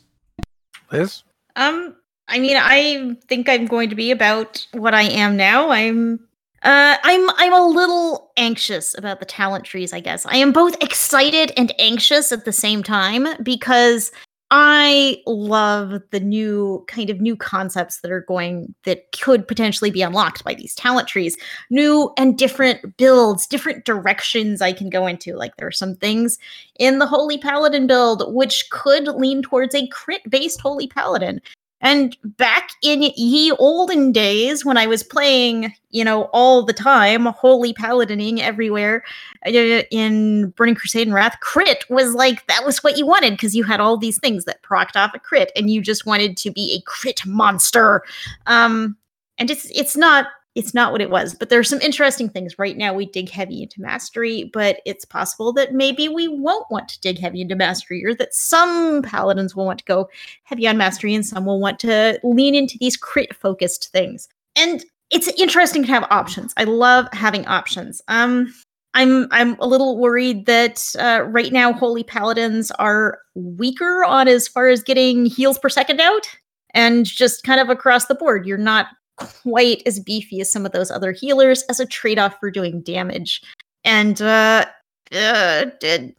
Liz? 0.90 1.24
Um, 1.56 1.94
I 2.26 2.38
mean, 2.38 2.56
I 2.56 3.14
think 3.26 3.50
I'm 3.50 3.66
going 3.66 3.90
to 3.90 3.94
be 3.94 4.10
about 4.10 4.66
what 4.72 4.94
I 4.94 5.02
am 5.02 5.36
now. 5.36 5.68
I'm 5.68 6.20
uh 6.62 6.96
I'm 7.02 7.28
I'm 7.36 7.52
a 7.52 7.66
little 7.66 8.32
anxious 8.38 8.96
about 8.96 9.20
the 9.20 9.26
talent 9.26 9.66
trees, 9.66 9.92
I 9.92 10.00
guess. 10.00 10.24
I 10.24 10.36
am 10.36 10.52
both 10.52 10.82
excited 10.82 11.52
and 11.58 11.70
anxious 11.78 12.32
at 12.32 12.46
the 12.46 12.52
same 12.52 12.82
time 12.82 13.26
because 13.42 14.10
I 14.50 15.22
love 15.26 16.00
the 16.10 16.20
new 16.20 16.84
kind 16.88 17.10
of 17.10 17.20
new 17.20 17.36
concepts 17.36 18.00
that 18.00 18.10
are 18.10 18.22
going 18.22 18.74
that 18.84 19.12
could 19.12 19.46
potentially 19.46 19.90
be 19.90 20.00
unlocked 20.00 20.42
by 20.42 20.54
these 20.54 20.74
talent 20.74 21.06
trees. 21.06 21.36
New 21.68 22.12
and 22.16 22.38
different 22.38 22.96
builds, 22.96 23.46
different 23.46 23.84
directions 23.84 24.62
I 24.62 24.72
can 24.72 24.88
go 24.88 25.06
into. 25.06 25.34
Like 25.34 25.56
there 25.56 25.66
are 25.66 25.72
some 25.72 25.96
things 25.96 26.38
in 26.78 26.98
the 26.98 27.06
Holy 27.06 27.36
Paladin 27.36 27.86
build 27.86 28.34
which 28.34 28.70
could 28.70 29.08
lean 29.08 29.42
towards 29.42 29.74
a 29.74 29.86
crit 29.88 30.22
based 30.30 30.62
Holy 30.62 30.86
Paladin. 30.86 31.42
And 31.80 32.16
back 32.24 32.70
in 32.82 33.02
ye 33.02 33.52
olden 33.52 34.10
days 34.10 34.64
when 34.64 34.76
I 34.76 34.86
was 34.86 35.02
playing, 35.04 35.72
you 35.90 36.04
know, 36.04 36.24
all 36.32 36.64
the 36.64 36.72
time, 36.72 37.26
holy 37.26 37.72
paladining 37.72 38.40
everywhere 38.40 39.04
uh, 39.46 39.50
in 39.50 40.50
Burning 40.50 40.74
Crusade 40.74 41.06
and 41.06 41.14
Wrath, 41.14 41.38
crit 41.40 41.84
was 41.88 42.14
like 42.14 42.46
that 42.48 42.64
was 42.66 42.82
what 42.82 42.98
you 42.98 43.06
wanted 43.06 43.32
because 43.32 43.54
you 43.54 43.62
had 43.62 43.78
all 43.78 43.96
these 43.96 44.18
things 44.18 44.44
that 44.44 44.62
procced 44.62 44.96
off 44.96 45.14
a 45.14 45.20
crit 45.20 45.52
and 45.54 45.70
you 45.70 45.80
just 45.80 46.04
wanted 46.04 46.36
to 46.38 46.50
be 46.50 46.74
a 46.76 46.82
crit 46.90 47.24
monster. 47.24 48.02
Um, 48.46 48.96
and 49.38 49.50
it's 49.50 49.70
it's 49.70 49.96
not 49.96 50.26
it's 50.54 50.74
not 50.74 50.90
what 50.90 51.00
it 51.00 51.10
was, 51.10 51.34
but 51.34 51.50
there's 51.50 51.68
some 51.68 51.80
interesting 51.80 52.28
things. 52.28 52.58
Right 52.58 52.76
now, 52.76 52.92
we 52.92 53.06
dig 53.06 53.30
heavy 53.30 53.62
into 53.62 53.80
mastery, 53.80 54.50
but 54.52 54.80
it's 54.84 55.04
possible 55.04 55.52
that 55.52 55.72
maybe 55.72 56.08
we 56.08 56.26
won't 56.26 56.70
want 56.70 56.88
to 56.88 57.00
dig 57.00 57.18
heavy 57.18 57.40
into 57.40 57.54
mastery, 57.54 58.04
or 58.04 58.14
that 58.14 58.34
some 58.34 59.02
paladins 59.02 59.54
will 59.54 59.66
want 59.66 59.78
to 59.78 59.84
go 59.84 60.08
heavy 60.44 60.66
on 60.66 60.76
mastery 60.76 61.14
and 61.14 61.24
some 61.24 61.44
will 61.44 61.60
want 61.60 61.78
to 61.80 62.18
lean 62.24 62.54
into 62.54 62.76
these 62.78 62.96
crit 62.96 63.34
focused 63.36 63.92
things. 63.92 64.28
And 64.56 64.84
it's 65.10 65.28
interesting 65.28 65.84
to 65.84 65.92
have 65.92 66.06
options. 66.10 66.52
I 66.56 66.64
love 66.64 67.06
having 67.12 67.46
options. 67.46 68.02
Um, 68.08 68.52
I'm 68.94 69.28
I'm 69.30 69.56
a 69.60 69.66
little 69.66 69.98
worried 69.98 70.46
that 70.46 70.94
uh, 70.98 71.22
right 71.28 71.52
now 71.52 71.72
holy 71.72 72.02
paladins 72.02 72.70
are 72.72 73.18
weaker 73.34 74.02
on 74.04 74.28
as 74.28 74.48
far 74.48 74.68
as 74.68 74.82
getting 74.82 75.26
heals 75.26 75.58
per 75.58 75.68
second 75.68 76.00
out, 76.00 76.28
and 76.74 77.06
just 77.06 77.44
kind 77.44 77.60
of 77.60 77.68
across 77.68 78.06
the 78.06 78.14
board, 78.14 78.46
you're 78.46 78.58
not 78.58 78.88
quite 79.18 79.82
as 79.86 80.00
beefy 80.00 80.40
as 80.40 80.50
some 80.50 80.64
of 80.64 80.72
those 80.72 80.90
other 80.90 81.12
healers 81.12 81.62
as 81.64 81.80
a 81.80 81.86
trade-off 81.86 82.38
for 82.40 82.50
doing 82.50 82.80
damage. 82.82 83.42
And 83.84 84.20
uh, 84.22 84.66
uh 85.12 85.66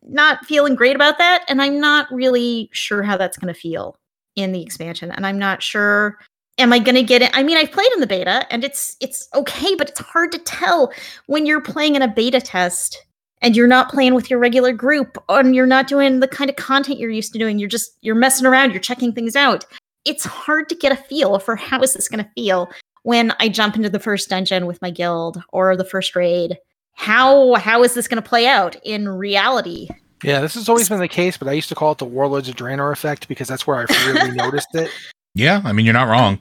not 0.03 0.45
feeling 0.45 0.75
great 0.75 0.95
about 0.95 1.17
that 1.19 1.45
and 1.47 1.61
I'm 1.61 1.79
not 1.79 2.11
really 2.11 2.69
sure 2.71 3.03
how 3.03 3.17
that's 3.17 3.37
going 3.37 3.53
to 3.53 3.59
feel 3.59 3.95
in 4.35 4.51
the 4.51 4.63
expansion 4.63 5.11
and 5.11 5.27
I'm 5.27 5.37
not 5.37 5.61
sure 5.61 6.17
am 6.57 6.73
I 6.73 6.79
going 6.79 6.95
to 6.95 7.03
get 7.03 7.21
it? 7.21 7.29
I 7.33 7.43
mean 7.43 7.57
I've 7.57 7.71
played 7.71 7.91
in 7.93 7.99
the 7.99 8.07
beta 8.07 8.51
and 8.51 8.63
it's 8.63 8.97
it's 8.99 9.27
okay 9.35 9.75
but 9.75 9.89
it's 9.89 9.99
hard 9.99 10.31
to 10.31 10.39
tell 10.39 10.91
when 11.27 11.45
you're 11.45 11.61
playing 11.61 11.95
in 11.95 12.01
a 12.01 12.07
beta 12.07 12.41
test 12.41 13.05
and 13.41 13.55
you're 13.55 13.67
not 13.67 13.89
playing 13.89 14.15
with 14.15 14.29
your 14.29 14.39
regular 14.39 14.73
group 14.73 15.17
and 15.29 15.55
you're 15.55 15.65
not 15.65 15.87
doing 15.87 16.19
the 16.19 16.27
kind 16.27 16.49
of 16.49 16.55
content 16.55 16.99
you're 16.99 17.09
used 17.09 17.31
to 17.33 17.39
doing. 17.39 17.59
You're 17.59 17.69
just 17.69 17.91
you're 18.01 18.15
messing 18.15 18.45
around 18.45 18.71
you're 18.71 18.81
checking 18.81 19.13
things 19.13 19.35
out. 19.35 19.65
It's 20.05 20.25
hard 20.25 20.69
to 20.69 20.75
get 20.75 20.91
a 20.91 20.95
feel 20.95 21.39
for 21.39 21.55
how 21.55 21.81
is 21.81 21.93
this 21.93 22.09
going 22.09 22.23
to 22.23 22.31
feel 22.35 22.69
when 23.03 23.33
I 23.39 23.49
jump 23.49 23.75
into 23.75 23.89
the 23.89 23.99
first 23.99 24.29
dungeon 24.29 24.65
with 24.65 24.81
my 24.81 24.89
guild 24.89 25.41
or 25.51 25.75
the 25.75 25.85
first 25.85 26.15
raid. 26.15 26.57
How 26.93 27.55
how 27.55 27.83
is 27.83 27.93
this 27.93 28.07
going 28.07 28.21
to 28.21 28.27
play 28.27 28.45
out 28.45 28.75
in 28.83 29.07
reality? 29.07 29.87
Yeah, 30.23 30.41
this 30.41 30.55
has 30.55 30.67
always 30.67 30.89
been 30.89 30.99
the 30.99 31.07
case, 31.07 31.37
but 31.37 31.47
I 31.47 31.53
used 31.53 31.69
to 31.69 31.75
call 31.75 31.93
it 31.93 31.97
the 31.97 32.05
Warlords 32.05 32.49
of 32.49 32.55
Draenor 32.55 32.91
effect 32.91 33.27
because 33.29 33.47
that's 33.47 33.65
where 33.65 33.77
I 33.77 33.85
really 34.05 34.31
noticed 34.35 34.67
it. 34.73 34.91
Yeah, 35.33 35.61
I 35.63 35.71
mean 35.71 35.85
you're 35.85 35.93
not 35.93 36.09
wrong. 36.09 36.39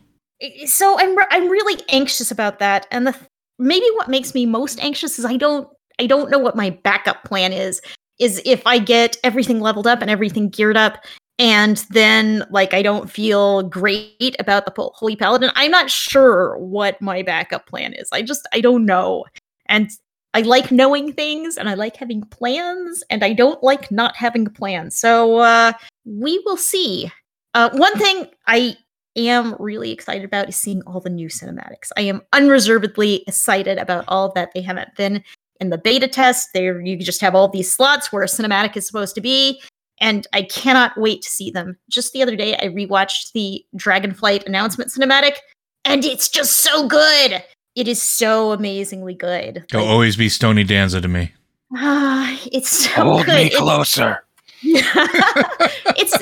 So 0.66 0.98
I'm 0.98 1.16
re- 1.16 1.26
I'm 1.30 1.48
really 1.48 1.80
anxious 1.88 2.30
about 2.30 2.58
that, 2.58 2.86
and 2.90 3.06
the 3.06 3.14
maybe 3.58 3.86
what 3.94 4.08
makes 4.08 4.34
me 4.34 4.46
most 4.46 4.80
anxious 4.80 5.18
is 5.18 5.24
I 5.24 5.36
don't 5.36 5.68
I 5.98 6.06
don't 6.06 6.30
know 6.30 6.38
what 6.38 6.56
my 6.56 6.70
backup 6.70 7.24
plan 7.24 7.52
is. 7.52 7.80
Is 8.18 8.42
if 8.44 8.66
I 8.66 8.80
get 8.80 9.16
everything 9.22 9.60
leveled 9.60 9.86
up 9.86 10.02
and 10.02 10.10
everything 10.10 10.48
geared 10.48 10.76
up, 10.76 11.04
and 11.38 11.84
then 11.90 12.44
like 12.50 12.74
I 12.74 12.82
don't 12.82 13.10
feel 13.10 13.62
great 13.62 14.36
about 14.38 14.66
the 14.66 14.90
Holy 14.94 15.16
Paladin. 15.16 15.50
I'm 15.54 15.70
not 15.70 15.90
sure 15.90 16.56
what 16.58 17.00
my 17.00 17.22
backup 17.22 17.66
plan 17.66 17.92
is. 17.94 18.08
I 18.12 18.22
just 18.22 18.46
I 18.52 18.60
don't 18.60 18.84
know. 18.84 19.24
And 19.66 19.90
I 20.34 20.42
like 20.42 20.70
knowing 20.70 21.12
things 21.12 21.56
and 21.56 21.68
I 21.68 21.74
like 21.74 21.96
having 21.96 22.22
plans 22.22 23.02
and 23.10 23.24
I 23.24 23.32
don't 23.32 23.62
like 23.62 23.90
not 23.90 24.16
having 24.16 24.46
plans. 24.46 24.98
So 24.98 25.38
uh 25.38 25.72
we 26.04 26.42
will 26.44 26.56
see. 26.56 27.10
Uh 27.54 27.70
one 27.72 27.96
thing 27.98 28.26
I 28.46 28.76
am 29.16 29.54
really 29.58 29.92
excited 29.92 30.24
about 30.24 30.48
is 30.48 30.56
seeing 30.56 30.82
all 30.82 31.00
the 31.00 31.10
new 31.10 31.28
cinematics. 31.28 31.90
I 31.96 32.02
am 32.02 32.22
unreservedly 32.32 33.24
excited 33.26 33.78
about 33.78 34.04
all 34.08 34.32
that 34.32 34.50
they 34.54 34.62
haven't 34.62 34.94
been 34.96 35.22
in 35.60 35.70
the 35.70 35.78
beta 35.78 36.08
test. 36.08 36.50
There, 36.54 36.80
you 36.80 36.96
just 36.98 37.20
have 37.20 37.34
all 37.34 37.48
these 37.48 37.72
slots 37.72 38.12
where 38.12 38.22
a 38.22 38.26
cinematic 38.26 38.76
is 38.76 38.86
supposed 38.86 39.14
to 39.16 39.20
be, 39.20 39.60
and 40.00 40.26
I 40.32 40.42
cannot 40.42 40.96
wait 40.96 41.22
to 41.22 41.30
see 41.30 41.50
them. 41.50 41.76
Just 41.88 42.12
the 42.12 42.22
other 42.22 42.36
day, 42.36 42.56
I 42.56 42.66
rewatched 42.66 43.32
the 43.32 43.64
Dragonflight 43.76 44.46
announcement 44.46 44.90
cinematic, 44.90 45.36
and 45.84 46.04
it's 46.04 46.28
just 46.28 46.58
so 46.58 46.86
good. 46.88 47.42
It 47.74 47.88
is 47.88 48.02
so 48.02 48.52
amazingly 48.52 49.14
good. 49.14 49.64
You'll 49.72 49.82
like, 49.82 49.90
always 49.90 50.16
be 50.16 50.28
Stony 50.28 50.64
Danza 50.64 51.00
to 51.00 51.08
me. 51.08 51.32
Ah, 51.76 52.40
it's 52.50 52.68
so 52.70 52.90
Hold 52.90 53.26
good. 53.26 53.34
me 53.34 53.46
It's- 53.46 53.60
closer. 53.60 54.24
it's 54.62 56.16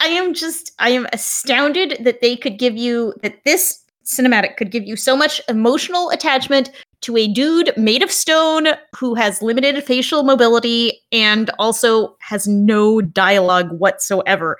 I 0.00 0.08
am 0.08 0.34
just 0.34 0.72
I 0.78 0.90
am 0.90 1.06
astounded 1.12 1.98
that 2.00 2.20
they 2.20 2.36
could 2.36 2.58
give 2.58 2.76
you 2.76 3.14
that 3.22 3.44
this 3.44 3.82
cinematic 4.04 4.56
could 4.56 4.70
give 4.70 4.84
you 4.84 4.96
so 4.96 5.16
much 5.16 5.40
emotional 5.48 6.10
attachment 6.10 6.70
to 7.06 7.16
a 7.16 7.28
dude 7.28 7.72
made 7.76 8.02
of 8.02 8.10
stone 8.10 8.66
who 8.98 9.14
has 9.14 9.40
limited 9.40 9.82
facial 9.84 10.24
mobility 10.24 11.00
and 11.12 11.50
also 11.60 12.16
has 12.18 12.48
no 12.48 13.00
dialogue 13.00 13.70
whatsoever. 13.70 14.58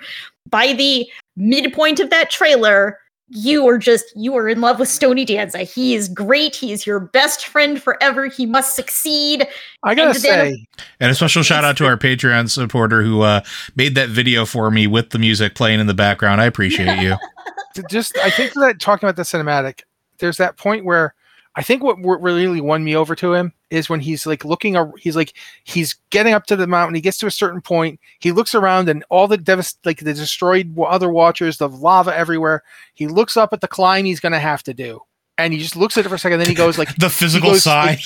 By 0.48 0.72
the 0.72 1.08
midpoint 1.34 1.98
of 1.98 2.10
that 2.10 2.30
trailer, 2.30 3.00
you 3.30 3.66
are 3.66 3.78
just 3.78 4.04
you 4.14 4.36
are 4.36 4.48
in 4.48 4.60
love 4.60 4.78
with 4.78 4.88
Stony 4.88 5.24
Danza. 5.24 5.58
He 5.64 5.96
is 5.96 6.08
great. 6.08 6.54
He 6.54 6.70
is 6.70 6.86
your 6.86 7.00
best 7.00 7.48
friend 7.48 7.82
forever. 7.82 8.26
He 8.26 8.46
must 8.46 8.76
succeed. 8.76 9.48
I 9.82 9.96
gotta 9.96 10.10
And 10.10 10.18
then- 10.20 10.22
say, 10.54 10.66
And 11.00 11.10
a 11.10 11.14
special 11.16 11.42
shout 11.42 11.64
out 11.64 11.76
to 11.78 11.86
our 11.86 11.96
Patreon 11.96 12.48
supporter 12.48 13.02
who 13.02 13.22
uh, 13.22 13.40
made 13.74 13.96
that 13.96 14.10
video 14.10 14.46
for 14.46 14.70
me 14.70 14.86
with 14.86 15.10
the 15.10 15.18
music 15.18 15.56
playing 15.56 15.80
in 15.80 15.88
the 15.88 15.94
background. 15.94 16.40
I 16.40 16.44
appreciate 16.44 17.00
you. 17.02 17.16
just 17.90 18.16
I 18.18 18.30
think 18.30 18.52
that 18.52 18.78
talking 18.78 19.08
about 19.08 19.16
the 19.16 19.22
cinematic, 19.24 19.80
there's 20.20 20.36
that 20.36 20.56
point 20.56 20.84
where 20.84 21.12
I 21.58 21.62
think 21.62 21.82
what 21.82 21.98
what 21.98 22.20
really 22.20 22.60
won 22.60 22.84
me 22.84 22.94
over 22.94 23.14
to 23.16 23.32
him 23.32 23.52
is 23.70 23.88
when 23.88 24.00
he's 24.00 24.26
like 24.26 24.44
looking, 24.44 24.76
he's 24.98 25.16
like 25.16 25.32
he's 25.64 25.94
getting 26.10 26.34
up 26.34 26.44
to 26.46 26.56
the 26.56 26.66
mountain. 26.66 26.94
He 26.94 27.00
gets 27.00 27.16
to 27.18 27.26
a 27.26 27.30
certain 27.30 27.62
point. 27.62 27.98
He 28.18 28.30
looks 28.30 28.54
around 28.54 28.90
and 28.90 29.04
all 29.08 29.26
the 29.26 29.38
devast- 29.38 29.78
like 29.84 30.00
the 30.00 30.12
destroyed 30.12 30.76
other 30.78 31.08
watchers, 31.08 31.56
the 31.56 31.68
lava 31.68 32.14
everywhere. 32.14 32.62
He 32.92 33.06
looks 33.06 33.36
up 33.38 33.54
at 33.54 33.62
the 33.62 33.68
climb 33.68 34.04
he's 34.04 34.20
gonna 34.20 34.38
have 34.38 34.62
to 34.64 34.74
do, 34.74 35.00
and 35.38 35.52
he 35.54 35.58
just 35.58 35.76
looks 35.76 35.96
at 35.96 36.04
it 36.04 36.08
for 36.10 36.16
a 36.16 36.18
second. 36.18 36.40
Then 36.40 36.48
he 36.48 36.54
goes 36.54 36.76
like, 36.76 36.94
The 36.98 37.08
physical 37.08 37.52
goes- 37.52 37.62
sigh. 37.62 37.98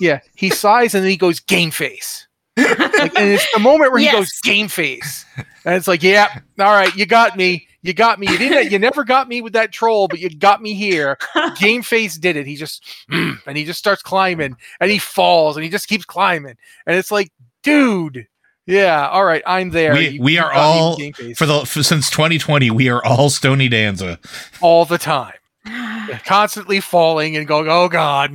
yeah, 0.00 0.18
he 0.34 0.50
sighs 0.50 0.92
and 0.94 1.04
then 1.04 1.10
he 1.10 1.16
goes 1.16 1.38
game 1.38 1.70
face. 1.70 2.26
Like, 2.56 3.16
and 3.16 3.28
it's 3.34 3.46
the 3.52 3.60
moment 3.60 3.92
where 3.92 4.00
he 4.00 4.06
goes 4.10 4.32
game 4.42 4.66
face, 4.66 5.24
and 5.64 5.76
it's 5.76 5.86
like, 5.86 6.02
yeah, 6.02 6.40
all 6.58 6.72
right, 6.72 6.92
you 6.96 7.06
got 7.06 7.36
me, 7.36 7.67
you 7.82 7.92
got 7.94 8.18
me. 8.18 8.26
You 8.30 8.38
didn't, 8.38 8.72
you 8.72 8.78
never 8.78 9.04
got 9.04 9.28
me 9.28 9.40
with 9.40 9.52
that 9.54 9.72
troll, 9.72 10.08
but 10.08 10.18
you 10.18 10.30
got 10.30 10.60
me 10.62 10.74
here. 10.74 11.16
Game 11.58 11.82
face 11.82 12.16
did 12.18 12.36
it. 12.36 12.46
He 12.46 12.56
just, 12.56 12.84
mm, 13.10 13.36
and 13.46 13.56
he 13.56 13.64
just 13.64 13.78
starts 13.78 14.02
climbing, 14.02 14.56
and 14.80 14.90
he 14.90 14.98
falls, 14.98 15.56
and 15.56 15.64
he 15.64 15.70
just 15.70 15.88
keeps 15.88 16.04
climbing, 16.04 16.56
and 16.86 16.96
it's 16.96 17.10
like, 17.10 17.30
dude, 17.62 18.26
yeah, 18.66 19.08
all 19.08 19.24
right, 19.24 19.42
I'm 19.46 19.70
there. 19.70 19.94
We- 19.94 20.08
You- 20.08 20.22
we 20.22 20.32
you 20.34 20.40
are 20.42 20.52
got 20.52 20.98
me 20.98 21.12
with 21.12 21.20
all- 21.28 21.34
For 21.34 21.46
the 21.46 21.66
for, 21.66 21.82
since 21.82 22.10
2020, 22.10 22.70
we 22.70 22.88
are 22.88 23.04
all 23.04 23.30
Stony 23.30 23.68
Danza. 23.68 24.18
all 24.60 24.84
the 24.84 24.98
time. 24.98 25.32
constantly 26.24 26.80
falling 26.80 27.36
and 27.36 27.46
going, 27.46 27.68
oh 27.68 27.88
god, 27.88 28.32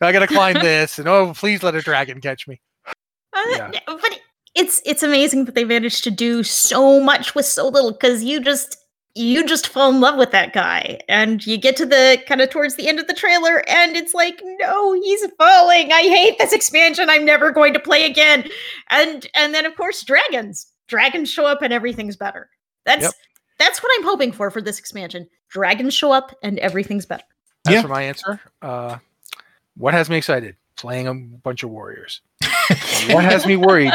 I 0.00 0.12
gotta 0.12 0.26
climb 0.26 0.54
this, 0.62 0.98
and 0.98 1.08
oh 1.08 1.32
please 1.34 1.62
let 1.62 1.74
a 1.74 1.80
dragon 1.80 2.20
catch 2.20 2.46
me. 2.46 2.60
Yeah. 3.34 3.70
Uh, 3.86 3.96
but 4.00 4.20
it's 4.56 4.80
it's 4.84 5.02
amazing 5.02 5.44
that 5.44 5.54
they 5.54 5.64
managed 5.64 6.02
to 6.04 6.10
do 6.10 6.42
so 6.42 6.98
much 7.00 7.34
with 7.34 7.46
so 7.46 7.68
little 7.68 7.92
because 7.92 8.24
you 8.24 8.40
just 8.40 8.78
you 9.14 9.46
just 9.46 9.68
fall 9.68 9.90
in 9.90 10.00
love 10.00 10.16
with 10.18 10.30
that 10.32 10.52
guy 10.52 10.98
and 11.08 11.46
you 11.46 11.56
get 11.56 11.76
to 11.76 11.86
the 11.86 12.20
kind 12.28 12.40
of 12.40 12.50
towards 12.50 12.74
the 12.74 12.86
end 12.88 12.98
of 13.00 13.06
the 13.06 13.14
trailer 13.14 13.62
and 13.68 13.96
it's 13.96 14.12
like 14.12 14.40
no 14.60 14.92
he's 14.94 15.24
falling 15.38 15.90
i 15.92 16.02
hate 16.02 16.36
this 16.38 16.52
expansion 16.52 17.08
i'm 17.08 17.24
never 17.24 17.50
going 17.50 17.72
to 17.72 17.80
play 17.80 18.04
again 18.04 18.46
and 18.90 19.26
and 19.34 19.54
then 19.54 19.64
of 19.64 19.74
course 19.76 20.02
dragons 20.02 20.66
dragons 20.86 21.30
show 21.30 21.46
up 21.46 21.62
and 21.62 21.72
everything's 21.72 22.16
better 22.16 22.50
that's 22.84 23.04
Yep. 23.04 23.12
that's 23.58 23.82
what 23.82 23.90
i'm 23.96 24.04
hoping 24.04 24.32
for 24.32 24.50
for 24.50 24.60
this 24.60 24.78
expansion 24.78 25.26
dragons 25.48 25.94
show 25.94 26.12
up 26.12 26.36
and 26.42 26.58
everything's 26.58 27.06
better 27.06 27.24
As 27.66 27.72
Yeah. 27.74 27.82
for 27.82 27.88
my 27.88 28.02
answer, 28.02 28.38
uh, 28.60 28.98
what 29.78 29.94
has 29.94 30.08
me 30.10 30.16
excited? 30.18 30.56
Playing 30.76 31.06
a 31.06 31.14
bunch 31.14 31.62
of 31.62 31.70
warriors. 31.70 32.20
what 33.10 33.24
has 33.24 33.46
me 33.46 33.56
worried? 33.56 33.92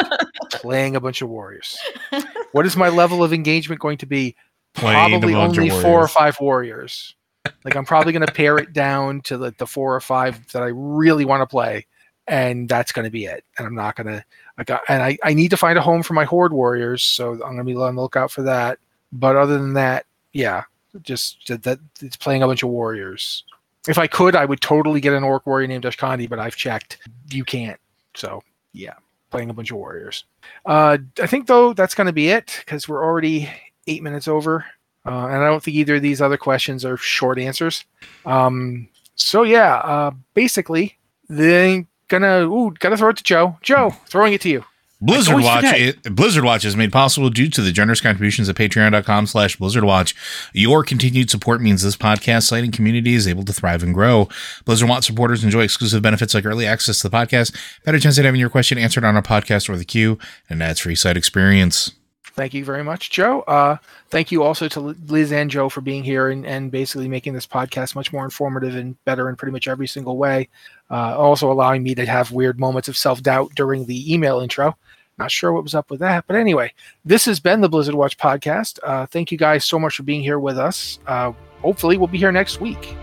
Playing 0.51 0.95
a 0.95 0.99
bunch 0.99 1.21
of 1.21 1.29
warriors. 1.29 1.77
What 2.51 2.65
is 2.65 2.75
my 2.75 2.89
level 2.89 3.23
of 3.23 3.31
engagement 3.31 3.79
going 3.79 3.97
to 3.99 4.05
be? 4.05 4.35
Playing 4.73 5.21
Probably 5.21 5.35
only 5.35 5.69
four 5.69 6.01
or 6.01 6.07
five 6.09 6.37
warriors. 6.41 7.15
Like 7.63 7.75
I'm 7.75 7.85
probably 7.85 8.11
going 8.11 8.25
to 8.25 8.31
pare 8.33 8.57
it 8.57 8.73
down 8.73 9.21
to 9.21 9.37
the, 9.37 9.55
the 9.57 9.65
four 9.65 9.95
or 9.95 10.01
five 10.01 10.51
that 10.51 10.61
I 10.61 10.71
really 10.73 11.23
want 11.23 11.41
to 11.41 11.47
play, 11.47 11.87
and 12.27 12.67
that's 12.67 12.91
going 12.91 13.05
to 13.05 13.09
be 13.09 13.25
it. 13.25 13.45
And 13.57 13.65
I'm 13.65 13.75
not 13.75 13.95
going 13.95 14.07
to. 14.07 14.25
I 14.57 14.63
got 14.63 14.81
and 14.89 15.01
I, 15.01 15.17
I 15.23 15.33
need 15.33 15.49
to 15.51 15.57
find 15.57 15.77
a 15.77 15.81
home 15.81 16.03
for 16.03 16.13
my 16.13 16.25
horde 16.25 16.53
warriors, 16.53 17.03
so 17.03 17.31
I'm 17.31 17.39
going 17.39 17.57
to 17.57 17.63
be 17.63 17.75
on 17.75 17.95
the 17.95 18.01
lookout 18.01 18.31
for 18.31 18.43
that. 18.43 18.79
But 19.11 19.35
other 19.35 19.57
than 19.57 19.73
that, 19.73 20.05
yeah, 20.33 20.63
just 21.01 21.47
that, 21.47 21.63
that 21.63 21.79
it's 22.01 22.17
playing 22.17 22.43
a 22.43 22.47
bunch 22.47 22.63
of 22.63 22.69
warriors. 22.69 23.43
If 23.87 23.97
I 23.97 24.07
could, 24.07 24.35
I 24.35 24.45
would 24.45 24.61
totally 24.61 25.01
get 25.01 25.13
an 25.13 25.23
orc 25.23 25.47
warrior 25.47 25.67
named 25.67 25.85
Ashkandi, 25.85 26.29
but 26.29 26.37
I've 26.39 26.55
checked. 26.55 26.99
You 27.29 27.43
can't. 27.43 27.79
So 28.13 28.43
yeah, 28.73 28.93
playing 29.29 29.49
a 29.49 29.53
bunch 29.53 29.71
of 29.71 29.77
warriors. 29.77 30.25
Uh, 30.65 30.97
I 31.21 31.27
think 31.27 31.47
though 31.47 31.73
that's 31.73 31.95
going 31.95 32.07
to 32.07 32.13
be 32.13 32.29
it 32.29 32.61
because 32.65 32.87
we're 32.87 33.03
already 33.03 33.49
eight 33.87 34.03
minutes 34.03 34.27
over, 34.27 34.65
uh, 35.05 35.27
and 35.27 35.43
I 35.43 35.47
don't 35.47 35.63
think 35.63 35.77
either 35.77 35.95
of 35.95 36.01
these 36.01 36.21
other 36.21 36.37
questions 36.37 36.85
are 36.85 36.97
short 36.97 37.39
answers. 37.39 37.85
Um, 38.25 38.87
so 39.15 39.43
yeah, 39.43 39.75
uh, 39.77 40.11
basically, 40.33 40.97
then 41.29 41.87
gonna 42.07 42.47
ooh, 42.47 42.73
gotta 42.79 42.97
throw 42.97 43.09
it 43.09 43.17
to 43.17 43.23
Joe. 43.23 43.57
Joe, 43.61 43.91
throwing 44.07 44.33
it 44.33 44.41
to 44.41 44.49
you. 44.49 44.65
Blizzard 45.03 45.41
Watch 45.41 45.65
it, 45.65 46.15
Blizzard 46.15 46.43
Watch 46.43 46.63
is 46.63 46.75
made 46.75 46.91
possible 46.91 47.31
due 47.31 47.49
to 47.49 47.61
the 47.61 47.71
generous 47.71 48.01
contributions 48.01 48.47
at 48.47 48.55
patreon.com 48.55 49.25
slash 49.25 49.55
Blizzard 49.55 49.83
Watch. 49.83 50.13
Your 50.53 50.83
continued 50.83 51.31
support 51.31 51.59
means 51.59 51.81
this 51.81 51.97
podcast 51.97 52.43
site 52.43 52.63
and 52.63 52.71
community 52.71 53.15
is 53.15 53.27
able 53.27 53.43
to 53.45 53.53
thrive 53.53 53.81
and 53.81 53.95
grow. 53.95 54.29
Blizzard 54.63 54.87
Watch 54.87 55.05
supporters 55.05 55.43
enjoy 55.43 55.63
exclusive 55.63 56.03
benefits 56.03 56.35
like 56.35 56.45
early 56.45 56.67
access 56.67 56.99
to 56.99 57.09
the 57.09 57.17
podcast, 57.17 57.57
better 57.83 57.99
chance 57.99 58.19
at 58.19 58.25
having 58.25 58.39
your 58.39 58.49
question 58.51 58.77
answered 58.77 59.03
on 59.03 59.15
our 59.15 59.23
podcast 59.23 59.69
or 59.69 59.75
the 59.75 59.85
queue, 59.85 60.19
and 60.47 60.61
that's 60.61 60.81
free 60.81 60.95
site 60.95 61.17
experience. 61.17 61.91
Thank 62.33 62.53
you 62.53 62.63
very 62.63 62.83
much, 62.83 63.09
Joe. 63.09 63.41
Uh, 63.41 63.77
thank 64.09 64.31
you 64.31 64.43
also 64.43 64.69
to 64.69 64.79
Liz 64.79 65.33
and 65.33 65.51
Joe 65.51 65.67
for 65.67 65.81
being 65.81 66.03
here 66.03 66.29
and, 66.29 66.45
and 66.45 66.71
basically 66.71 67.09
making 67.09 67.33
this 67.33 67.45
podcast 67.45 67.93
much 67.93 68.13
more 68.13 68.23
informative 68.23 68.75
and 68.75 69.03
better 69.03 69.27
in 69.29 69.35
pretty 69.35 69.51
much 69.51 69.67
every 69.67 69.87
single 69.87 70.15
way. 70.15 70.47
Uh, 70.89 71.17
also 71.17 71.51
allowing 71.51 71.83
me 71.83 71.93
to 71.95 72.05
have 72.05 72.31
weird 72.31 72.59
moments 72.59 72.87
of 72.87 72.97
self 72.97 73.21
doubt 73.21 73.51
during 73.55 73.85
the 73.85 74.13
email 74.13 74.39
intro. 74.39 74.77
Not 75.17 75.31
sure 75.31 75.53
what 75.53 75.63
was 75.63 75.75
up 75.75 75.91
with 75.91 75.99
that, 75.99 76.25
but 76.27 76.35
anyway, 76.35 76.73
this 77.05 77.25
has 77.25 77.39
been 77.39 77.61
the 77.61 77.69
Blizzard 77.69 77.95
Watch 77.95 78.17
podcast. 78.17 78.79
Uh, 78.83 79.05
thank 79.05 79.31
you 79.31 79.37
guys 79.37 79.65
so 79.65 79.77
much 79.77 79.95
for 79.95 80.03
being 80.03 80.21
here 80.21 80.39
with 80.39 80.57
us. 80.57 80.99
Uh, 81.05 81.31
hopefully, 81.61 81.97
we'll 81.97 82.07
be 82.07 82.17
here 82.17 82.31
next 82.31 82.59
week. 82.59 82.95